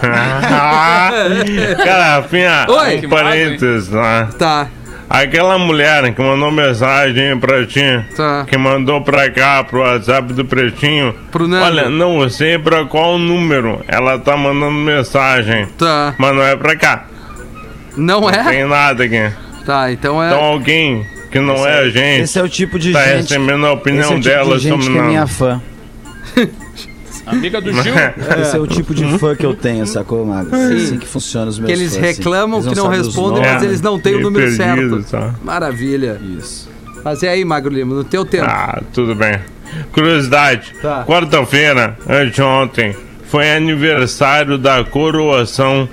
Cara, 0.00 2.16
Rafinha, 2.16 2.66
Oi. 2.68 3.06
um 3.06 3.08
parênteses, 3.08 3.88
né? 3.88 4.28
tá. 4.38 4.68
Aquela 5.12 5.58
mulher 5.58 6.14
que 6.14 6.22
mandou 6.22 6.52
mensagem 6.52 7.36
pra 7.40 7.66
ti, 7.66 7.82
Tá. 8.16 8.46
que 8.48 8.56
mandou 8.56 9.00
pra 9.02 9.28
cá, 9.28 9.64
pro 9.64 9.80
WhatsApp 9.80 10.32
do 10.32 10.44
Pretinho. 10.44 11.12
Pro 11.32 11.48
Nando. 11.48 11.64
Olha, 11.64 11.90
não 11.90 12.28
sei 12.30 12.56
pra 12.60 12.84
qual 12.84 13.18
número 13.18 13.80
ela 13.88 14.20
tá 14.20 14.36
mandando 14.36 14.70
mensagem. 14.70 15.66
Tá. 15.76 16.14
Mas 16.16 16.32
não 16.36 16.42
é 16.44 16.54
pra 16.56 16.76
cá. 16.76 17.06
Não 17.96 18.20
Não 18.20 18.30
é? 18.30 18.44
tem 18.44 18.64
nada 18.64 19.02
aqui. 19.02 19.32
Tá, 19.66 19.90
então 19.90 20.22
é. 20.22 20.28
Então 20.28 20.44
alguém 20.44 21.04
que 21.32 21.40
não 21.40 21.66
é 21.66 21.80
a 21.80 21.88
gente 21.90 22.22
Esse 22.22 22.38
é 22.38 22.42
o 22.44 22.48
tipo 22.48 22.78
de 22.78 22.92
tá 22.92 23.02
gente. 23.02 23.16
recebendo 23.22 23.66
a 23.66 23.70
Esse 23.70 23.78
opinião 23.80 24.04
é 24.04 24.14
o 24.14 24.20
tipo 24.20 24.24
dela 24.28 24.56
de 24.58 24.62
gente 24.62 24.84
sobre 24.84 24.92
que 24.92 24.98
é 24.98 25.02
minha 25.08 25.20
nós. 25.22 25.60
Amiga 27.26 27.60
do 27.60 27.72
Gil. 27.72 27.94
Esse 28.40 28.56
é 28.56 28.60
o 28.60 28.66
tipo 28.66 28.94
de 28.94 29.18
fã 29.18 29.34
que 29.36 29.44
eu 29.44 29.54
tenho, 29.54 29.86
sacou, 29.86 30.24
Mago? 30.24 30.54
É 30.54 30.74
assim 30.74 30.98
que 30.98 31.06
funciona 31.06 31.48
os 31.48 31.58
meus 31.58 31.66
que 31.66 31.78
eles 31.78 31.94
fãs, 31.94 32.04
assim. 32.04 32.16
reclamam 32.16 32.60
Eles 32.60 32.72
que 32.72 32.76
não 32.76 32.88
os 32.88 32.96
respondem, 32.96 33.42
mas 33.42 33.62
eles 33.62 33.80
não 33.80 33.98
têm 33.98 34.16
o 34.16 34.20
número 34.20 34.56
perdido, 34.56 35.02
certo. 35.02 35.10
tá? 35.10 35.34
Maravilha. 35.42 36.20
Isso. 36.38 36.68
Mas 37.04 37.22
e 37.22 37.28
aí, 37.28 37.44
Magro 37.44 37.72
Lima, 37.72 37.94
no 37.94 38.04
teu 38.04 38.24
tempo? 38.24 38.46
Ah, 38.48 38.82
tudo 38.92 39.14
bem. 39.14 39.38
Curiosidade. 39.92 40.74
Tá. 40.82 41.04
Quarta-feira, 41.04 41.96
anteontem, 42.08 42.94
foi 43.24 43.50
aniversário 43.50 44.58
da 44.58 44.82
coroação 44.84 45.88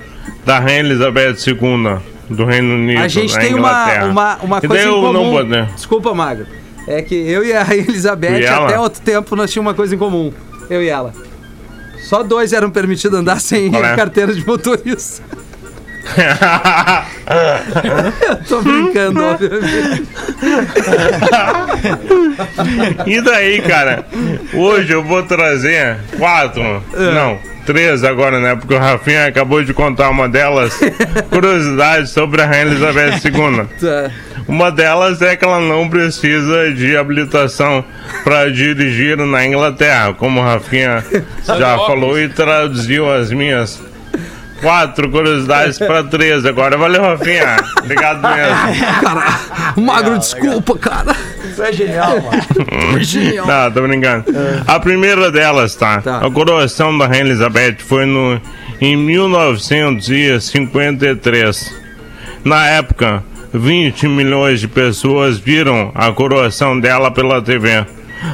da 0.45 0.59
Rainha 0.59 0.79
Elizabeth 0.79 1.35
II 1.47 1.99
do 2.29 2.45
Reino 2.45 2.73
Unido. 2.73 2.99
a 2.99 3.07
gente 3.07 3.37
tem 3.37 3.53
uma, 3.53 3.69
Inglaterra. 3.69 4.05
uma, 4.07 4.37
uma 4.37 4.61
coisa 4.61 4.87
em 4.87 4.91
comum. 4.91 5.13
não 5.13 5.43
né? 5.43 5.69
Desculpa, 5.75 6.13
Magro. 6.13 6.45
É 6.87 7.01
que 7.01 7.15
eu 7.15 7.45
e 7.45 7.53
a 7.53 7.63
Rainha 7.63 7.83
Elizabeth, 7.83 8.39
E 8.39 8.47
até 8.47 8.79
outro 8.79 9.01
tempo, 9.01 9.35
nós 9.35 9.51
tínhamos 9.51 9.69
uma 9.69 9.75
coisa 9.75 9.93
em 9.93 9.97
comum. 9.97 10.31
Eu 10.69 10.83
e 10.83 10.89
ela. 10.89 11.13
Só 11.99 12.23
dois 12.23 12.53
eram 12.53 12.69
permitidos 12.69 13.19
andar 13.19 13.41
sem 13.41 13.75
é? 13.75 13.95
carteira 13.95 14.33
de 14.33 14.45
motorista. 14.45 15.23
Eu 18.29 18.43
tô 18.47 18.61
brincando, 18.61 19.21
obviamente. 19.23 20.07
E 23.05 23.21
daí, 23.21 23.61
cara? 23.61 24.05
Hoje 24.53 24.93
eu 24.93 25.03
vou 25.03 25.23
trazer 25.23 25.97
quatro. 26.17 26.61
É. 26.61 27.13
Não, 27.13 27.37
três 27.67 28.05
agora, 28.05 28.39
né? 28.39 28.55
Porque 28.55 28.73
o 28.73 28.79
Rafinha 28.79 29.27
acabou 29.27 29.61
de 29.61 29.73
contar 29.73 30.09
uma 30.09 30.29
delas. 30.29 30.79
Curiosidades 31.29 32.11
sobre 32.11 32.41
a 32.41 32.45
Rainha 32.45 32.67
Elizabeth 32.67 33.19
II. 33.25 33.67
Tá. 33.77 34.11
Uma 34.47 34.71
delas 34.71 35.21
é 35.21 35.35
que 35.35 35.43
ela 35.43 35.59
não 35.59 35.89
precisa 35.89 36.71
de 36.71 36.95
habilitação 36.95 37.83
para 38.23 38.49
dirigir 38.49 39.17
na 39.17 39.45
Inglaterra, 39.45 40.13
como 40.13 40.39
o 40.39 40.43
Rafinha 40.43 41.03
já 41.43 41.77
falou 41.77 42.17
e 42.19 42.29
traduziu 42.29 43.11
as 43.11 43.29
minhas 43.29 43.81
quatro 44.61 45.09
curiosidades 45.09 45.77
para 45.77 46.03
três 46.03 46.45
agora. 46.45 46.77
Valeu, 46.77 47.01
Rafinha. 47.01 47.57
Obrigado 47.79 48.21
mesmo. 48.21 48.55
Cara, 49.01 49.23
Magro, 49.75 50.17
desculpa, 50.17 50.77
cara. 50.77 51.13
Isso 51.49 51.61
é 51.63 51.73
genial, 51.73 52.21
mano. 52.21 52.43
Foi 52.91 53.03
genial. 53.03 53.47
Não, 53.47 53.71
tô 53.71 53.81
brincando. 53.81 54.25
A 54.67 54.79
primeira 54.79 55.31
delas, 55.31 55.75
tá? 55.75 56.01
Tá. 56.01 56.19
A 56.19 56.31
coroação 56.31 56.97
da 56.97 57.07
Rainha 57.07 57.25
Elizabeth 57.25 57.77
foi 57.79 58.05
no, 58.05 58.39
em 58.79 58.95
1953. 58.95 61.75
Na 62.43 62.67
época, 62.67 63.23
20 63.53 64.07
milhões 64.07 64.59
de 64.59 64.67
pessoas 64.67 65.37
viram 65.37 65.91
a 65.95 66.11
coroação 66.11 66.79
dela 66.79 67.11
pela 67.11 67.41
TV. 67.41 67.85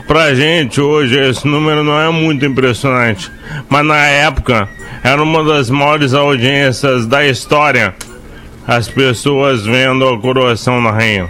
Pra 0.07 0.33
gente 0.33 0.79
hoje 0.79 1.19
esse 1.19 1.45
número 1.47 1.83
não 1.83 1.99
é 1.99 2.09
muito 2.09 2.45
impressionante, 2.45 3.29
mas 3.69 3.85
na 3.85 3.97
época 3.97 4.67
era 5.03 5.21
uma 5.21 5.43
das 5.43 5.69
maiores 5.69 6.13
audiências 6.13 7.05
da 7.05 7.25
história. 7.25 7.93
As 8.65 8.87
pessoas 8.87 9.65
vendo 9.65 10.07
a 10.07 10.17
coroação 10.17 10.81
da 10.81 10.91
rainha. 10.91 11.27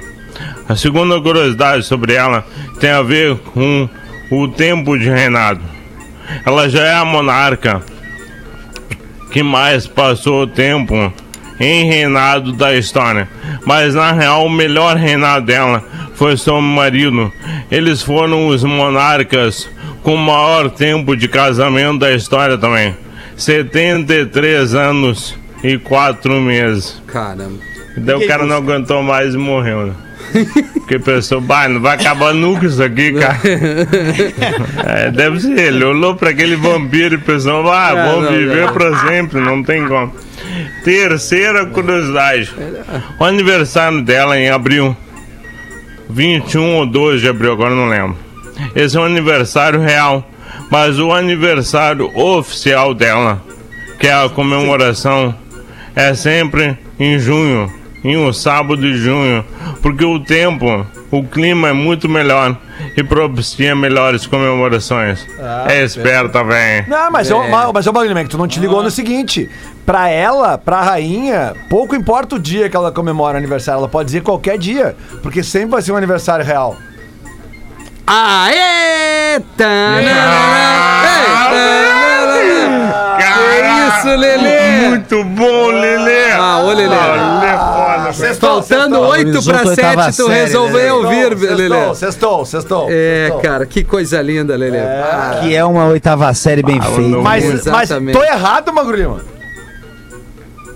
A 0.69 0.76
segunda 0.76 1.19
curiosidade 1.19 1.84
sobre 1.84 2.13
ela 2.13 2.45
tem 2.80 2.91
a 2.91 3.01
ver 3.01 3.36
com 3.38 3.89
o 4.30 4.47
tempo 4.47 4.97
de 4.97 5.09
reinado. 5.09 5.61
Ela 6.45 6.69
já 6.69 6.84
é 6.84 6.93
a 6.93 7.03
monarca 7.03 7.82
que 9.32 9.41
mais 9.41 9.88
passou 9.88 10.45
tempo 10.45 11.11
em 11.59 11.86
reinado 11.86 12.53
da 12.53 12.76
história. 12.76 13.28
Mas 13.65 13.95
na 13.95 14.11
real, 14.11 14.45
o 14.45 14.49
melhor 14.49 14.95
reinado 14.95 15.47
dela 15.47 15.84
foi 16.13 16.38
seu 16.38 16.61
marido. 16.61 17.34
Eles 17.71 18.03
foram 18.03 18.47
os 18.47 18.63
monarcas 18.63 19.67
com 20.03 20.13
o 20.13 20.17
maior 20.17 20.69
tempo 20.69 21.15
de 21.15 21.28
casamento 21.28 21.99
da 21.99 22.11
história 22.11 22.57
também. 22.57 22.95
73 23.38 24.75
anos 24.75 25.36
e 25.63 25.77
4 25.77 26.41
meses. 26.41 27.01
Caramba. 27.07 27.59
Daí 27.95 28.15
o 28.15 28.27
cara 28.27 28.45
não 28.45 28.57
aguentou 28.57 29.03
mais 29.03 29.34
e 29.36 29.38
morreu, 29.38 29.88
né? 29.88 29.93
Porque 30.73 30.97
pensou, 30.97 31.39
bah, 31.39 31.67
não 31.67 31.79
vai 31.79 31.95
acabar 31.95 32.34
nunca 32.34 32.65
isso 32.65 32.81
aqui, 32.81 33.13
cara. 33.19 33.38
É, 34.86 35.11
deve 35.11 35.39
ser 35.39 35.57
ele. 35.57 35.84
Olhou 35.84 36.15
pra 36.15 36.31
aquele 36.31 36.55
vampiro 36.55 37.15
e 37.15 37.17
pensou, 37.19 37.69
ah, 37.71 37.93
É, 37.95 38.11
vou 38.11 38.21
não, 38.21 38.31
viver 38.31 38.71
pra 38.71 38.97
sempre, 39.07 39.39
não 39.39 39.61
tem 39.61 39.88
como. 39.88 40.13
Terceira 40.84 41.65
curiosidade. 41.67 42.53
O 43.19 43.23
aniversário 43.23 44.01
dela 44.01 44.38
em 44.39 44.49
abril. 44.49 44.95
21 46.09 46.75
ou 46.77 46.86
2 46.86 47.21
de 47.21 47.29
abril, 47.29 47.53
agora 47.53 47.73
não 47.73 47.88
lembro. 47.88 48.17
Esse 48.75 48.97
é 48.97 48.99
o 48.99 49.03
aniversário 49.03 49.79
real. 49.79 50.27
Mas 50.70 50.99
o 50.99 51.11
aniversário 51.11 52.11
oficial 52.18 52.93
dela, 52.93 53.41
que 53.99 54.07
é 54.07 54.14
a 54.14 54.30
comemoração, 54.30 55.36
é 55.95 56.14
sempre 56.14 56.78
em 56.99 57.20
junho, 57.20 57.72
em 58.03 58.18
um 58.18 58.34
sábado 58.34 58.78
de 58.78 58.97
junho, 58.97 59.45
porque 59.82 60.03
o 60.03 60.20
tempo, 60.20 60.86
o 61.11 61.24
clima 61.24 61.70
é 61.70 61.74
muito 61.74 62.09
melhor 62.09 62.57
e 62.97 63.03
propicia 63.03 63.76
melhores 63.76 64.26
comemorações. 64.26 65.26
é 65.68 65.84
esperta, 65.84 66.43
velho. 66.43 66.86
Não, 66.88 67.11
mas, 67.11 67.30
é. 67.30 67.49
mas, 67.49 67.72
mas 67.72 67.88
ô 67.88 67.93
Magno, 67.93 68.28
tu 68.28 68.38
não 68.38 68.47
te 68.47 68.59
ligou 68.59 68.84
no 68.84 68.91
seguinte. 68.91 69.49
Pra 69.86 70.09
ela, 70.09 70.57
pra 70.57 70.82
rainha, 70.82 71.53
pouco 71.70 71.95
importa 71.95 72.36
o 72.36 72.39
dia 72.39 72.70
que 72.70 72.76
ela 72.76 72.91
comemora 72.91 73.36
o 73.36 73.38
aniversário. 73.38 73.80
Ela 73.80 73.89
pode 73.89 74.07
dizer 74.07 74.22
qualquer 74.22 74.57
dia, 74.57 74.95
porque 75.22 75.43
sempre 75.43 75.70
vai 75.70 75.82
ser 75.82 75.91
um 75.91 75.97
aniversário 75.97 76.45
real. 76.45 76.78
Aê! 78.06 79.39
Tanana! 79.58 80.04
Tanana! 81.49 83.18
Que 83.18 83.97
isso, 83.97 84.18
Lelê? 84.18 84.89
Muito 84.89 85.24
bom, 85.24 85.68
Lelê! 85.72 86.32
Ah, 86.34 86.60
ô, 86.60 86.68
Lelê. 86.74 86.95
Ah, 86.95 87.39
Lelê 87.39 87.47
é 87.47 87.58
foda. 87.58 88.34
Faltando 88.36 88.99
8 88.99 89.30
Horizonte 89.30 89.45
para 89.45 89.66
7, 89.74 90.18
tu 90.18 90.26
série, 90.28 90.34
resolveu 90.41 91.01
Lelê. 91.01 91.26
ouvir, 91.26 91.49
Lelê. 91.51 91.95
Sextou, 91.95 92.45
sextou. 92.45 92.88
É, 92.89 93.28
sextou. 93.30 93.41
cara, 93.41 93.66
que 93.66 93.84
coisa 93.84 94.22
linda, 94.22 94.56
Lelê. 94.58 94.80
Ah, 94.80 95.39
Que 95.41 95.56
é 95.56 95.64
uma 95.64 95.86
oitava 95.86 96.32
série 96.34 96.62
bem 96.62 96.80
Ah, 96.82 96.86
feita. 96.86 97.18
Mas, 97.20 97.66
mas 97.66 97.89
tô 98.12 98.24
errado, 98.24 98.74
Magro 98.74 98.95
Lima? 98.97 99.22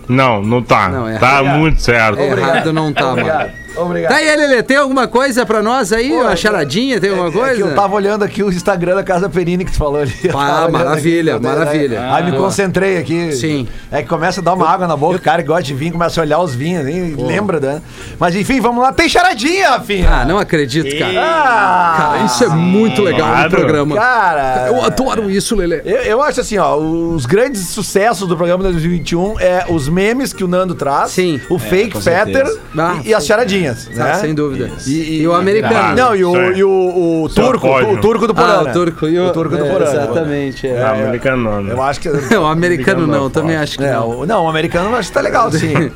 Não, 0.07 0.41
não 0.41 0.63
tá. 0.63 0.87
Não, 0.87 1.09
é 1.09 1.17
tá 1.17 1.41
errado. 1.43 1.57
muito 1.57 1.81
certo. 1.81 2.19
errado 2.21 2.71
não 2.71 2.93
tá, 2.93 3.07
mano. 3.13 3.66
Obrigado. 3.77 4.11
Tá 4.11 4.17
aí, 4.17 4.35
Lelê, 4.35 4.63
tem 4.63 4.77
alguma 4.77 5.07
coisa 5.07 5.45
pra 5.45 5.61
nós 5.61 5.91
aí? 5.93 6.09
Pô, 6.09 6.21
uma 6.21 6.31
é- 6.33 6.35
charadinha, 6.35 6.99
tem 6.99 7.09
alguma 7.09 7.27
É 7.29 7.31
que 7.31 7.37
coisa? 7.37 7.61
eu 7.61 7.75
tava 7.75 7.95
olhando 7.95 8.23
aqui 8.23 8.43
o 8.43 8.49
Instagram 8.49 8.95
da 8.95 9.03
Casa 9.03 9.29
Perini 9.29 9.63
que 9.65 9.71
tu 9.71 9.77
falou 9.77 10.01
ali. 10.01 10.13
Eu 10.23 10.37
Ah, 10.37 10.67
maravilha, 10.69 11.35
aqui, 11.35 11.43
maravilha. 11.45 12.13
Aí 12.13 12.23
me 12.25 12.31
Boa. 12.31 12.43
concentrei 12.43 12.97
aqui. 12.97 13.31
Sim. 13.33 13.67
É 13.91 14.01
que 14.01 14.07
começa 14.07 14.41
a 14.41 14.43
dar 14.43 14.53
uma 14.53 14.67
água 14.69 14.87
na 14.87 14.95
boca, 14.95 15.17
o 15.17 15.21
cara 15.21 15.41
que 15.41 15.47
gosta 15.47 15.63
de 15.63 15.73
vinho 15.73 15.91
começa 15.93 16.19
a 16.19 16.23
olhar 16.23 16.39
os 16.39 16.53
vinhos, 16.55 16.83
nem 16.85 17.15
lembra, 17.15 17.59
né? 17.59 17.81
Mas 18.19 18.35
enfim, 18.35 18.59
vamos 18.59 18.81
lá. 18.83 18.91
Tem 18.93 19.07
charadinha, 19.09 19.69
Rafinha! 19.71 20.09
Ah, 20.09 20.25
não 20.25 20.37
acredito, 20.39 20.97
cara. 20.97 21.13
Ah, 21.17 21.95
Cara, 21.97 22.25
isso 22.25 22.43
é 22.43 22.47
muito 22.49 23.01
legal 23.01 23.27
no 23.27 23.33
Claro. 23.33 23.49
programa. 23.49 23.95
Cara, 23.95 24.67
Eu 24.67 24.81
adoro 24.83 25.29
isso, 25.29 25.55
Lelê. 25.55 25.81
Eu, 25.85 25.97
eu 25.97 26.21
acho 26.21 26.41
assim, 26.41 26.57
ó, 26.57 26.75
os 26.77 27.25
grandes 27.25 27.67
sucessos 27.69 28.27
do 28.27 28.35
programa 28.35 28.63
de 28.63 28.71
2021 28.71 29.39
é 29.39 29.65
os 29.69 29.87
memes 29.89 30.33
que 30.33 30.43
o 30.43 30.47
Nando 30.47 30.75
traz, 30.75 31.11
Sim. 31.11 31.39
o 31.49 31.57
fake 31.59 31.91
com 31.91 32.01
Fetter 32.01 32.45
certeza. 32.45 32.59
Ah, 32.77 32.97
e, 33.03 33.09
e 33.09 33.13
as 33.13 33.25
charadinhas, 33.25 33.66
Né? 33.93 34.13
sem 34.15 34.33
dúvida. 34.35 34.69
E, 34.85 35.21
E 35.21 35.27
o 35.27 35.33
americano. 35.33 35.95
Não, 35.95 36.15
e 36.15 36.23
o, 36.23 36.35
é. 36.35 36.57
e 36.57 36.63
o, 36.63 36.69
o 36.69 37.27
é 37.29 37.33
turco, 37.33 37.67
o 37.67 37.97
turco 38.01 38.27
do 38.27 38.33
Porã. 38.35 38.59
Ah, 38.59 38.63
né? 38.63 38.69
o 38.69 38.73
turco 38.73 39.07
e 39.07 39.19
o... 39.19 39.27
O 39.27 39.31
turco 39.33 39.55
do 39.57 39.65
é, 39.65 39.69
Porã. 39.69 39.85
Exatamente, 39.85 40.67
é. 40.67 40.81
Ah, 40.81 40.91
americano, 40.91 41.61
né? 41.61 41.73
Eu 41.73 41.81
acho 41.81 41.99
que. 41.99 42.09
O 42.37 42.45
americano 42.45 42.67
Americano 42.67 43.07
não, 43.07 43.23
não 43.23 43.29
também 43.29 43.55
acho 43.55 43.77
que 43.77 43.83
É, 43.83 43.93
não. 43.93 44.09
o, 44.19 44.25
não, 44.25 44.45
o 44.45 44.49
americano 44.49 44.89
eu 44.89 44.95
acho 44.95 45.09
que 45.09 45.13
tá 45.13 45.21
legal, 45.21 45.51
sim. 45.51 45.73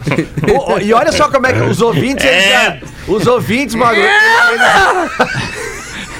O- 0.55 0.73
o- 0.73 0.79
e 0.79 0.93
olha 0.93 1.11
só 1.11 1.29
como 1.29 1.45
é 1.47 1.53
que 1.53 1.59
os 1.61 1.81
ouvintes. 1.81 2.25
eles 2.25 2.43
já- 2.49 2.77
os 3.07 3.27
ouvintes, 3.27 3.75
Magro. 3.75 4.01
eles- 4.01 4.11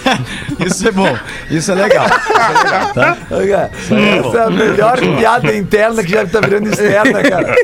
Isso 0.66 0.88
é 0.88 0.92
bom. 0.92 1.18
Isso 1.50 1.72
é 1.72 1.76
legal. 1.76 2.06
Olha, 3.32 3.70
Essa 3.74 4.38
é 4.38 4.44
a 4.46 4.50
melhor 4.50 5.00
piada 5.00 5.56
interna 5.56 6.04
que 6.04 6.12
já 6.12 6.26
tá 6.26 6.40
virando 6.42 6.70
externa, 6.70 7.22
cara. 7.24 7.56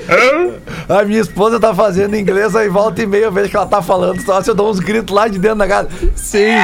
A 0.89 1.04
minha 1.04 1.20
esposa 1.22 1.60
tá 1.60 1.74
fazendo 1.74 2.16
inglês, 2.16 2.56
aí 2.56 2.70
volta 2.70 3.02
e 3.02 3.06
meia 3.08 3.26
eu 3.26 3.32
vejo 3.32 3.50
que 3.50 3.58
ela 3.58 3.66
tá 3.66 3.82
falando, 3.82 4.22
só 4.22 4.41
se 4.41 4.50
eu 4.50 4.56
dou 4.56 4.70
uns 4.70 4.80
gritos 4.80 5.14
lá 5.16 5.28
de 5.28 5.38
dentro 5.38 5.58
da 5.60 5.68
casa. 5.68 5.89
Sim. 6.16 6.56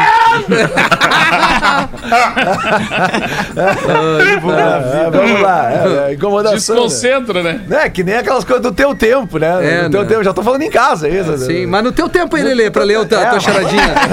É, 3.56 5.10
vamos 5.12 5.42
lá, 5.42 5.72
é, 5.72 6.10
é, 6.10 6.14
incomodação. 6.14 6.76
né? 6.76 6.82
Desconcentra, 6.82 7.44
né? 7.44 7.62
É, 7.70 7.90
que 7.90 8.04
nem 8.04 8.16
aquelas 8.16 8.44
coisas 8.44 8.64
do 8.64 8.72
teu 8.72 8.96
tempo, 8.96 9.38
né? 9.38 9.66
É, 9.66 9.84
do 9.84 9.92
teu 9.92 10.02
né? 10.04 10.08
tempo, 10.08 10.24
já 10.24 10.34
tô 10.34 10.44
falando 10.44 10.62
em 10.62 10.70
casa, 10.70 11.08
é 11.08 11.20
isso. 11.20 11.38
Sim, 11.40 11.66
mas 11.66 11.84
no 11.84 11.92
teu 11.92 12.10
tempo 12.10 12.36
aí, 12.36 12.44
Lelê, 12.44 12.70
pra 12.72 12.84
ler 12.84 13.00
a 13.00 13.06
tua 13.06 13.20
É. 13.36 13.40
charadinha. 13.40 13.94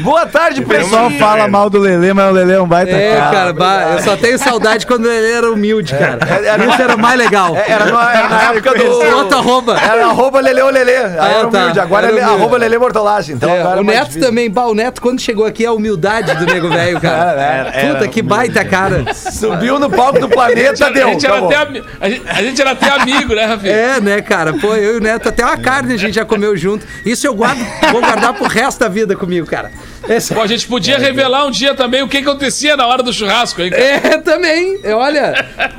Boa 0.00 0.26
tarde, 0.26 0.60
O 0.60 0.66
pessoal 0.66 1.10
pessoal. 1.10 1.30
fala 1.30 1.48
mal 1.48 1.68
do 1.70 1.78
Lelê, 1.78 2.12
mas 2.12 2.28
o 2.30 2.32
Lelê 2.32 2.54
é 2.54 2.60
um 2.60 2.66
baita 2.66 2.92
É, 2.92 3.16
cara. 3.16 3.30
cara, 3.30 3.52
bah, 3.52 3.92
eu 3.96 4.02
só 4.02 4.16
tenho 4.16 4.38
saudade 4.38 4.86
quando 4.86 5.10
ele 5.10 5.30
era 5.32 5.50
humilde, 5.50 5.94
cara. 5.94 6.18
era- 6.44 6.64
Isso 6.66 6.82
era 6.82 6.96
mais 6.96 7.18
legal. 7.18 7.56
É, 7.56 7.70
Era 7.72 7.86
na, 7.86 8.12
era 8.18 8.28
na 8.28 8.42
época 8.52 8.74
do. 8.74 8.86
Outro 9.16 9.38
arroba. 9.38 9.78
Era 9.80 10.06
arroba 10.06 10.40
Lele 10.40 10.60
ou 10.62 10.70
Lele. 10.70 10.90
Aí 10.90 11.16
Ah, 11.18 11.28
era 11.28 11.48
tá. 11.48 11.58
humilde. 11.60 11.80
Agora 11.80 12.06
Era 12.06 12.16
é 12.16 12.20
humilde. 12.22 12.40
arroba 12.40 12.56
Lele 12.58 12.78
Mortolagem. 12.78 13.34
Então 13.36 13.48
É, 13.50 13.60
agora 13.60 13.78
é 13.78 13.80
o 13.80 13.84
mais 13.84 13.98
Neto 13.98 14.08
difícil. 14.08 14.28
também, 14.28 14.50
bah, 14.50 14.66
o 14.66 14.74
Neto, 14.74 15.00
quando 15.00 15.20
chegou 15.20 15.44
aqui, 15.46 15.64
a 15.66 15.72
humildade 15.72 16.34
do 16.36 16.46
nego 16.46 16.68
velho, 16.68 17.00
cara. 17.00 17.72
Puta, 17.94 18.08
que 18.08 18.22
baita 18.22 18.64
cara. 18.64 19.04
Subiu 19.14 19.78
no 19.78 19.90
palco 19.90 20.18
do 20.20 20.28
planeta, 20.28 20.86
a, 20.86 20.90
deu. 20.90 21.08
gente 21.08 21.24
era 21.26 21.34
acabou. 21.36 21.50
até, 21.52 21.62
ami- 21.62 21.82
a, 22.00 22.08
gente, 22.08 22.22
a 22.28 22.42
gente 22.42 22.60
era 22.60 22.70
até 22.72 22.88
amigo, 22.90 23.34
né, 23.34 23.44
Rafinha? 23.44 23.72
É, 23.72 24.00
né, 24.00 24.20
cara? 24.22 24.52
Pô, 24.54 24.74
eu 24.74 24.94
e 24.94 24.98
o 24.98 25.00
Neto, 25.00 25.28
até 25.28 25.44
uma 25.44 25.56
carne 25.56 25.94
a 25.94 25.96
gente 25.96 26.14
já 26.14 26.24
comeu 26.24 26.56
junto. 26.56 26.86
Isso 27.04 27.26
eu 27.26 27.34
guardo, 27.34 27.58
vou 27.92 28.00
guardar 28.00 28.32
pro 28.34 28.46
resto 28.46 28.80
da 28.80 28.88
vida 28.88 29.16
comigo, 29.16 29.46
cara. 29.46 29.70
Esse- 30.08 30.32
Pô, 30.34 30.40
a 30.42 30.46
gente 30.46 30.66
podia 30.68 30.98
revelar 30.98 31.46
um 31.46 31.50
dia 31.50 31.74
também 31.74 32.02
o 32.02 32.08
que 32.08 32.18
acontecia 32.18 32.76
na 32.76 32.86
hora 32.86 33.02
do 33.02 33.12
churrasco, 33.12 33.60
hein? 33.62 33.70
cara? 33.70 33.82
É, 33.82 34.18
também. 34.18 34.78
É, 34.82 34.94
Olha, 34.94 35.34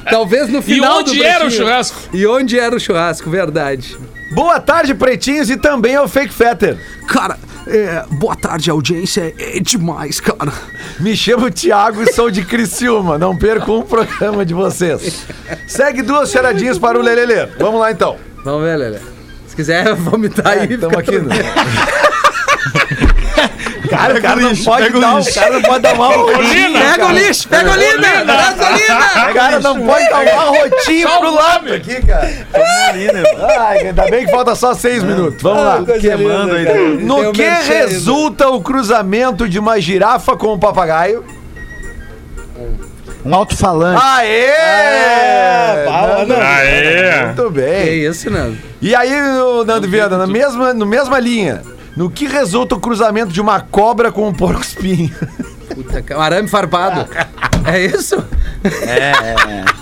talvez 0.09 0.49
no 0.49 0.59
E 0.59 0.61
final 0.61 1.01
do 1.03 1.11
onde 1.11 1.23
era 1.23 1.45
o 1.45 1.51
churrasco? 1.51 1.97
E 2.13 2.25
onde 2.27 2.59
era 2.59 2.75
o 2.75 2.79
churrasco, 2.79 3.29
verdade. 3.29 3.97
Boa 4.33 4.59
tarde, 4.59 4.93
pretinhos, 4.93 5.49
e 5.49 5.55
também 5.55 5.95
ao 5.95 6.07
Fake 6.07 6.33
Fetter. 6.33 6.77
Cara, 7.07 7.37
é, 7.65 8.03
boa 8.11 8.35
tarde, 8.35 8.69
audiência. 8.69 9.33
É 9.39 9.59
demais, 9.61 10.19
cara. 10.19 10.51
Me 10.99 11.15
chamo 11.15 11.49
Thiago 11.49 12.03
e 12.03 12.11
sou 12.11 12.29
de 12.29 12.43
Criciúma. 12.43 13.17
Não 13.17 13.37
perco 13.37 13.77
um 13.77 13.81
programa 13.83 14.45
de 14.45 14.53
vocês. 14.53 15.25
Segue 15.65 16.01
duas 16.01 16.29
charadinhas 16.29 16.77
para 16.77 16.99
o 16.99 17.01
Lelele. 17.01 17.49
Vamos 17.57 17.79
lá, 17.79 17.89
então. 17.91 18.17
Vamos 18.43 18.63
ver, 18.63 18.75
Lelê. 18.75 18.99
Se 19.47 19.55
quiser 19.55 19.93
vomitar 19.95 20.45
aí, 20.59 20.73
Estamos 20.73 20.97
fica 20.97 20.99
aqui. 20.99 21.11
tudo 21.19 21.29
né? 21.29 21.37
Cara, 23.89 24.17
o 24.17 24.21
cara 24.21 24.41
não 24.41 24.49
lixo, 24.49 24.65
pode 24.65 24.89
dar, 24.99 25.15
o 25.15 25.17
lixo. 25.19 25.33
cara 25.33 25.51
não 25.51 25.61
pode 25.61 25.79
dar 25.81 25.93
uma 25.93 26.07
rotinha. 26.07 26.79
Pega 26.91 27.05
o 27.05 27.11
lixo, 27.11 27.47
pega 27.47 27.71
o 27.71 27.75
lixo, 27.75 27.97
gasolina! 28.25 29.29
O 29.29 29.33
cara 29.33 29.59
não 29.59 29.85
pode 29.85 30.09
dar 30.09 30.21
uma 30.21 30.43
rotinha 30.43 31.07
Só 31.07 31.19
pro 31.19 31.33
lado 31.35 31.73
aqui, 31.73 32.05
cara. 32.05 32.31
Ai, 33.59 33.87
ainda 33.87 34.05
bem 34.09 34.25
que 34.25 34.31
falta 34.31 34.55
só 34.55 34.73
seis 34.73 35.03
minutos. 35.03 35.41
Vamos 35.41 35.63
lá. 35.63 35.83
Queimando 35.99 36.53
aí. 36.55 36.97
No 37.03 37.31
que 37.31 37.43
resulta 37.43 38.49
o 38.49 38.61
cruzamento 38.61 39.47
de 39.47 39.59
uma 39.59 39.79
girafa 39.79 40.35
com 40.35 40.53
um 40.53 40.59
papagaio? 40.59 41.23
Um 43.25 43.33
alto-falante. 43.35 44.01
Aê! 44.01 45.85
Nando, 45.85 46.33
Aê! 46.33 47.25
Muito 47.25 47.43
Que 47.43 47.49
bem. 47.49 48.05
isso, 48.05 48.29
Nando? 48.29 48.57
E 48.81 48.95
aí, 48.95 49.11
Nando 49.65 49.87
Viana, 49.87 50.17
na 50.17 50.27
mesma, 50.27 50.73
no 50.73 50.85
mesma 50.85 51.19
linha, 51.19 51.61
no 51.97 52.09
que 52.09 52.25
resulta 52.27 52.75
o 52.75 52.79
cruzamento 52.79 53.33
de 53.33 53.41
uma 53.41 53.59
cobra 53.59 54.11
com 54.11 54.27
um 54.27 54.33
porco-espinho? 54.33 55.11
Puta, 55.73 56.01
cara, 56.01 56.19
um 56.19 56.23
arame 56.23 56.47
farpado. 56.47 57.05
É 57.65 57.83
isso? 57.85 58.15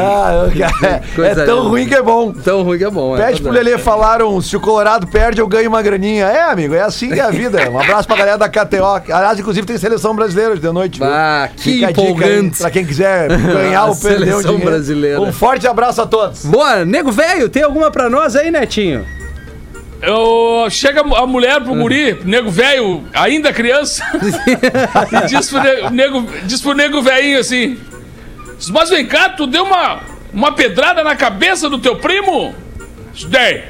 Ah, 0.00 0.46
cara, 0.56 0.96
é 0.96 1.14
Coisa 1.14 1.44
tão 1.44 1.56
linda. 1.58 1.68
ruim 1.68 1.88
que 1.88 1.94
é 1.94 2.02
bom. 2.02 2.32
Tão 2.32 2.62
ruim 2.62 2.78
que 2.78 2.84
é 2.84 2.90
bom. 2.90 3.16
é 3.16 3.26
Pede 3.26 3.40
pro 3.42 3.50
verdade. 3.52 3.70
Lelê 3.70 3.82
falaram, 3.82 4.40
se 4.40 4.56
o 4.56 4.60
Colorado 4.60 5.08
perde, 5.08 5.40
eu 5.40 5.48
ganho 5.48 5.68
uma 5.68 5.82
graninha. 5.82 6.26
É, 6.26 6.42
amigo, 6.42 6.72
é 6.74 6.80
assim 6.82 7.08
que 7.08 7.18
é 7.18 7.24
a 7.24 7.30
vida. 7.30 7.68
Um 7.68 7.78
abraço 7.78 8.06
pra 8.06 8.16
galera 8.16 8.38
da 8.38 8.48
KTO. 8.48 8.84
Aliás, 9.12 9.38
inclusive 9.40 9.66
tem 9.66 9.76
seleção 9.76 10.14
brasileira 10.14 10.52
hoje 10.52 10.60
de 10.62 10.70
noite. 10.70 11.02
Ah, 11.02 11.48
que 11.56 11.62
Fica 11.62 11.88
dica 11.88 12.00
aí 12.00 12.06
empolgante. 12.10 12.58
Pra 12.58 12.70
quem 12.70 12.84
quiser 12.86 13.28
ganhar 13.28 13.86
ou 13.86 13.96
perder 13.96 14.16
o 14.16 14.18
seleção 14.20 14.42
dinheiro. 14.52 14.70
brasileira. 14.70 15.20
Um 15.20 15.32
forte 15.32 15.66
abraço 15.66 16.00
a 16.00 16.06
todos. 16.06 16.44
Boa, 16.44 16.84
nego 16.84 17.10
velho, 17.10 17.48
tem 17.48 17.62
alguma 17.64 17.90
pra 17.90 18.08
nós 18.08 18.36
aí, 18.36 18.50
Netinho? 18.52 19.04
Eu, 20.00 20.68
chega 20.70 21.00
a 21.00 21.26
mulher 21.26 21.60
pro 21.60 21.74
guri, 21.74 22.20
nego 22.24 22.50
velho, 22.50 23.04
ainda 23.12 23.52
criança, 23.52 24.04
e 25.12 25.26
diz 25.26 25.50
pro 25.50 25.60
nego, 25.60 25.90
nego, 25.90 26.26
diz 26.44 26.60
pro 26.60 26.72
nego 26.72 27.02
velhinho 27.02 27.40
assim: 27.40 27.78
"Diz, 28.56 28.70
Mas 28.70 28.90
vem 28.90 29.04
cá, 29.06 29.30
tu 29.30 29.46
deu 29.46 29.64
uma, 29.64 30.00
uma 30.32 30.52
pedrada 30.52 31.02
na 31.02 31.16
cabeça 31.16 31.68
do 31.68 31.78
teu 31.78 31.96
primo? 31.96 32.54
Dei, 33.28 33.64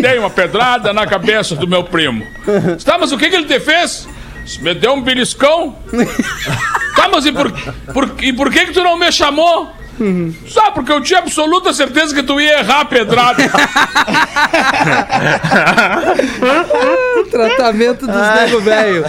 dei 0.00 0.18
uma 0.18 0.30
pedrada 0.30 0.92
na 0.92 1.04
cabeça 1.06 1.56
do 1.56 1.66
meu 1.66 1.82
primo. 1.82 2.24
Tá, 2.84 2.96
mas 2.98 3.10
o 3.10 3.18
que, 3.18 3.28
que 3.28 3.34
ele 3.34 3.46
te 3.46 3.58
fez? 3.58 4.08
Me 4.60 4.74
deu 4.74 4.92
um 4.92 5.02
beliscão. 5.02 5.76
Tá, 6.94 7.08
mas 7.08 7.24
e 7.24 7.32
por, 7.32 7.50
por, 7.92 8.14
e 8.22 8.32
por 8.34 8.52
que, 8.52 8.66
que 8.66 8.72
tu 8.72 8.82
não 8.82 8.98
me 8.98 9.10
chamou? 9.10 9.72
Só 10.46 10.70
porque 10.72 10.90
eu 10.90 11.00
tinha 11.00 11.18
absoluta 11.20 11.72
certeza 11.72 12.14
que 12.14 12.22
tu 12.22 12.40
ia 12.40 12.60
errar 12.60 12.80
a 12.80 12.84
pedrada. 12.84 13.42
Tratamento 17.30 18.06
dos 18.06 18.16
nego 18.34 18.60
velho. 18.60 19.04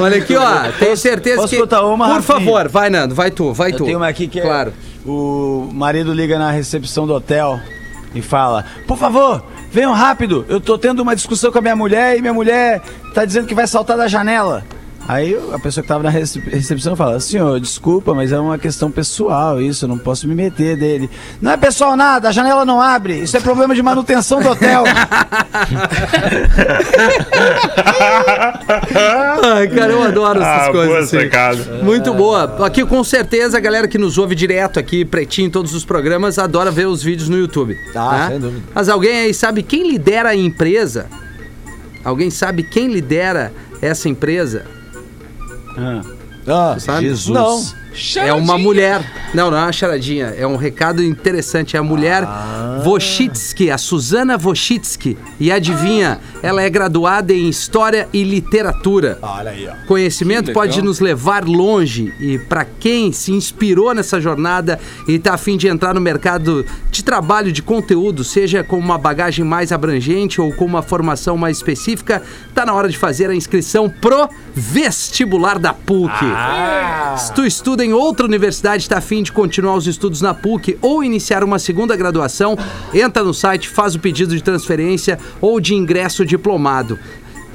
Olha 0.00 0.18
aqui, 0.18 0.34
ó. 0.36 0.70
Tenho 0.78 0.96
certeza 0.96 1.36
posso 1.42 1.50
que. 1.54 1.62
uma, 1.62 2.06
Por 2.06 2.14
Rafinha? 2.14 2.22
favor, 2.22 2.68
vai, 2.68 2.90
Nando, 2.90 3.14
vai 3.14 3.30
tu, 3.30 3.52
vai 3.52 3.72
Eu 3.72 3.76
tu. 3.76 3.84
tenho 3.84 3.98
uma 3.98 4.08
aqui 4.08 4.26
que 4.26 4.40
é. 4.40 4.42
Claro. 4.42 4.72
O 5.04 5.68
marido 5.72 6.12
liga 6.12 6.38
na 6.38 6.50
recepção 6.50 7.06
do 7.06 7.14
hotel 7.14 7.60
e 8.14 8.22
fala: 8.22 8.64
Por 8.86 8.96
favor, 8.96 9.44
venham 9.70 9.92
rápido. 9.92 10.46
Eu 10.48 10.60
tô 10.60 10.78
tendo 10.78 11.00
uma 11.00 11.14
discussão 11.16 11.50
com 11.50 11.58
a 11.58 11.62
minha 11.62 11.76
mulher 11.76 12.16
e 12.16 12.20
minha 12.20 12.34
mulher 12.34 12.80
tá 13.14 13.24
dizendo 13.24 13.46
que 13.46 13.54
vai 13.54 13.66
saltar 13.66 13.96
da 13.96 14.06
janela. 14.08 14.64
Aí 15.08 15.36
a 15.52 15.58
pessoa 15.58 15.82
que 15.82 15.88
tava 15.88 16.02
na 16.04 16.10
rece- 16.10 16.38
recepção 16.40 16.94
fala: 16.96 17.18
Senhor, 17.20 17.58
desculpa, 17.60 18.14
mas 18.14 18.30
é 18.32 18.38
uma 18.38 18.56
questão 18.56 18.90
pessoal 18.90 19.60
isso, 19.60 19.84
eu 19.84 19.88
não 19.88 19.98
posso 19.98 20.26
me 20.28 20.34
meter 20.34 20.76
dele. 20.76 21.10
Não 21.40 21.50
é 21.52 21.56
pessoal 21.56 21.96
nada, 21.96 22.28
a 22.28 22.32
janela 22.32 22.64
não 22.64 22.80
abre. 22.80 23.18
Isso 23.18 23.36
é 23.36 23.40
problema 23.40 23.74
de 23.74 23.82
manutenção 23.82 24.40
do 24.40 24.48
hotel. 24.48 24.84
Ai, 29.44 29.68
cara, 29.68 29.92
eu 29.92 30.02
adoro 30.02 30.40
essas 30.40 30.68
Ah, 30.68 30.70
coisas. 30.70 30.88
boa 30.88 30.98
assim. 31.00 31.20
sacada. 31.20 31.64
Muito 31.82 32.14
boa. 32.14 32.64
Aqui, 32.66 32.84
com 32.84 33.02
certeza, 33.04 33.56
a 33.58 33.60
galera 33.60 33.88
que 33.88 33.98
nos 33.98 34.18
ouve 34.18 34.34
direto 34.34 34.78
aqui, 34.78 35.04
pretinho, 35.04 35.48
em 35.48 35.50
todos 35.50 35.74
os 35.74 35.84
programas, 35.84 36.38
adora 36.38 36.70
ver 36.70 36.86
os 36.86 37.02
vídeos 37.02 37.28
no 37.28 37.36
YouTube. 37.38 37.76
Ah, 37.94 38.18
né? 38.18 38.28
sem 38.30 38.40
dúvida. 38.40 38.62
Mas 38.74 38.88
alguém 38.88 39.16
aí 39.22 39.34
sabe 39.34 39.62
quem 39.62 39.90
lidera 39.90 40.30
a 40.30 40.36
empresa? 40.36 41.06
Alguém 42.04 42.30
sabe 42.30 42.62
quem 42.62 42.88
lidera 42.88 43.52
essa 43.80 44.08
empresa? 44.08 44.64
Ah, 46.46 46.76
Sabe? 46.78 47.08
Jesus. 47.08 47.28
Não. 47.28 47.81
É 48.16 48.32
uma 48.32 48.58
mulher. 48.58 49.02
Não, 49.34 49.50
não 49.50 49.58
é 49.58 49.62
uma 49.62 49.72
charadinha. 49.72 50.34
É 50.36 50.46
um 50.46 50.56
recado 50.56 51.02
interessante. 51.02 51.76
É 51.76 51.80
a 51.80 51.82
mulher 51.82 52.26
Vochitsky, 52.84 53.70
a 53.70 53.78
Suzana 53.78 54.36
Vochitsky. 54.36 55.16
E 55.38 55.50
adivinha, 55.50 56.20
ela 56.42 56.62
é 56.62 56.68
graduada 56.68 57.32
em 57.32 57.48
História 57.48 58.08
e 58.12 58.24
Literatura. 58.24 59.18
Olha 59.22 59.50
aí, 59.50 59.68
ó. 59.68 59.86
Conhecimento 59.86 60.52
pode 60.52 60.82
nos 60.82 61.00
levar 61.00 61.44
longe. 61.44 62.12
E 62.20 62.38
para 62.38 62.64
quem 62.64 63.12
se 63.12 63.32
inspirou 63.32 63.94
nessa 63.94 64.20
jornada 64.20 64.78
e 65.06 65.18
tá 65.18 65.34
afim 65.34 65.56
de 65.56 65.68
entrar 65.68 65.94
no 65.94 66.00
mercado 66.00 66.64
de 66.90 67.02
trabalho 67.02 67.52
de 67.52 67.62
conteúdo, 67.62 68.24
seja 68.24 68.62
com 68.62 68.78
uma 68.78 68.98
bagagem 68.98 69.44
mais 69.44 69.72
abrangente 69.72 70.40
ou 70.40 70.52
com 70.52 70.64
uma 70.64 70.82
formação 70.82 71.36
mais 71.36 71.56
específica, 71.56 72.22
tá 72.54 72.64
na 72.66 72.74
hora 72.74 72.88
de 72.88 72.96
fazer 72.96 73.30
a 73.30 73.34
inscrição 73.34 73.88
pro 73.88 74.28
vestibular 74.54 75.58
da 75.58 75.72
PUC. 75.72 76.12
Se 77.16 77.32
tu 77.32 77.44
estuda 77.44 77.81
em 77.82 77.92
outra 77.92 78.26
universidade 78.26 78.82
está 78.82 78.98
afim 78.98 79.22
de 79.22 79.32
continuar 79.32 79.76
os 79.76 79.86
estudos 79.86 80.20
na 80.20 80.32
PUC 80.32 80.78
ou 80.80 81.02
iniciar 81.02 81.42
uma 81.42 81.58
segunda 81.58 81.96
graduação, 81.96 82.56
entra 82.94 83.22
no 83.22 83.34
site, 83.34 83.68
faz 83.68 83.94
o 83.94 83.98
pedido 83.98 84.34
de 84.36 84.42
transferência 84.42 85.18
ou 85.40 85.60
de 85.60 85.74
ingresso 85.74 86.24
diplomado. 86.24 86.98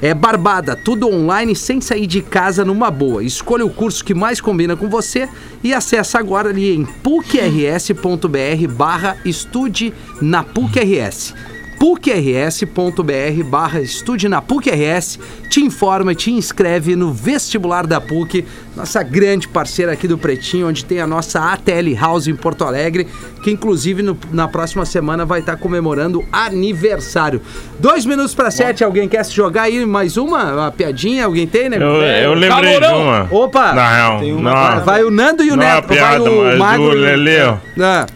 É 0.00 0.14
barbada, 0.14 0.76
tudo 0.76 1.08
online, 1.08 1.56
sem 1.56 1.80
sair 1.80 2.06
de 2.06 2.22
casa 2.22 2.64
numa 2.64 2.90
boa. 2.90 3.24
Escolha 3.24 3.66
o 3.66 3.70
curso 3.70 4.04
que 4.04 4.14
mais 4.14 4.40
combina 4.40 4.76
com 4.76 4.88
você 4.88 5.28
e 5.62 5.74
acessa 5.74 6.18
agora 6.18 6.50
ali 6.50 6.74
em 6.74 6.84
pucrs.br 6.84 8.68
barra 8.76 9.16
estude 9.24 9.92
na 10.20 10.44
PUC-RS 10.44 11.34
pucrs.br 11.78 13.42
barra 13.44 13.80
estude 13.80 14.28
na 14.28 14.42
PUC-RS, 14.42 15.18
te 15.48 15.60
informa 15.60 16.12
e 16.12 16.14
te 16.14 16.30
inscreve 16.32 16.96
no 16.96 17.12
vestibular 17.12 17.86
da 17.86 18.00
PUC, 18.00 18.44
nossa 18.76 19.02
grande 19.02 19.48
parceira 19.48 19.92
aqui 19.92 20.06
do 20.08 20.18
Pretinho, 20.18 20.68
onde 20.68 20.84
tem 20.84 21.00
a 21.00 21.06
nossa 21.06 21.40
ATL 21.52 21.94
House 21.98 22.26
em 22.28 22.34
Porto 22.36 22.64
Alegre, 22.64 23.06
que 23.42 23.50
inclusive 23.50 24.02
no- 24.02 24.18
na 24.32 24.48
próxima 24.48 24.84
semana 24.84 25.24
vai 25.24 25.40
estar 25.40 25.56
comemorando 25.56 26.24
aniversário. 26.32 27.40
Dois 27.78 28.04
minutos 28.04 28.34
para 28.34 28.50
sete, 28.50 28.82
alguém 28.84 29.08
quer 29.08 29.24
se 29.24 29.32
jogar 29.32 29.62
aí 29.62 29.84
mais 29.86 30.16
uma? 30.16 30.52
Uma 30.52 30.72
piadinha? 30.72 31.24
Alguém 31.26 31.46
tem, 31.46 31.68
né? 31.68 31.76
Eu, 31.76 31.82
eu 32.02 32.34
lembrei 32.34 32.74
de 32.74 32.80
Calorão. 32.80 33.02
uma. 33.02 33.28
Opa! 33.30 33.72
Na 33.72 33.94
real. 33.94 34.20
Não, 34.22 34.84
Vai 34.84 35.04
o 35.04 35.10
Nando 35.10 35.42
e 35.44 35.50
o 35.50 35.56
não 35.56 35.62
é 35.62 35.66
uma 35.66 35.74
Neto, 35.76 35.86
vai 35.88 35.96
piada, 35.96 36.30
o 36.30 36.44
mas 36.44 36.58
Magro. 36.58 36.82
o 36.88 36.92
e 36.92 36.96
Lelê, 36.96 37.42
ó. 37.42 37.56
Ah, 37.80 38.06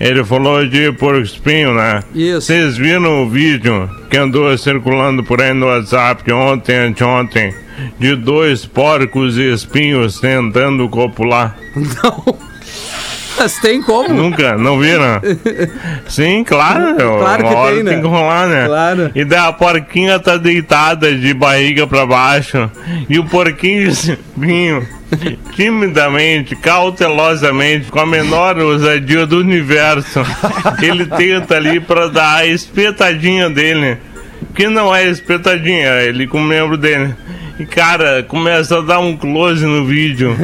Ele 0.00 0.24
falou 0.24 0.66
de 0.66 0.90
porco 0.92 1.20
espinho, 1.20 1.74
né? 1.74 2.02
Isso. 2.14 2.46
Vocês 2.46 2.78
viram 2.78 3.22
o 3.22 3.28
vídeo 3.28 3.88
que 4.08 4.16
andou 4.16 4.56
circulando 4.56 5.22
por 5.22 5.42
aí 5.42 5.52
no 5.52 5.66
WhatsApp 5.66 6.32
ontem, 6.32 6.74
anteontem, 6.74 7.54
de 7.98 8.16
dois 8.16 8.64
porcos 8.64 9.36
e 9.36 9.52
espinhos 9.52 10.18
tentando 10.18 10.88
copular? 10.88 11.54
não. 11.76 12.49
Mas 13.40 13.58
tem 13.58 13.80
como? 13.80 14.10
Nunca? 14.10 14.58
Não 14.58 14.78
viram? 14.78 15.18
Sim, 16.06 16.44
claro. 16.44 16.90
Claro 17.20 17.44
que 17.44 17.54
tem, 17.54 17.82
né? 17.82 17.92
tem 17.92 18.02
que 18.02 18.06
rolar, 18.06 18.46
né? 18.46 18.66
Claro. 18.66 19.10
E 19.14 19.24
daí 19.24 19.38
a 19.38 19.52
porquinha 19.52 20.18
tá 20.18 20.36
deitada 20.36 21.14
de 21.14 21.32
barriga 21.32 21.86
pra 21.86 22.04
baixo. 22.04 22.70
E 23.08 23.18
o 23.18 23.24
porquinho 23.24 23.88
espinho, 23.88 24.86
timidamente, 25.56 26.54
cautelosamente, 26.56 27.90
com 27.90 28.00
a 28.00 28.06
menor 28.06 28.58
ousadia 28.58 29.26
do 29.26 29.38
universo, 29.38 30.20
ele 30.82 31.06
tenta 31.06 31.56
ali 31.56 31.80
pra 31.80 32.08
dar 32.08 32.36
a 32.36 32.46
espetadinha 32.46 33.48
dele. 33.48 33.96
Que 34.54 34.68
não 34.68 34.94
é 34.94 35.06
espetadinha, 35.08 35.86
é 35.86 36.06
ele 36.06 36.26
com 36.26 36.38
o 36.38 36.44
membro 36.44 36.76
dele. 36.76 37.14
E 37.60 37.66
cara, 37.66 38.22
começa 38.22 38.78
a 38.78 38.80
dar 38.80 38.98
um 39.00 39.16
close 39.16 39.64
no 39.64 39.84
vídeo. 39.84 40.34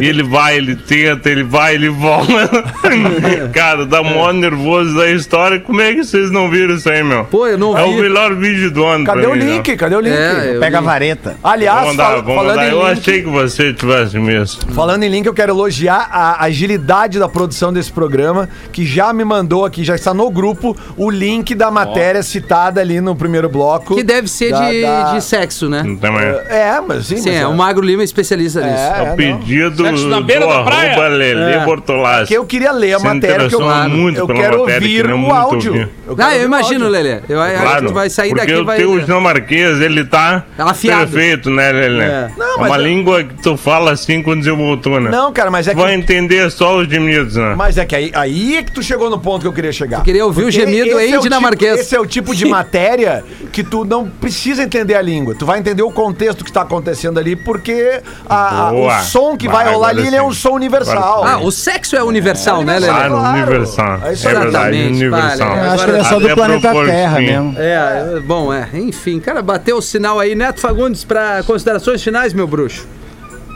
E 0.00 0.06
ele 0.06 0.22
vai, 0.22 0.56
ele 0.56 0.74
tenta, 0.76 1.28
ele 1.30 1.42
vai, 1.44 1.74
ele 1.74 1.88
volta. 1.88 2.64
cara, 3.52 3.84
dá 3.86 4.02
mó 4.02 4.32
nervoso 4.32 4.96
da 4.96 5.10
história. 5.10 5.60
Como 5.60 5.80
é 5.80 5.92
que 5.94 6.04
vocês 6.04 6.30
não 6.30 6.50
viram 6.50 6.74
isso 6.74 6.88
aí, 6.88 7.02
meu? 7.02 7.24
Pô, 7.24 7.46
eu 7.46 7.58
não 7.58 7.76
É 7.76 7.84
vi. 7.84 7.90
o 7.90 8.00
melhor 8.00 8.34
vídeo 8.34 8.70
do 8.70 8.84
ano. 8.84 9.04
Cadê 9.04 9.22
pra 9.22 9.30
o 9.30 9.36
mim, 9.36 9.44
link? 9.44 9.76
Cadê 9.76 9.96
o 9.96 10.00
link? 10.00 10.12
É, 10.14 10.56
Pega 10.58 10.78
a 10.78 10.80
vareta. 10.80 11.36
Aliás, 11.42 11.80
Vamos 11.80 11.96
mandar, 11.96 12.10
fal- 12.22 12.34
falando, 12.34 12.46
mandar. 12.56 12.66
em 12.66 12.70
Eu 12.70 12.88
link, 12.88 12.98
achei 12.98 13.22
que 13.22 13.28
você 13.28 13.72
tivesse 13.72 14.18
mesmo. 14.18 14.72
falando 14.72 15.02
em 15.02 15.08
link, 15.08 15.26
eu 15.26 15.34
quero 15.34 15.52
elogiar 15.52 16.08
a 16.10 16.44
agilidade 16.44 17.18
da 17.18 17.28
produção 17.28 17.72
desse 17.72 17.92
programa, 17.92 18.48
que 18.72 18.84
já 18.86 19.12
me 19.12 19.24
mandou 19.24 19.64
aqui, 19.64 19.84
já 19.84 19.94
está 19.94 20.14
no 20.14 20.30
grupo, 20.30 20.76
o 20.96 21.10
link 21.10 21.54
da 21.54 21.70
matéria 21.70 22.22
citada 22.22 22.80
ali 22.80 23.00
no 23.00 23.14
primeiro 23.14 23.48
bloco. 23.48 23.94
Que 23.94 24.02
deve 24.02 24.28
ser 24.28 24.50
Da- 24.50 24.70
de, 24.70 24.80
da- 24.82 25.12
de 25.14 25.20
sexo, 25.24 25.68
né? 25.68 25.82
Também. 26.14 26.40
É, 26.48 26.80
mas 26.86 27.06
sim, 27.06 27.16
Sim, 27.18 27.30
mas 27.30 27.40
é, 27.40 27.46
o 27.46 27.54
Magro 27.54 27.84
Lima 27.84 28.02
é 28.02 28.04
especialista 28.04 28.60
nisso. 28.60 28.82
É, 28.82 29.04
É 29.08 29.12
o 29.12 29.16
pedido 29.16 29.84
Sexo 29.84 30.08
na 30.08 30.18
do 30.18 30.24
beira 30.24 30.46
da 30.46 30.62
praia. 30.62 30.90
arroba 30.92 31.08
Lelê 31.08 31.52
É. 31.54 31.64
Bortolassi. 31.64 32.26
Que 32.28 32.34
eu 32.36 32.44
queria 32.44 32.72
ler 32.72 32.94
a 32.94 32.98
Se 32.98 33.04
matéria, 33.04 33.48
que 33.48 33.54
eu, 33.54 33.60
muito 33.88 34.18
eu 34.20 34.26
quero 34.26 34.38
matéria, 34.38 34.58
ouvir 34.58 34.80
queria 34.80 35.14
o 35.14 35.18
muito 35.18 35.34
áudio. 35.34 35.72
ouvir. 35.72 35.88
quero 35.88 36.22
Ah, 36.22 36.24
ouvir 36.26 36.36
eu 36.36 36.42
o 36.42 36.44
imagino, 36.44 36.84
áudio. 36.86 36.88
Lelê. 37.02 37.20
Eu 37.28 37.40
acho 37.40 37.54
que 37.56 37.60
Claro, 37.62 37.86
tu 37.86 37.92
vai 37.94 38.10
sair 38.10 38.28
porque 38.30 38.46
daqui 38.46 38.60
o 38.60 38.64
vai. 38.64 38.76
teu 38.78 39.00
dinamarquês, 39.00 39.80
ele 39.80 40.04
tá 40.04 40.44
Afiado. 40.58 41.10
perfeito, 41.10 41.50
né, 41.50 41.72
Lelê? 41.72 42.04
É. 42.04 42.30
Não, 42.36 42.46
É 42.46 42.56
mas 42.58 42.66
uma 42.70 42.76
eu- 42.78 42.82
língua 42.82 43.24
que 43.24 43.42
tu 43.42 43.56
fala 43.56 43.92
assim 43.92 44.22
com 44.22 44.36
desenvoltura. 44.38 45.00
Não, 45.10 45.32
cara, 45.32 45.50
mas 45.50 45.66
é 45.68 45.72
Tu 45.72 45.78
vai 45.78 45.88
que... 45.92 45.98
entender 45.98 46.50
só 46.50 46.76
os 46.78 46.88
gemidos, 46.88 47.36
né? 47.36 47.54
Mas 47.56 47.78
é 47.78 47.84
que 47.84 47.94
aí, 47.96 48.10
aí 48.14 48.56
é 48.56 48.62
que 48.62 48.72
tu 48.72 48.82
chegou 48.82 49.08
no 49.10 49.18
ponto 49.18 49.42
que 49.42 49.48
eu 49.48 49.52
queria 49.52 49.72
chegar. 49.72 49.98
Eu 49.98 50.04
queria 50.04 50.24
ouvir 50.24 50.42
o 50.42 50.44
Porque 50.44 50.60
gemido 50.60 51.00
em 51.00 51.12
é 51.12 51.18
o 51.18 51.22
dinamarquês. 51.22 51.72
Tipo, 51.72 51.82
esse 51.82 51.96
é 51.96 52.00
o 52.00 52.06
tipo 52.06 52.34
de 52.34 52.44
matéria 52.46 53.24
que 53.52 53.62
tu 53.62 53.84
não 53.84 54.08
precisa 54.08 54.62
entender 54.62 54.94
a 54.94 55.02
língua. 55.02 55.34
Tu 55.38 55.44
vai 55.46 55.58
entender 55.58 55.82
o 55.82 55.90
contexto 55.94 56.44
que 56.44 56.50
está 56.50 56.60
acontecendo 56.62 57.18
ali, 57.18 57.34
porque 57.36 58.02
a- 58.28 58.68
a- 58.68 58.72
o 58.72 59.02
som 59.04 59.36
que 59.36 59.48
vai 59.48 59.64
Vai, 59.64 59.72
rolar 59.74 59.88
ali 59.88 60.06
ele 60.06 60.16
é 60.16 60.22
um 60.22 60.32
som 60.32 60.50
universal. 60.50 61.24
Ah, 61.24 61.38
o 61.38 61.50
sexo 61.50 61.96
é 61.96 62.02
universal, 62.02 62.62
né, 62.62 62.74
Lelê? 62.78 62.86
Claro, 62.92 63.14
claro. 63.14 63.38
universal. 63.38 64.00
É 64.04 64.08
É, 64.08 64.12
isso 64.12 64.22
verdade, 64.24 64.48
Exatamente, 64.48 64.92
universal. 65.04 65.48
vale. 65.48 65.60
Eu 65.66 65.70
acho 65.72 65.84
que 65.84 65.90
ele 65.90 65.98
é 65.98 66.04
só 66.04 66.16
Até 66.18 66.28
do 66.28 66.34
planeta 66.34 66.72
Terra 66.84 67.18
mesmo. 67.20 67.54
É, 67.56 68.20
bom, 68.26 68.52
é. 68.52 68.68
Enfim, 68.74 69.20
cara, 69.20 69.40
bateu 69.40 69.76
o 69.78 69.82
sinal 69.82 70.20
aí. 70.20 70.34
Neto 70.34 70.60
Fagundes, 70.60 71.04
pra 71.04 71.42
considerações 71.44 72.02
finais, 72.02 72.34
meu 72.34 72.46
bruxo. 72.46 72.86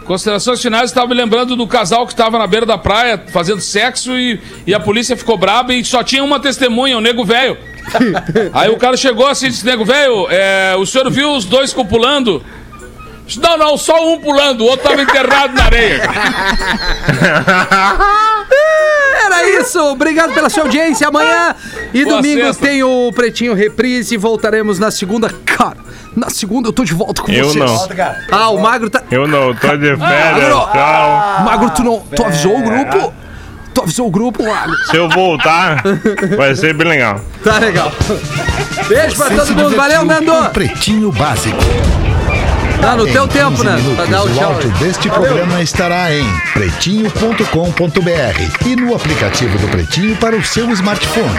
Considerações 0.07 0.63
finais, 0.63 0.85
estava 0.91 1.07
me 1.09 1.15
lembrando 1.15 1.55
do 1.55 1.67
casal 1.67 2.07
que 2.07 2.13
estava 2.15 2.39
na 2.39 2.47
beira 2.47 2.65
da 2.65 2.79
praia 2.79 3.23
fazendo 3.31 3.61
sexo 3.61 4.13
e, 4.17 4.41
e 4.67 4.73
a 4.75 4.81
polícia 4.81 5.15
ficou 5.15 5.37
braba 5.37 5.75
e 5.75 5.85
só 5.85 6.03
tinha 6.03 6.25
uma 6.25 6.41
testemunha, 6.41 6.97
o 6.97 7.01
nego 7.01 7.25
velho. 7.27 7.59
Aí 8.53 8.71
o 8.71 8.77
cara 8.77 8.97
chegou 8.97 9.27
assim 9.27 9.47
e 9.47 9.51
disse: 9.51 9.65
Nego 9.67 9.85
velho, 9.85 10.27
é, 10.31 10.75
o 10.77 10.85
senhor 10.87 11.11
viu 11.11 11.33
os 11.33 11.45
dois 11.45 11.73
copulando? 11.73 12.43
Disse, 13.27 13.41
Não, 13.41 13.59
não, 13.59 13.77
só 13.77 14.09
um 14.13 14.19
pulando, 14.21 14.63
o 14.63 14.65
outro 14.65 14.87
estava 14.91 15.03
enterrado 15.03 15.55
na 15.55 15.65
areia. 15.65 16.03
Era 19.25 19.49
isso, 19.61 19.79
obrigado 19.91 20.33
pela 20.33 20.49
sua 20.49 20.63
audiência. 20.65 21.09
Amanhã 21.09 21.55
e 21.93 22.05
Boa 22.05 22.17
domingo 22.17 22.45
sexta. 22.47 22.67
tem 22.67 22.83
o 22.83 23.13
Pretinho 23.13 23.55
Reprise. 23.55 24.17
Voltaremos 24.17 24.79
na 24.79 24.91
segunda. 24.91 25.29
Cara, 25.45 25.77
na 26.17 26.31
segunda 26.31 26.69
eu 26.69 26.73
tô 26.73 26.85
de 26.85 26.95
volta 26.95 27.23
com 27.23 27.31
Eu 27.31 27.49
vocês. 27.49 27.65
não. 27.65 27.89
Ah, 28.31 28.49
o 28.51 28.59
Magro 28.61 28.89
tá. 28.89 29.03
Eu 29.11 29.27
não, 29.29 29.55
tô 29.55 29.77
de 29.77 29.97
férias, 29.97 29.99
Magro. 29.99 30.71
tchau. 30.73 31.45
Magro, 31.45 31.71
tu 31.71 31.85
não. 31.85 32.01
Tu 32.01 32.25
avisou 32.25 32.59
o 32.59 32.63
grupo? 32.63 33.13
Tu 33.79 33.83
avisou 33.85 34.09
o 34.09 34.11
grupo? 34.11 34.43
Se 34.91 34.97
eu 34.97 35.09
voltar, 35.09 35.85
vai 36.37 36.53
ser 36.57 36.75
bem 36.75 36.89
legal. 36.89 37.21
Tá 37.45 37.61
legal. 37.61 37.93
Beijo 38.89 39.15
pra 39.15 39.31
todo 39.31 39.55
mundo. 39.55 39.77
Valeu, 39.77 40.05
Nando. 40.05 40.33
Com 40.33 40.45
Pretinho 40.47 41.13
Básico. 41.13 41.57
Tá 42.81 42.97
no 42.97 43.07
teu 43.07 43.25
Em 43.25 43.29
tempo, 43.29 43.51
15 43.51 43.65
né? 43.65 43.81
Pra 43.95 44.05
dar 44.07 44.25
o 44.25 44.31
tchau. 44.35 44.53
áudio 44.53 44.71
deste 44.73 45.09
programa 45.09 45.63
estará 45.63 46.13
em 46.13 46.25
pretinho.com.br 46.55 48.67
e 48.67 48.77
no 48.77 48.97
aplicativo 48.97 49.57
do 49.59 49.69
Pretinho 49.69 50.17
para 50.17 50.35
o 50.35 50.45
seu 50.45 50.69
smartphone. 50.73 51.39